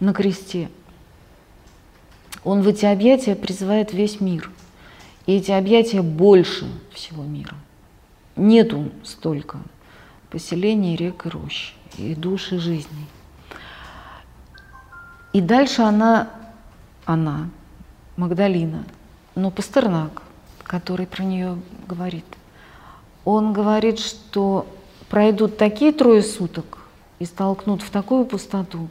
на 0.00 0.12
кресте, 0.12 0.68
Он 2.44 2.60
в 2.60 2.68
эти 2.68 2.84
объятия 2.84 3.34
призывает 3.34 3.92
весь 3.92 4.20
мир. 4.20 4.50
И 5.24 5.36
эти 5.36 5.50
объятия 5.50 6.02
больше 6.02 6.66
всего 6.92 7.24
мира. 7.24 7.56
Нету 8.36 8.90
столько 9.02 9.58
поселений, 10.30 10.94
рек 10.94 11.26
и 11.26 11.30
рощ, 11.30 11.72
и 11.96 12.14
душ 12.14 12.52
и 12.52 12.58
жизней. 12.58 13.06
И 15.32 15.40
дальше 15.40 15.82
она, 15.82 16.30
она, 17.06 17.48
Магдалина, 18.16 18.84
но 19.34 19.50
Пастернак, 19.50 20.22
который 20.62 21.06
про 21.06 21.24
нее 21.24 21.58
говорит, 21.88 22.26
он 23.24 23.52
говорит, 23.52 23.98
что 23.98 24.66
пройдут 25.08 25.56
такие 25.56 25.92
трое 25.92 26.22
суток 26.22 26.85
и 27.18 27.24
столкнут 27.24 27.82
в 27.82 27.90
такую 27.90 28.24
пустоту, 28.24 28.88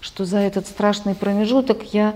что 0.00 0.24
за 0.24 0.38
этот 0.38 0.66
страшный 0.66 1.14
промежуток 1.14 1.94
я 1.94 2.14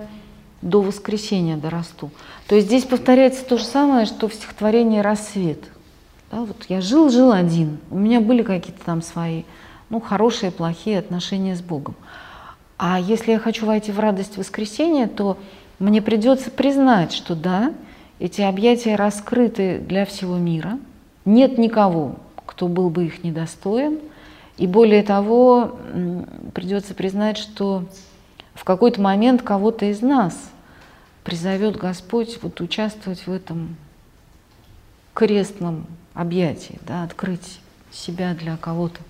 до 0.62 0.80
воскресения 0.82 1.56
дорасту. 1.56 2.10
То 2.48 2.56
есть 2.56 2.66
здесь 2.66 2.84
повторяется 2.84 3.44
то 3.44 3.58
же 3.58 3.64
самое, 3.64 4.06
что 4.06 4.28
в 4.28 4.34
стихотворении 4.34 5.00
«Рассвет». 5.00 5.62
Да, 6.30 6.40
вот 6.40 6.66
я 6.68 6.80
жил-жил 6.80 7.30
один, 7.30 7.78
у 7.90 7.98
меня 7.98 8.20
были 8.20 8.42
какие-то 8.42 8.84
там 8.84 9.00
свои, 9.00 9.44
ну, 9.90 10.00
хорошие, 10.00 10.50
плохие 10.50 10.98
отношения 10.98 11.54
с 11.54 11.60
Богом. 11.60 11.94
А 12.78 12.98
если 12.98 13.32
я 13.32 13.38
хочу 13.38 13.64
войти 13.64 13.92
в 13.92 14.00
радость 14.00 14.36
воскресения, 14.36 15.06
то 15.06 15.38
мне 15.78 16.02
придется 16.02 16.50
признать, 16.50 17.12
что 17.12 17.36
да, 17.36 17.72
эти 18.18 18.40
объятия 18.40 18.96
раскрыты 18.96 19.78
для 19.78 20.04
всего 20.04 20.36
мира, 20.36 20.78
нет 21.24 21.58
никого, 21.58 22.16
кто 22.44 22.66
был 22.66 22.90
бы 22.90 23.06
их 23.06 23.22
недостоин, 23.22 24.00
и 24.56 24.66
более 24.66 25.02
того, 25.02 25.78
придется 26.54 26.94
признать, 26.94 27.36
что 27.36 27.84
в 28.54 28.64
какой-то 28.64 29.00
момент 29.00 29.42
кого-то 29.42 29.84
из 29.86 30.00
нас 30.00 30.34
призовет 31.24 31.76
Господь 31.76 32.38
вот 32.42 32.60
участвовать 32.60 33.26
в 33.26 33.32
этом 33.32 33.76
крестном 35.14 35.86
объятии, 36.14 36.78
да, 36.86 37.02
открыть 37.02 37.60
себя 37.90 38.34
для 38.34 38.56
кого-то. 38.56 39.00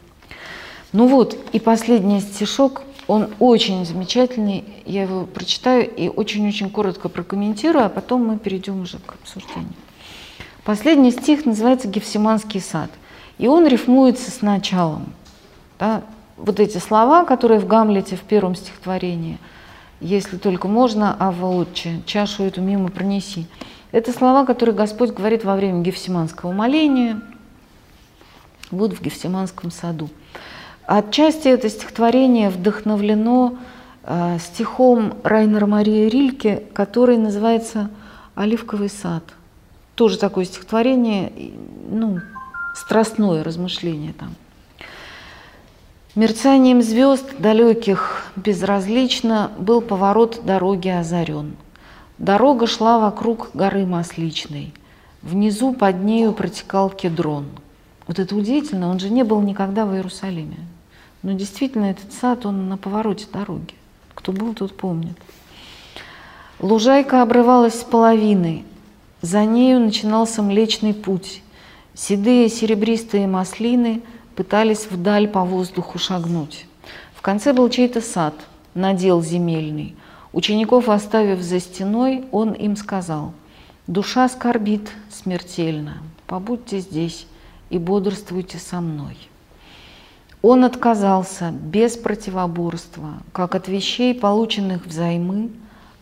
Ну 0.92 1.08
вот, 1.08 1.36
и 1.52 1.60
последний 1.60 2.20
стишок– 2.20 2.82
он 3.06 3.28
очень 3.38 3.84
замечательный, 3.84 4.64
я 4.84 5.02
его 5.02 5.26
прочитаю 5.26 5.88
и 5.88 6.08
очень-очень 6.08 6.70
коротко 6.70 7.08
прокомментирую, 7.08 7.84
а 7.84 7.88
потом 7.88 8.26
мы 8.26 8.38
перейдем 8.38 8.80
уже 8.80 8.98
к 8.98 9.14
обсуждению. 9.14 9.74
Последний 10.64 11.12
стих 11.12 11.46
называется 11.46 11.86
«Гефсиманский 11.86 12.60
сад», 12.60 12.90
и 13.38 13.46
он 13.46 13.66
рифмуется 13.66 14.30
с 14.30 14.42
началом. 14.42 15.12
Да? 15.78 16.02
Вот 16.36 16.60
эти 16.60 16.78
слова, 16.78 17.24
которые 17.24 17.60
в 17.60 17.66
Гамлете 17.66 18.16
в 18.16 18.22
первом 18.22 18.54
стихотворении 18.54 19.38
«Если 20.00 20.36
только 20.36 20.68
можно, 20.68 21.16
а 21.18 21.30
отче, 21.30 22.02
чашу 22.04 22.42
эту 22.42 22.60
мимо 22.60 22.90
пронеси». 22.90 23.46
Это 23.92 24.12
слова, 24.12 24.44
которые 24.44 24.74
Господь 24.74 25.12
говорит 25.12 25.44
во 25.44 25.56
время 25.56 25.80
Гефсиманского 25.80 26.52
моления, 26.52 27.20
вот 28.70 28.92
в 28.92 29.00
Гефсиманском 29.00 29.70
саду. 29.70 30.10
Отчасти 30.86 31.48
это 31.48 31.70
стихотворение 31.70 32.50
вдохновлено 32.50 33.56
э, 34.02 34.38
стихом 34.38 35.14
Райнера 35.22 35.66
Марии 35.66 36.08
Рильке, 36.08 36.62
который 36.74 37.16
называется 37.16 37.90
«Оливковый 38.34 38.90
сад». 38.90 39.24
Тоже 39.94 40.18
такое 40.18 40.44
стихотворение, 40.44 41.32
ну, 41.90 42.20
страстное 42.74 43.42
размышление 43.42 44.12
там. 44.12 44.34
Мерцанием 46.16 46.80
звезд 46.80 47.26
далеких 47.38 48.32
безразлично 48.36 49.52
был 49.58 49.82
поворот 49.82 50.40
дороги 50.46 50.88
озарен. 50.88 51.56
Дорога 52.16 52.66
шла 52.66 52.98
вокруг 52.98 53.50
горы 53.52 53.84
Масличной. 53.84 54.72
Внизу 55.20 55.74
под 55.74 56.02
нею 56.02 56.32
протекал 56.32 56.88
кедрон. 56.88 57.44
Вот 58.06 58.18
это 58.18 58.34
удивительно, 58.34 58.88
он 58.88 58.98
же 58.98 59.10
не 59.10 59.24
был 59.24 59.42
никогда 59.42 59.84
в 59.84 59.94
Иерусалиме. 59.94 60.56
Но 61.22 61.32
действительно 61.32 61.84
этот 61.84 62.10
сад, 62.14 62.46
он 62.46 62.70
на 62.70 62.78
повороте 62.78 63.26
дороги. 63.30 63.74
Кто 64.14 64.32
был, 64.32 64.54
тот 64.54 64.74
помнит. 64.74 65.18
Лужайка 66.60 67.20
обрывалась 67.20 67.78
с 67.78 67.84
половины, 67.84 68.64
за 69.20 69.44
нею 69.44 69.80
начинался 69.80 70.40
Млечный 70.40 70.94
Путь. 70.94 71.42
Седые 71.92 72.48
серебристые 72.48 73.26
маслины 73.26 74.00
пытались 74.36 74.86
вдаль 74.90 75.26
по 75.26 75.44
воздуху 75.44 75.98
шагнуть. 75.98 76.66
В 77.14 77.22
конце 77.22 77.52
был 77.52 77.68
чей-то 77.70 78.00
сад, 78.00 78.34
надел 78.74 79.22
земельный. 79.22 79.96
Учеников 80.32 80.88
оставив 80.88 81.40
за 81.40 81.58
стеной, 81.58 82.26
он 82.30 82.52
им 82.52 82.76
сказал, 82.76 83.32
«Душа 83.86 84.28
скорбит 84.28 84.90
смертельно, 85.10 85.98
побудьте 86.26 86.80
здесь 86.80 87.26
и 87.70 87.78
бодрствуйте 87.78 88.58
со 88.58 88.80
мной». 88.80 89.16
Он 90.42 90.64
отказался 90.64 91.50
без 91.50 91.96
противоборства, 91.96 93.14
как 93.32 93.54
от 93.54 93.66
вещей, 93.66 94.14
полученных 94.14 94.86
взаймы, 94.86 95.50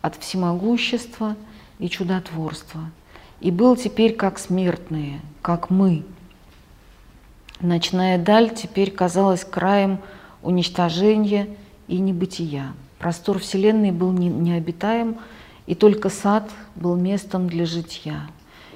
от 0.03 0.17
всемогущества 0.17 1.37
и 1.79 1.89
чудотворства, 1.89 2.81
и 3.41 3.51
был 3.51 3.77
теперь 3.77 4.15
как 4.15 4.39
смертные, 4.39 5.21
как 5.41 5.71
мы. 5.71 6.03
Ночная 7.61 8.19
даль 8.19 8.53
теперь 8.55 8.91
казалась 8.91 9.45
краем 9.45 9.99
уничтожения 10.43 11.49
и 11.89 11.99
небытия. 11.99 12.73
Простор 12.99 13.39
Вселенной 13.39 13.91
был 13.91 14.13
не, 14.13 14.29
необитаем, 14.29 15.19
и 15.67 15.75
только 15.75 16.11
сад 16.11 16.51
был 16.75 16.97
местом 16.97 17.49
для 17.49 17.67
житья. 17.67 18.27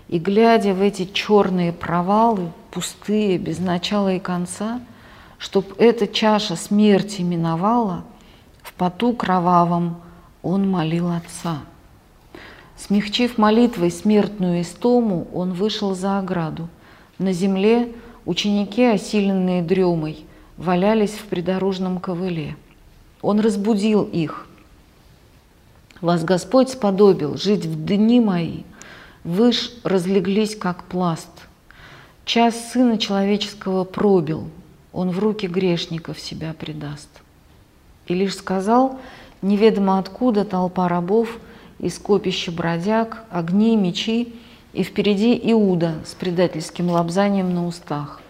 И 0.08 0.18
глядя 0.18 0.72
в 0.74 0.80
эти 0.80 1.04
черные 1.04 1.72
провалы, 1.72 2.50
пустые, 2.70 3.38
без 3.38 3.58
начала 3.58 4.14
и 4.14 4.18
конца, 4.18 4.80
чтоб 5.38 5.66
эта 5.78 6.06
чаша 6.06 6.56
смерти 6.56 7.22
миновала, 7.22 8.04
в 8.62 8.72
поту 8.72 9.12
кровавом 9.12 10.00
он 10.42 10.68
молил 10.70 11.10
Отца. 11.10 11.58
Смягчив 12.76 13.38
молитвой 13.38 13.90
смертную 13.90 14.62
истому, 14.62 15.26
он 15.34 15.52
вышел 15.52 15.94
за 15.94 16.18
ограду. 16.18 16.68
На 17.18 17.32
земле 17.32 17.92
ученики, 18.28 18.84
осиленные 18.84 19.62
дремой, 19.62 20.26
валялись 20.58 21.12
в 21.12 21.24
придорожном 21.24 21.98
ковыле. 21.98 22.56
Он 23.22 23.40
разбудил 23.40 24.02
их. 24.02 24.46
«Вас 26.02 26.24
Господь 26.24 26.68
сподобил 26.68 27.38
жить 27.38 27.64
в 27.64 27.86
дни 27.86 28.20
мои, 28.20 28.64
вы 29.24 29.52
ж 29.52 29.70
разлеглись, 29.82 30.54
как 30.56 30.84
пласт. 30.84 31.30
Час 32.26 32.72
Сына 32.72 32.98
Человеческого 32.98 33.84
пробил, 33.84 34.50
Он 34.92 35.08
в 35.08 35.18
руки 35.18 35.46
грешников 35.46 36.20
себя 36.20 36.52
предаст». 36.52 37.08
И 38.08 38.14
лишь 38.14 38.36
сказал, 38.36 39.00
неведомо 39.40 39.98
откуда 39.98 40.44
толпа 40.44 40.86
рабов, 40.86 41.38
из 41.78 41.98
копища 41.98 42.52
бродяг, 42.52 43.24
огни, 43.30 43.74
мечи, 43.74 44.34
и 44.72 44.82
впереди 44.82 45.38
Иуда 45.52 45.94
с 46.04 46.14
предательским 46.14 46.90
лобзанием 46.90 47.54
на 47.54 47.66
устах. 47.66 48.20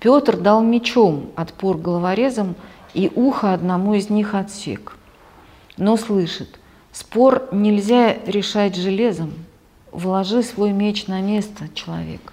Петр 0.00 0.36
дал 0.36 0.62
мечом 0.62 1.30
отпор 1.36 1.76
головорезам 1.76 2.54
и 2.94 3.10
ухо 3.14 3.52
одному 3.52 3.94
из 3.94 4.10
них 4.10 4.34
отсек. 4.34 4.96
Но 5.76 5.96
слышит, 5.96 6.58
спор 6.92 7.48
нельзя 7.52 8.14
решать 8.26 8.76
железом, 8.76 9.32
вложи 9.92 10.42
свой 10.42 10.72
меч 10.72 11.06
на 11.06 11.20
место, 11.20 11.68
человек. 11.74 12.32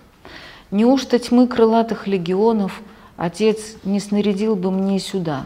Неужто 0.71 1.19
тьмы 1.19 1.47
крылатых 1.47 2.07
легионов 2.07 2.81
Отец 3.17 3.77
не 3.85 4.01
снарядил 4.01 4.57
бы 4.57 4.71
мне 4.71 4.99
сюда, 4.99 5.45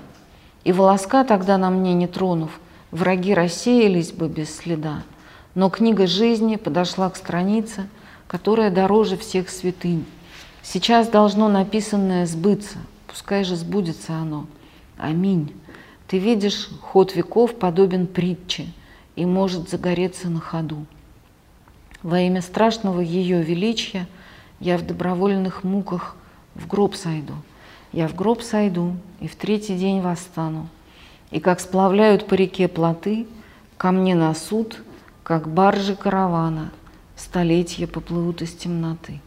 и 0.63 0.71
волоска 0.71 1.23
тогда 1.23 1.57
на 1.57 1.69
мне 1.69 1.93
не 1.93 2.07
тронув, 2.07 2.59
враги 2.89 3.35
рассеялись 3.35 4.11
бы 4.11 4.27
без 4.27 4.55
следа. 4.55 5.03
Но 5.53 5.69
книга 5.69 6.07
жизни 6.07 6.55
подошла 6.55 7.09
к 7.11 7.15
странице, 7.15 7.87
которая 8.30 8.69
дороже 8.69 9.18
всех 9.18 9.49
святынь. 9.49 10.06
Сейчас 10.61 11.10
должно 11.10 11.49
написанное 11.49 12.27
сбыться, 12.27 12.77
пускай 13.07 13.43
же 13.43 13.56
сбудется 13.56 14.14
оно. 14.14 14.45
Аминь. 14.99 15.51
Ты 16.07 16.19
видишь, 16.19 16.69
ход 16.80 17.15
веков 17.15 17.56
подобен 17.56 18.06
притче 18.06 18.68
и 19.15 19.26
может 19.26 19.68
загореться 19.68 20.30
на 20.30 20.39
ходу. 20.39 20.85
Во 22.03 22.19
имя 22.19 22.43
страшного 22.43 22.99
ее 23.01 23.41
величия 23.41 24.07
я 24.60 24.77
в 24.77 24.85
добровольных 24.85 25.64
муках 25.64 26.15
в 26.53 26.68
гроб 26.68 26.93
сойду. 26.93 27.34
Я 27.91 28.07
в 28.07 28.14
гроб 28.14 28.43
сойду 28.43 28.95
и 29.22 29.27
в 29.27 29.35
третий 29.35 29.76
день 29.76 30.01
восстану. 30.01 30.69
И 31.31 31.39
как 31.39 31.60
сплавляют 31.60 32.27
по 32.27 32.35
реке 32.35 32.68
плоты, 32.68 33.26
ко 33.77 33.91
мне 33.91 34.14
на 34.14 34.35
суд, 34.35 34.84
как 35.23 35.51
баржи 35.51 35.95
каравана, 35.95 36.69
столетия 37.19 37.87
поплывут 37.87 38.41
из 38.41 38.53
темноты. 38.53 39.19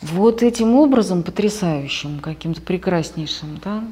Вот 0.00 0.42
этим 0.42 0.74
образом, 0.74 1.22
потрясающим, 1.22 2.20
каким-то 2.20 2.60
прекраснейшим, 2.60 3.58
да, 3.62 3.84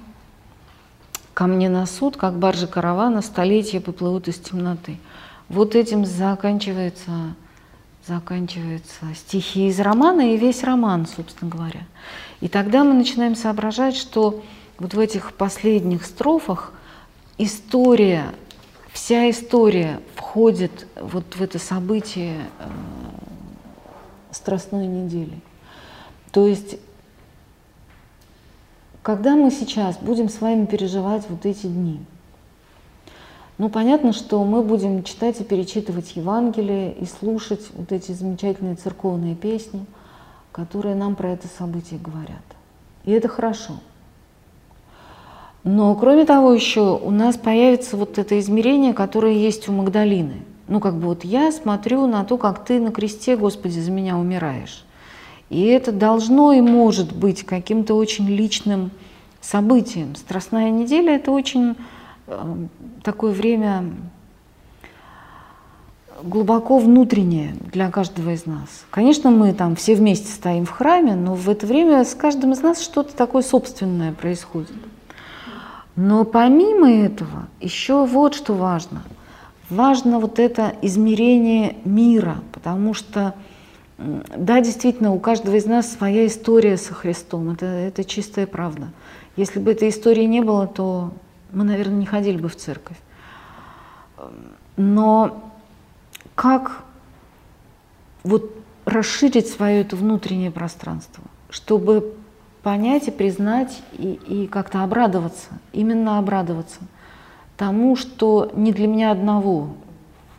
ко 1.35 1.47
мне 1.47 1.69
на 1.69 1.87
суд, 1.87 2.17
как 2.17 2.39
баржи 2.39 2.67
каравана, 2.67 3.23
столетия 3.23 3.81
поплывут 3.81 4.29
из 4.29 4.39
темноты. 4.39 4.99
Вот 5.49 5.75
этим 5.75 6.05
заканчивается, 6.05 7.35
заканчивается 8.07 9.07
стихи 9.15 9.69
из 9.69 9.79
романа 9.81 10.35
и 10.35 10.37
весь 10.37 10.65
роман, 10.65 11.07
собственно 11.07 11.51
говоря. 11.51 11.83
И 12.41 12.49
тогда 12.49 12.85
мы 12.85 12.95
начинаем 12.95 13.37
соображать, 13.37 13.97
что 13.97 14.43
вот 14.79 14.95
в 14.95 14.99
этих 14.99 15.35
последних 15.35 16.05
строфах 16.05 16.73
история, 17.39 18.27
вся 18.93 19.31
история 19.31 20.01
входит 20.15 20.87
вот 21.01 21.37
в 21.37 21.43
это 21.43 21.59
событие 21.59 22.37
э, 22.59 22.69
Страстной 24.33 24.87
недели. 24.87 25.41
То 26.31 26.47
есть, 26.47 26.77
когда 29.03 29.35
мы 29.35 29.51
сейчас 29.51 29.97
будем 29.99 30.29
с 30.29 30.41
вами 30.41 30.67
переживать 30.67 31.25
вот 31.29 31.45
эти 31.47 31.67
дни, 31.67 32.01
ну, 33.59 33.69
понятно, 33.69 34.13
что 34.13 34.43
мы 34.45 34.63
будем 34.63 35.03
читать 35.03 35.41
и 35.41 35.45
перечитывать 35.45 36.17
Евангелие 36.17 36.95
и 36.95 37.05
слушать 37.05 37.69
вот 37.75 37.93
эти 37.93 38.13
замечательные 38.13 38.77
церковные 38.77 39.35
песни, 39.35 39.85
которые 40.53 40.95
нам 40.95 41.15
про 41.15 41.33
это 41.33 41.47
событие 41.47 42.01
говорят. 42.01 42.39
И 43.05 43.11
это 43.11 43.29
хорошо. 43.29 43.75
Но 45.63 45.95
кроме 45.95 46.25
того 46.25 46.53
еще 46.53 46.99
у 47.03 47.11
нас 47.11 47.37
появится 47.37 47.97
вот 47.97 48.19
это 48.19 48.39
измерение, 48.41 48.95
которое 48.95 49.35
есть 49.35 49.69
у 49.69 49.73
Магдалины. 49.73 50.43
Ну 50.69 50.81
как 50.81 50.95
бы 50.95 51.09
вот 51.09 51.25
я 51.25 51.53
смотрю 51.53 52.07
на 52.07 52.25
то, 52.25 52.39
как 52.39 52.65
ты 52.65 52.81
на 52.81 52.93
кресте, 52.93 53.37
Господи, 53.37 53.79
за 53.79 53.91
меня 53.91 54.17
умираешь. 54.17 54.85
И 55.51 55.65
это 55.65 55.91
должно 55.91 56.53
и 56.53 56.61
может 56.61 57.15
быть 57.15 57.45
каким-то 57.45 57.95
очень 57.95 58.27
личным 58.29 58.93
событием. 59.41 60.15
Страстная 60.15 60.71
неделя– 60.71 61.15
это 61.17 61.33
очень 61.33 61.75
э, 62.29 62.55
такое 63.03 63.33
время 63.33 63.85
глубоко 66.23 66.79
внутреннее 66.79 67.55
для 67.73 67.91
каждого 67.91 68.31
из 68.31 68.47
нас. 68.47 68.69
Конечно, 68.91 69.31
мы 69.31 69.53
там 69.53 69.75
все 69.75 69.95
вместе 69.95 70.29
стоим 70.29 70.67
в 70.67 70.71
храме, 70.71 71.15
но 71.15 71.35
в 71.35 71.49
это 71.49 71.67
время 71.67 72.05
с 72.05 72.15
каждым 72.15 72.53
из 72.53 72.63
нас 72.63 72.81
что-то 72.81 73.17
такое 73.17 73.43
собственное 73.43 74.13
происходит. 74.13 74.71
Но 76.03 76.25
помимо 76.25 76.91
этого, 76.91 77.47
еще 77.61 78.07
вот 78.07 78.35
что 78.35 78.55
важно. 78.55 79.03
Важно 79.69 80.19
вот 80.19 80.39
это 80.39 80.75
измерение 80.81 81.77
мира, 81.85 82.39
потому 82.53 82.95
что, 82.95 83.35
да, 83.99 84.63
действительно, 84.63 85.13
у 85.13 85.19
каждого 85.21 85.57
из 85.57 85.67
нас 85.67 85.93
своя 85.93 86.27
история 86.27 86.79
со 86.79 86.95
Христом, 86.95 87.51
это, 87.51 87.67
это 87.67 88.03
чистая 88.03 88.47
правда. 88.47 88.89
Если 89.37 89.59
бы 89.59 89.73
этой 89.73 89.91
истории 89.91 90.25
не 90.25 90.41
было, 90.41 90.67
то 90.67 91.13
мы, 91.53 91.65
наверное, 91.65 91.99
не 91.99 92.07
ходили 92.07 92.39
бы 92.39 92.49
в 92.49 92.57
церковь. 92.57 92.97
Но 94.79 95.53
как 96.35 96.83
вот 98.23 98.55
расширить 98.87 99.49
свое 99.49 99.83
это 99.83 99.97
внутреннее 99.97 100.51
пространство, 100.51 101.23
чтобы 101.51 102.15
понять 102.63 103.09
и 103.09 103.11
признать 103.11 103.83
и, 103.93 104.19
и 104.27 104.47
как-то 104.47 104.83
обрадоваться, 104.83 105.49
именно 105.73 106.19
обрадоваться 106.19 106.81
тому, 107.61 107.95
что 107.95 108.51
не 108.55 108.73
для 108.73 108.87
меня 108.87 109.11
одного 109.11 109.75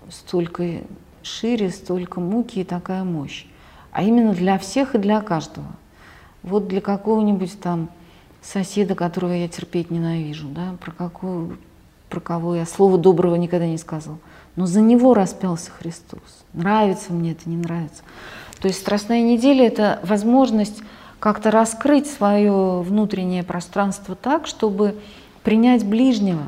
столько 0.10 0.82
шире, 1.22 1.70
столько 1.70 2.20
муки 2.20 2.60
и 2.60 2.64
такая 2.64 3.04
мощь, 3.04 3.46
а 3.92 4.02
именно 4.02 4.34
для 4.34 4.58
всех 4.58 4.96
и 4.96 4.98
для 4.98 5.22
каждого. 5.22 5.68
Вот 6.42 6.68
для 6.68 6.82
какого-нибудь 6.82 7.60
там 7.62 7.90
соседа, 8.42 8.96
которого 8.96 9.34
я 9.34 9.48
терпеть 9.48 9.92
ненавижу, 9.92 10.48
да, 10.48 10.76
про, 10.82 10.92
какую, 10.92 11.60
про 12.10 12.20
кого 12.20 12.56
я 12.56 12.66
слова 12.66 12.98
доброго 12.98 13.36
никогда 13.36 13.68
не 13.68 13.78
сказал. 13.78 14.18
Но 14.56 14.66
за 14.66 14.82
него 14.82 15.14
распялся 15.14 15.70
Христос. 15.70 16.44
Нравится 16.54 17.14
мне 17.14 17.34
это, 17.34 17.48
не 17.48 17.58
нравится. 17.58 18.02
То 18.60 18.68
есть 18.68 18.80
Страстная 18.80 19.22
неделя– 19.22 19.68
это 19.68 20.00
возможность 20.04 20.82
как-то 21.22 21.52
раскрыть 21.52 22.10
свое 22.10 22.82
внутреннее 22.82 23.44
пространство 23.44 24.16
так, 24.16 24.48
чтобы 24.48 24.98
принять 25.44 25.86
ближнего, 25.86 26.46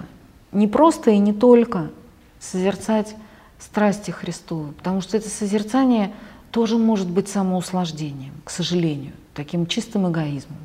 не 0.51 0.67
просто 0.67 1.11
и 1.11 1.19
не 1.19 1.31
только 1.31 1.91
созерцать 2.39 3.15
страсти 3.59 4.09
Христовы, 4.09 4.71
потому 4.73 5.01
что 5.01 5.15
это 5.15 5.29
созерцание 5.29 6.11
тоже 6.49 6.79
может 6.79 7.07
быть 7.07 7.29
самоуслаждением, 7.29 8.33
к 8.43 8.49
сожалению, 8.49 9.13
таким 9.35 9.67
чистым 9.67 10.11
эгоизмом. 10.11 10.57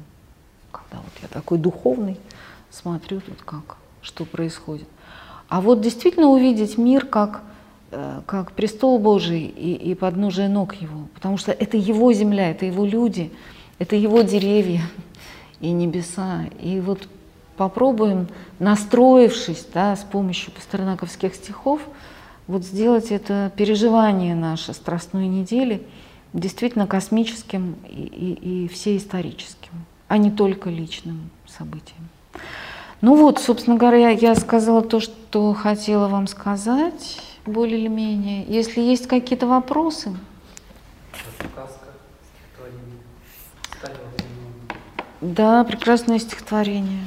Когда 0.72 0.96
вот 0.96 1.12
я 1.20 1.28
такой 1.28 1.58
духовный, 1.58 2.18
смотрю 2.70 3.20
тут 3.20 3.42
как, 3.44 3.76
что 4.00 4.24
происходит. 4.24 4.88
А 5.50 5.60
вот 5.60 5.82
действительно 5.82 6.28
увидеть 6.28 6.78
мир 6.78 7.04
как, 7.04 7.42
э, 7.90 8.22
как 8.24 8.52
престол 8.52 8.98
Божий 8.98 9.44
и, 9.44 9.74
и 9.74 9.94
подножие 9.94 10.48
ног 10.48 10.74
Его, 10.76 11.08
потому 11.14 11.36
что 11.36 11.52
это 11.52 11.76
Его 11.76 12.10
земля, 12.14 12.50
это 12.50 12.64
Его 12.64 12.86
люди, 12.86 13.30
это 13.78 13.96
Его 13.96 14.22
деревья 14.22 14.82
и 15.60 15.70
небеса. 15.70 16.44
И 16.60 16.80
вот 16.80 17.08
попробуем, 17.56 18.28
настроившись 18.58 19.66
да, 19.72 19.96
с 19.96 20.04
помощью 20.04 20.52
пастернаковских 20.52 21.34
стихов, 21.34 21.80
вот 22.46 22.64
сделать 22.64 23.10
это 23.10 23.52
переживание 23.56 24.34
наше 24.34 24.72
страстной 24.72 25.26
недели 25.26 25.82
действительно 26.32 26.86
космическим 26.86 27.76
и, 27.88 28.02
и, 28.02 28.64
и 28.64 28.68
всеисторическим, 28.68 29.72
а 30.08 30.18
не 30.18 30.30
только 30.30 30.70
личным 30.70 31.30
событием. 31.46 32.08
Ну 33.00 33.16
вот, 33.16 33.38
собственно 33.38 33.76
говоря, 33.76 34.10
я 34.10 34.34
сказала 34.34 34.82
то, 34.82 35.00
что 35.00 35.52
хотела 35.54 36.08
вам 36.08 36.26
сказать, 36.26 37.20
более 37.46 37.78
или 37.78 37.88
менее. 37.88 38.44
Если 38.48 38.80
есть 38.80 39.06
какие-то 39.06 39.46
вопросы. 39.46 40.16
Сказка, 41.52 41.86
стихотворение. 42.34 42.98
Да, 45.20 45.64
прекрасное 45.64 46.18
стихотворение. 46.18 47.04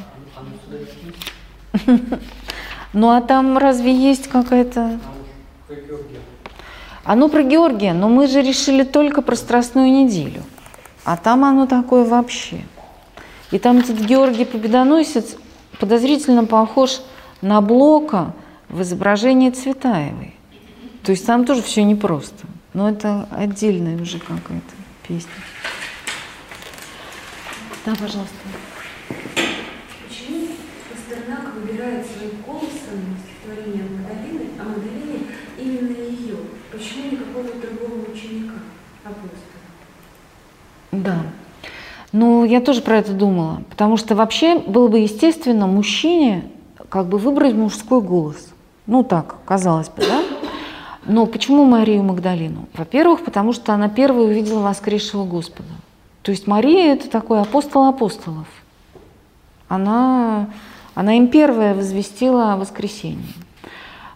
Ну 2.94 3.10
а 3.12 3.22
там 3.22 3.58
разве 3.58 3.96
есть 3.96 4.28
какая-то... 4.28 5.00
Оно 7.06 7.30
про 7.30 7.42
Георгия, 7.42 7.94
но 7.94 8.10
мы 8.10 8.28
же 8.28 8.42
решили 8.42 8.84
только 8.84 9.22
про 9.22 9.38
Страстную 9.38 9.90
неделю. 9.92 10.44
А 11.06 11.16
там 11.16 11.46
оно 11.46 11.68
такое 11.68 12.04
вообще. 12.04 12.62
И 13.52 13.60
там 13.60 13.78
этот 13.78 13.98
Георгий 13.98 14.44
Победоносец 14.44 15.38
подозрительно 15.80 16.46
похож 16.46 17.02
на 17.42 17.62
Блока 17.62 18.34
в 18.68 18.82
изображении 18.82 19.50
Цветаевой. 19.50 20.36
То 21.04 21.12
есть 21.12 21.26
там 21.26 21.46
тоже 21.46 21.62
все 21.62 21.84
непросто. 21.84 22.46
Но 22.74 22.90
это 22.90 23.28
отдельная 23.32 24.00
уже 24.02 24.20
какая-то 24.20 24.76
песня. 25.08 25.32
Да, 27.84 27.94
пожалуйста. 27.96 28.36
Почему 30.08 30.48
Пастернак 30.92 31.56
выбирает 31.56 32.06
своим 32.06 32.42
голосом 32.46 33.18
стихотворение 33.26 33.86
Магдалины, 33.90 34.50
а 34.60 34.64
Магдалине 34.66 35.26
именно 35.58 35.98
ее? 35.98 36.36
Почему 36.72 37.10
не 37.10 37.18
какого-то 37.18 37.58
другого 37.60 38.12
ученика, 38.12 38.54
апостола? 39.04 39.32
Да. 40.92 41.24
Ну, 42.12 42.46
я 42.46 42.62
тоже 42.62 42.82
про 42.82 42.98
это 42.98 43.14
думала, 43.14 43.64
потому 43.70 43.98
что 43.98 44.16
вообще 44.16 44.60
было 44.60 44.88
бы 44.88 45.00
естественно 45.00 45.66
мужчине 45.66 46.52
как 46.90 47.08
бы 47.08 47.18
выбрать 47.18 47.56
мужской 47.56 48.02
голос. 48.02 48.50
Ну 48.86 49.04
так, 49.04 49.38
казалось 49.46 49.90
бы, 49.90 50.04
да? 50.04 50.22
Но 51.06 51.26
почему 51.26 51.66
Марию 51.66 52.04
Магдалину? 52.04 52.68
Во-первых, 52.74 53.26
потому 53.26 53.54
что 53.54 53.74
она 53.74 53.90
первой 53.90 54.26
увидела 54.26 54.60
воскресшего 54.62 55.26
Господа. 55.26 55.70
То 56.22 56.32
есть 56.32 56.48
Мария– 56.48 56.94
это 56.96 57.10
такой 57.10 57.42
апостол 57.42 57.86
апостолов. 57.86 58.48
Она, 59.68 60.50
она 60.94 61.14
им 61.16 61.28
первая 61.28 61.74
возвестила 61.74 62.54
о 62.54 62.58
воскресении. 62.58 63.34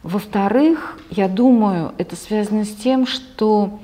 Во-вторых, 0.03 0.99
я 1.09 1.27
думаю, 1.27 1.93
это 1.97 2.15
связано 2.15 2.65
с 2.65 2.75
тем, 2.75 3.07
что 3.07 3.79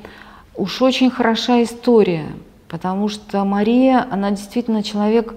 уж 0.56 0.82
очень 0.82 1.10
хороша 1.10 1.64
история 1.64 2.28
Потому 2.72 3.10
что 3.10 3.44
Мария, 3.44 4.08
она 4.10 4.32
действительно 4.32 4.82
человек, 4.82 5.36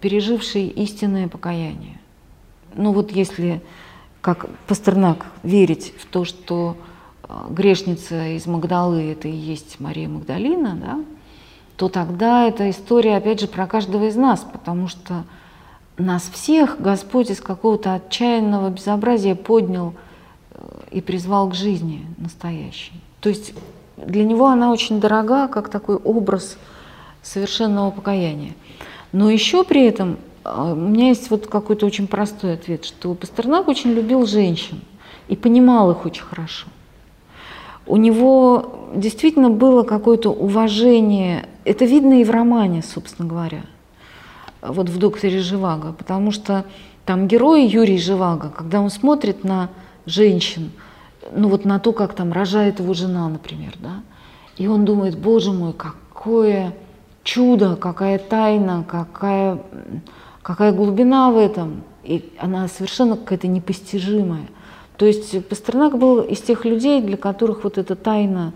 переживший 0.00 0.68
истинное 0.68 1.26
покаяние. 1.26 1.98
Ну 2.76 2.92
вот 2.92 3.10
если, 3.10 3.60
как 4.20 4.48
Пастернак, 4.68 5.26
верить 5.42 5.92
в 5.98 6.06
то, 6.06 6.24
что 6.24 6.76
э, 7.24 7.34
грешница 7.50 8.28
из 8.28 8.46
Магдалы– 8.46 9.02
это 9.10 9.26
и 9.26 9.32
есть 9.32 9.80
Мария 9.80 10.08
Магдалина, 10.08 10.76
да, 10.76 11.04
то 11.78 11.88
тогда 11.88 12.48
эта 12.48 12.68
история, 12.70 13.16
опять 13.16 13.40
же, 13.40 13.46
про 13.46 13.68
каждого 13.68 14.08
из 14.08 14.16
нас, 14.16 14.44
потому 14.52 14.88
что 14.88 15.22
нас 15.96 16.28
всех 16.28 16.80
Господь 16.80 17.30
из 17.30 17.40
какого-то 17.40 17.94
отчаянного 17.94 18.70
безобразия 18.70 19.36
поднял 19.36 19.94
э, 20.50 20.60
и 20.90 21.00
призвал 21.00 21.48
к 21.48 21.54
жизни 21.54 22.04
настоящей. 22.18 22.94
То 23.20 23.28
есть 23.28 23.54
для 23.96 24.24
него 24.24 24.48
она 24.48 24.72
очень 24.72 25.00
дорога, 25.00 25.46
как 25.46 25.68
такой 25.68 25.94
образ 25.94 26.58
совершенного 27.22 27.92
покаяния. 27.92 28.54
Но 29.12 29.30
еще 29.30 29.62
при 29.62 29.84
этом 29.86 30.18
а, 30.42 30.72
у 30.72 30.74
меня 30.74 31.08
есть 31.08 31.30
вот 31.30 31.46
какой-то 31.46 31.86
очень 31.86 32.08
простой 32.08 32.54
ответ, 32.54 32.86
что 32.86 33.14
Пастернак 33.14 33.68
очень 33.68 33.92
любил 33.92 34.26
женщин 34.26 34.80
и 35.28 35.36
понимал 35.36 35.92
их 35.92 36.04
очень 36.04 36.24
хорошо. 36.24 36.66
У 37.86 37.96
него 37.96 38.90
действительно 38.94 39.48
было 39.48 39.82
какое-то 39.82 40.30
уважение, 40.30 41.48
это 41.68 41.84
видно 41.84 42.20
и 42.20 42.24
в 42.24 42.30
романе, 42.30 42.82
собственно 42.82 43.28
говоря, 43.28 43.62
вот 44.62 44.88
в 44.88 44.98
«Докторе 44.98 45.38
Живаго», 45.40 45.92
потому 45.92 46.30
что 46.30 46.64
там 47.04 47.28
герой 47.28 47.66
Юрий 47.66 47.98
Живаго, 47.98 48.50
когда 48.50 48.80
он 48.80 48.90
смотрит 48.90 49.44
на 49.44 49.68
женщин, 50.06 50.70
ну 51.32 51.48
вот 51.48 51.64
на 51.64 51.78
то, 51.78 51.92
как 51.92 52.14
там 52.14 52.32
рожает 52.32 52.80
его 52.80 52.94
жена, 52.94 53.28
например, 53.28 53.74
да, 53.80 54.02
и 54.56 54.66
он 54.66 54.84
думает, 54.84 55.18
боже 55.18 55.52
мой, 55.52 55.72
какое 55.72 56.74
чудо, 57.22 57.76
какая 57.76 58.18
тайна, 58.18 58.84
какая, 58.88 59.58
какая 60.42 60.72
глубина 60.72 61.30
в 61.30 61.36
этом. 61.36 61.82
И 62.02 62.32
она 62.38 62.66
совершенно 62.68 63.16
какая-то 63.16 63.46
непостижимая. 63.46 64.48
То 64.96 65.06
есть 65.06 65.46
Пастернак 65.46 65.98
был 65.98 66.22
из 66.22 66.40
тех 66.40 66.64
людей, 66.64 67.02
для 67.02 67.16
которых 67.16 67.64
вот 67.64 67.78
эта 67.78 67.94
тайна 67.94 68.52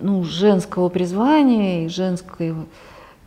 ну, 0.00 0.24
женского 0.24 0.88
призвания 0.88 1.86
и 1.86 1.88
женской, 1.88 2.54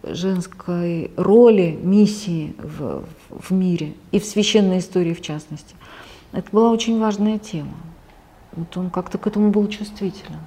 женской 0.03 1.11
роли, 1.18 1.77
миссии 1.81 2.56
в, 2.57 3.03
в 3.30 3.52
мире 3.52 3.93
и 4.11 4.19
в 4.19 4.26
священной 4.26 4.80
истории 4.80 5.14
в 5.14 5.22
частности, 5.22 5.76
это 6.31 6.48
была 6.52 6.72
очень 6.72 6.99
важная 6.99 7.39
тема. 7.39 7.73
Вот 8.53 8.76
он 8.77 8.89
как-то 8.89 9.18
к 9.18 9.27
этому 9.27 9.52
был 9.52 9.68
чувствителен. 9.68 10.39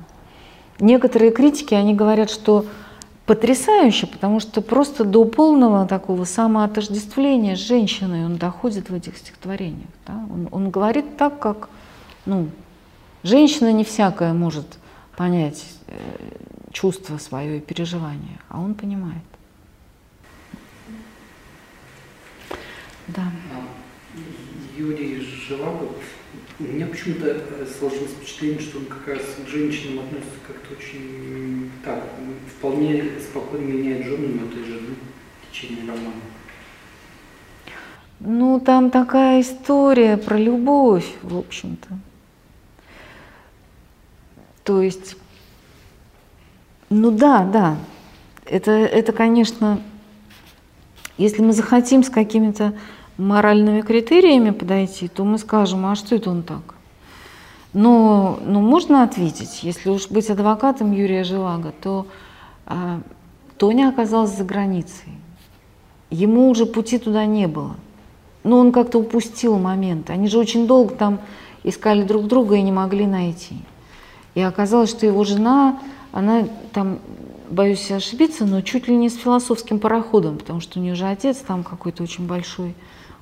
Некоторые 0.79 1.31
критики, 1.31 1.75
они 1.75 1.95
говорят, 1.95 2.31
что 2.31 2.67
потрясающе, 3.27 4.07
потому 4.07 4.41
что 4.41 4.61
просто 4.61 5.05
до 5.05 5.25
полного 5.25 5.87
такого 5.87 6.25
самоотождествления 6.25 7.57
с 7.57 7.61
женщиной 7.61 8.27
он 8.27 8.37
доходит 8.37 8.91
в 8.91 8.95
этих 8.95 9.17
стихотворениях. 9.17 9.89
Да? 10.07 10.15
Он, 10.31 10.49
он 10.51 10.71
говорит 10.71 11.17
так, 11.17 11.39
как 11.39 11.69
ну, 12.27 12.49
женщина 13.23 13.73
не 13.73 13.85
всякая 13.85 14.35
может 14.35 14.79
понять 15.17 15.65
чувство 16.73 17.19
свое 17.19 17.59
и 17.59 17.61
переживание, 17.61 18.39
а 18.49 18.61
он 18.61 18.75
понимает. 18.75 19.23
Да. 23.09 23.31
Юрий 24.77 25.21
Живаго 25.21 25.89
у 26.59 26.63
меня 26.63 26.87
почему-то 26.87 27.27
э, 27.27 27.67
сложилось 27.79 28.13
впечатление, 28.13 28.61
что 28.61 28.79
он 28.79 28.87
как 28.87 29.09
раз 29.09 29.23
к 29.45 29.49
женщинам 29.49 30.05
относится 30.05 30.39
как-то 30.47 30.75
очень 30.75 31.71
так, 31.85 32.05
вполне 32.57 33.05
спокойно 33.21 33.65
меняет 33.65 34.07
жену 34.07 34.29
на 34.29 34.49
этой 34.49 34.65
жены 34.65 34.95
в 35.43 35.53
течение 35.53 35.81
романа. 35.81 36.13
Ну, 38.21 38.61
там 38.61 38.91
такая 38.91 39.43
история 39.43 40.17
про 40.17 40.39
любовь, 40.39 41.13
в 41.23 41.37
общем-то. 41.37 41.89
То 44.63 44.81
есть, 44.81 45.17
ну 46.95 47.11
да, 47.11 47.45
да, 47.45 47.77
это, 48.47 48.71
это, 48.71 49.13
конечно, 49.13 49.81
если 51.19 51.43
мы 51.43 51.53
захотим 51.53 52.05
с 52.05 52.09
какими-то 52.09 52.73
моральными 53.19 53.81
критериями 53.81 54.51
подойти, 54.51 55.09
то 55.09 55.25
мы 55.25 55.39
скажем, 55.39 55.87
а 55.87 55.97
что 55.97 56.15
это 56.15 56.31
он 56.31 56.45
так? 56.45 56.77
Но, 57.73 58.39
но 58.45 58.61
можно 58.61 59.03
ответить, 59.03 59.65
если 59.65 59.91
уж 59.91 60.09
быть 60.09 60.31
адвокатом 60.31 60.93
Юрия 60.93 61.25
Живаго, 61.25 61.73
то 61.83 62.07
а, 62.65 63.01
Тоня 63.59 63.89
оказалась 63.89 64.37
за 64.37 64.45
границей. 64.45 65.13
Ему 66.11 66.49
уже 66.49 66.65
пути 66.65 66.99
туда 66.99 67.27
не 67.27 67.49
было. 67.49 67.75
Но 68.45 68.61
он 68.61 68.71
как-то 68.71 68.99
упустил 69.01 69.59
момент. 69.59 70.11
Они 70.11 70.29
же 70.29 70.39
очень 70.39 70.69
долго 70.69 70.95
там 70.95 71.19
искали 71.65 72.05
друг 72.05 72.29
друга 72.29 72.55
и 72.55 72.63
не 72.63 72.71
могли 72.71 73.07
найти. 73.07 73.57
И 74.37 74.41
оказалось, 74.41 74.91
что 74.91 75.07
его 75.07 75.25
жена, 75.25 75.81
она 76.15 76.47
там, 76.73 77.01
боюсь 77.51 77.91
ошибиться, 77.91 78.45
но 78.45 78.61
чуть 78.61 78.87
ли 78.87 78.95
не 78.95 79.11
с 79.11 79.17
философским 79.17 79.81
пароходом, 79.81 80.39
потому 80.39 80.61
что 80.61 80.79
у 80.79 80.83
нее 80.83 80.95
же 80.95 81.07
отец 81.07 81.39
там 81.39 81.65
какой-то 81.65 82.05
очень 82.05 82.29
большой 82.29 82.77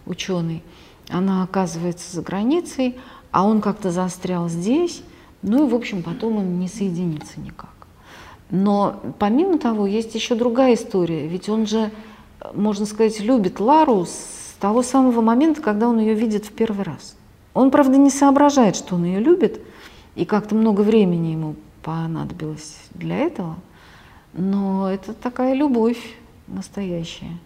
ученый, 0.04 0.62
она 1.08 1.42
оказывается 1.42 2.14
за 2.14 2.20
границей, 2.20 2.98
а 3.30 3.46
он 3.46 3.62
как-то 3.62 3.90
застрял 3.90 4.50
здесь, 4.50 5.02
Ну 5.40 5.66
и, 5.66 5.70
в 5.70 5.74
общем, 5.74 6.02
потом 6.02 6.36
он 6.36 6.60
не 6.60 6.68
соединится 6.68 7.40
никак. 7.40 7.70
Но 8.50 9.00
помимо 9.18 9.58
того, 9.58 9.86
есть 9.86 10.14
еще 10.14 10.34
другая 10.34 10.74
история. 10.74 11.26
Ведь 11.26 11.48
он 11.48 11.66
же, 11.66 11.90
можно 12.54 12.84
сказать, 12.84 13.18
любит 13.20 13.58
Лару 13.58 14.04
с 14.04 14.54
того 14.60 14.82
самого 14.82 15.22
момента, 15.22 15.62
когда 15.62 15.88
он 15.88 15.98
ее 15.98 16.12
видит 16.12 16.44
в 16.44 16.52
первый 16.52 16.84
раз. 16.84 17.16
Он, 17.54 17.70
правда, 17.70 17.96
не 17.96 18.10
соображает, 18.10 18.76
что 18.76 18.96
он 18.96 19.04
ее 19.04 19.18
любит, 19.18 19.62
и 20.14 20.26
как-то 20.26 20.54
много 20.54 20.82
времени 20.82 21.28
ему 21.28 21.56
понадобилось 21.82 22.76
для 22.94 23.18
этого. 23.18 23.56
Но 24.32 24.90
это 24.90 25.12
такая 25.12 25.54
любовь 25.54 25.98
настоящая. 26.46 27.38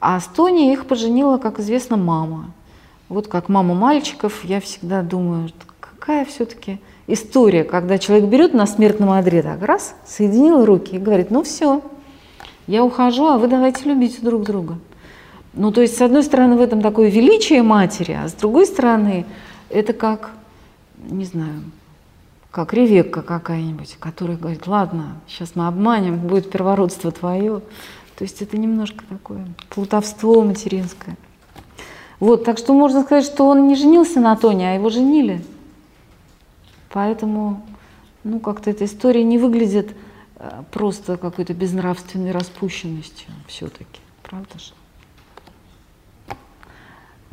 А 0.00 0.20
с 0.20 0.26
Тони 0.26 0.72
их 0.72 0.86
поженила, 0.86 1.38
как 1.38 1.60
известно, 1.60 1.96
мама. 1.96 2.50
Вот 3.08 3.28
как 3.28 3.48
мама 3.48 3.74
мальчиков, 3.74 4.44
я 4.44 4.60
всегда 4.60 5.02
думаю, 5.02 5.50
какая 5.80 6.24
все-таки 6.24 6.80
история, 7.06 7.64
когда 7.64 7.98
человек 7.98 8.28
берет 8.28 8.54
на 8.54 8.66
смертном 8.66 9.10
одре 9.10 9.42
так 9.42 9.62
раз, 9.62 9.94
соединил 10.06 10.64
руки 10.64 10.96
и 10.96 10.98
говорит, 10.98 11.30
ну 11.30 11.42
все, 11.42 11.82
я 12.66 12.84
ухожу, 12.84 13.26
а 13.26 13.38
вы 13.38 13.48
давайте 13.48 13.88
любить 13.88 14.22
друг 14.22 14.42
друга. 14.42 14.78
Ну, 15.52 15.70
то 15.70 15.80
есть, 15.82 15.96
с 15.96 16.02
одной 16.02 16.24
стороны, 16.24 16.56
в 16.56 16.60
этом 16.60 16.82
такое 16.82 17.08
величие 17.08 17.62
матери, 17.62 18.12
а 18.12 18.28
с 18.28 18.32
другой 18.32 18.66
стороны, 18.66 19.24
это 19.70 19.92
как, 19.92 20.32
не 20.98 21.24
знаю, 21.24 21.62
как 22.54 22.72
Ревекка 22.72 23.22
какая-нибудь, 23.22 23.96
которая 23.98 24.36
говорит, 24.36 24.68
ладно, 24.68 25.16
сейчас 25.26 25.56
мы 25.56 25.66
обманем, 25.66 26.20
будет 26.20 26.52
первородство 26.52 27.10
твое. 27.10 27.62
То 28.16 28.22
есть 28.22 28.42
это 28.42 28.56
немножко 28.56 29.04
такое 29.08 29.44
плутовство 29.70 30.40
материнское. 30.44 31.16
Вот, 32.20 32.44
так 32.44 32.58
что 32.58 32.72
можно 32.72 33.02
сказать, 33.02 33.24
что 33.24 33.48
он 33.48 33.66
не 33.66 33.74
женился 33.74 34.20
на 34.20 34.36
Тоне, 34.36 34.70
а 34.70 34.74
его 34.74 34.88
женили. 34.88 35.44
Поэтому, 36.90 37.66
ну, 38.22 38.38
как-то 38.38 38.70
эта 38.70 38.84
история 38.84 39.24
не 39.24 39.36
выглядит 39.36 39.90
э, 40.36 40.62
просто 40.70 41.16
какой-то 41.16 41.54
безнравственной 41.54 42.30
распущенностью 42.30 43.30
все-таки, 43.48 44.00
правда 44.22 44.60
же? 44.60 44.74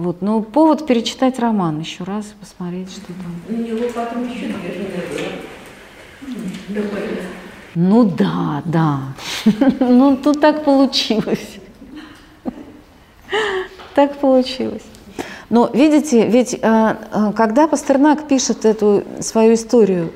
Вот, 0.01 0.23
ну, 0.23 0.41
повод 0.41 0.87
перечитать 0.87 1.37
роман 1.37 1.79
еще 1.79 2.03
раз, 2.03 2.25
посмотреть, 2.39 2.91
что 2.91 3.05
там. 3.05 3.55
У 3.55 3.61
него 3.61 3.87
потом 3.93 4.27
еще 4.27 4.47
две 4.47 4.73
жены 4.73 4.89
было. 6.67 6.81
Ну 7.75 8.03
да, 8.05 8.63
да. 8.65 8.99
ну, 9.79 10.17
тут 10.17 10.41
так 10.41 10.63
получилось. 10.63 11.59
так 13.93 14.17
получилось. 14.17 14.81
Но 15.51 15.69
видите, 15.71 16.27
ведь 16.27 16.55
э, 16.55 16.59
э, 16.59 17.31
когда 17.35 17.67
Пастернак 17.67 18.27
пишет 18.27 18.65
эту 18.65 19.03
свою 19.19 19.53
историю, 19.53 20.11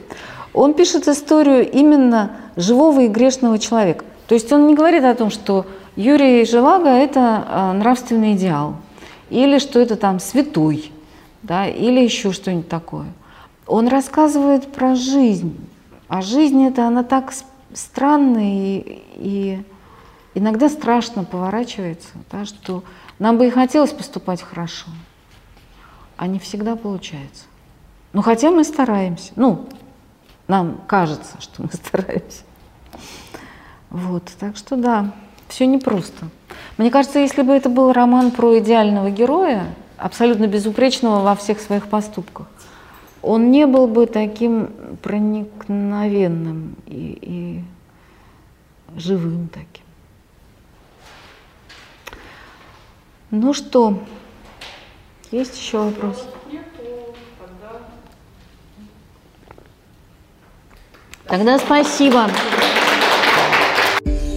он 0.52 0.74
пишет 0.74 1.07
историю 1.07 1.70
именно 1.70 2.32
живого 2.56 3.02
и 3.02 3.07
грешного 3.07 3.60
человека. 3.60 4.03
То 4.26 4.34
есть 4.34 4.52
он 4.52 4.66
не 4.66 4.74
говорит 4.74 5.03
о 5.03 5.14
том, 5.14 5.30
что 5.30 5.68
Юрий 5.95 6.44
Желага– 6.45 6.90
это 6.90 7.45
э, 7.48 7.72
нравственный 7.74 8.34
идеал 8.34 8.78
или 9.30 9.60
что 9.60 9.80
это 9.80 9.95
там 9.95 10.19
святой, 10.19 10.91
да, 11.43 11.68
или 11.68 11.99
еще 11.99 12.31
что-нибудь 12.31 12.69
такое. 12.69 13.07
Он 13.68 13.88
рассказывает 13.88 14.72
про 14.72 14.95
жизнь, 14.95 15.57
а 16.07 16.22
жизнь 16.22 16.64
это 16.64 16.88
она 16.88 17.03
так 17.03 17.34
странно 17.73 18.39
и, 18.41 19.02
и 19.15 19.64
иногда 20.34 20.69
страшно 20.69 21.23
поворачивается, 21.23 22.10
да, 22.31 22.45
что 22.45 22.84
нам 23.19 23.38
бы 23.38 23.47
и 23.47 23.49
хотелось 23.49 23.91
поступать 23.91 24.41
хорошо, 24.41 24.88
а 26.18 26.27
не 26.27 26.39
всегда 26.39 26.76
получается. 26.76 27.45
Ну, 28.14 28.22
хотя 28.22 28.52
мы 28.52 28.64
стараемся. 28.64 29.34
Ну, 29.35 29.68
нам 30.47 30.81
кажется, 30.88 31.41
что 31.41 31.64
мы 31.64 31.69
стараемся. 31.73 32.43
Вот, 33.89 34.23
так 34.39 34.57
что 34.57 34.76
да, 34.76 35.14
все 35.47 35.65
непросто. 35.65 36.27
Мне 36.77 36.91
кажется, 36.91 37.19
если 37.19 37.41
бы 37.41 37.53
это 37.53 37.69
был 37.69 37.93
роман 37.93 38.31
про 38.31 38.60
идеального 38.60 39.10
героя, 39.10 39.73
абсолютно 39.97 40.47
безупречного 40.47 41.23
во 41.23 41.35
всех 41.35 41.61
своих 41.61 41.88
поступках, 41.88 42.47
он 43.22 43.49
не 43.49 43.65
был 43.65 43.88
бы 43.88 44.06
таким 44.06 44.72
проникновенным 45.02 46.76
и, 46.85 47.18
и 47.22 48.99
живым 48.99 49.47
таким. 49.47 49.85
Ну 53.31 53.53
что, 53.53 53.99
есть 55.31 55.57
еще 55.57 55.80
вопрос? 55.80 56.27
Тогда 61.27 61.57
спасибо. 61.57 62.30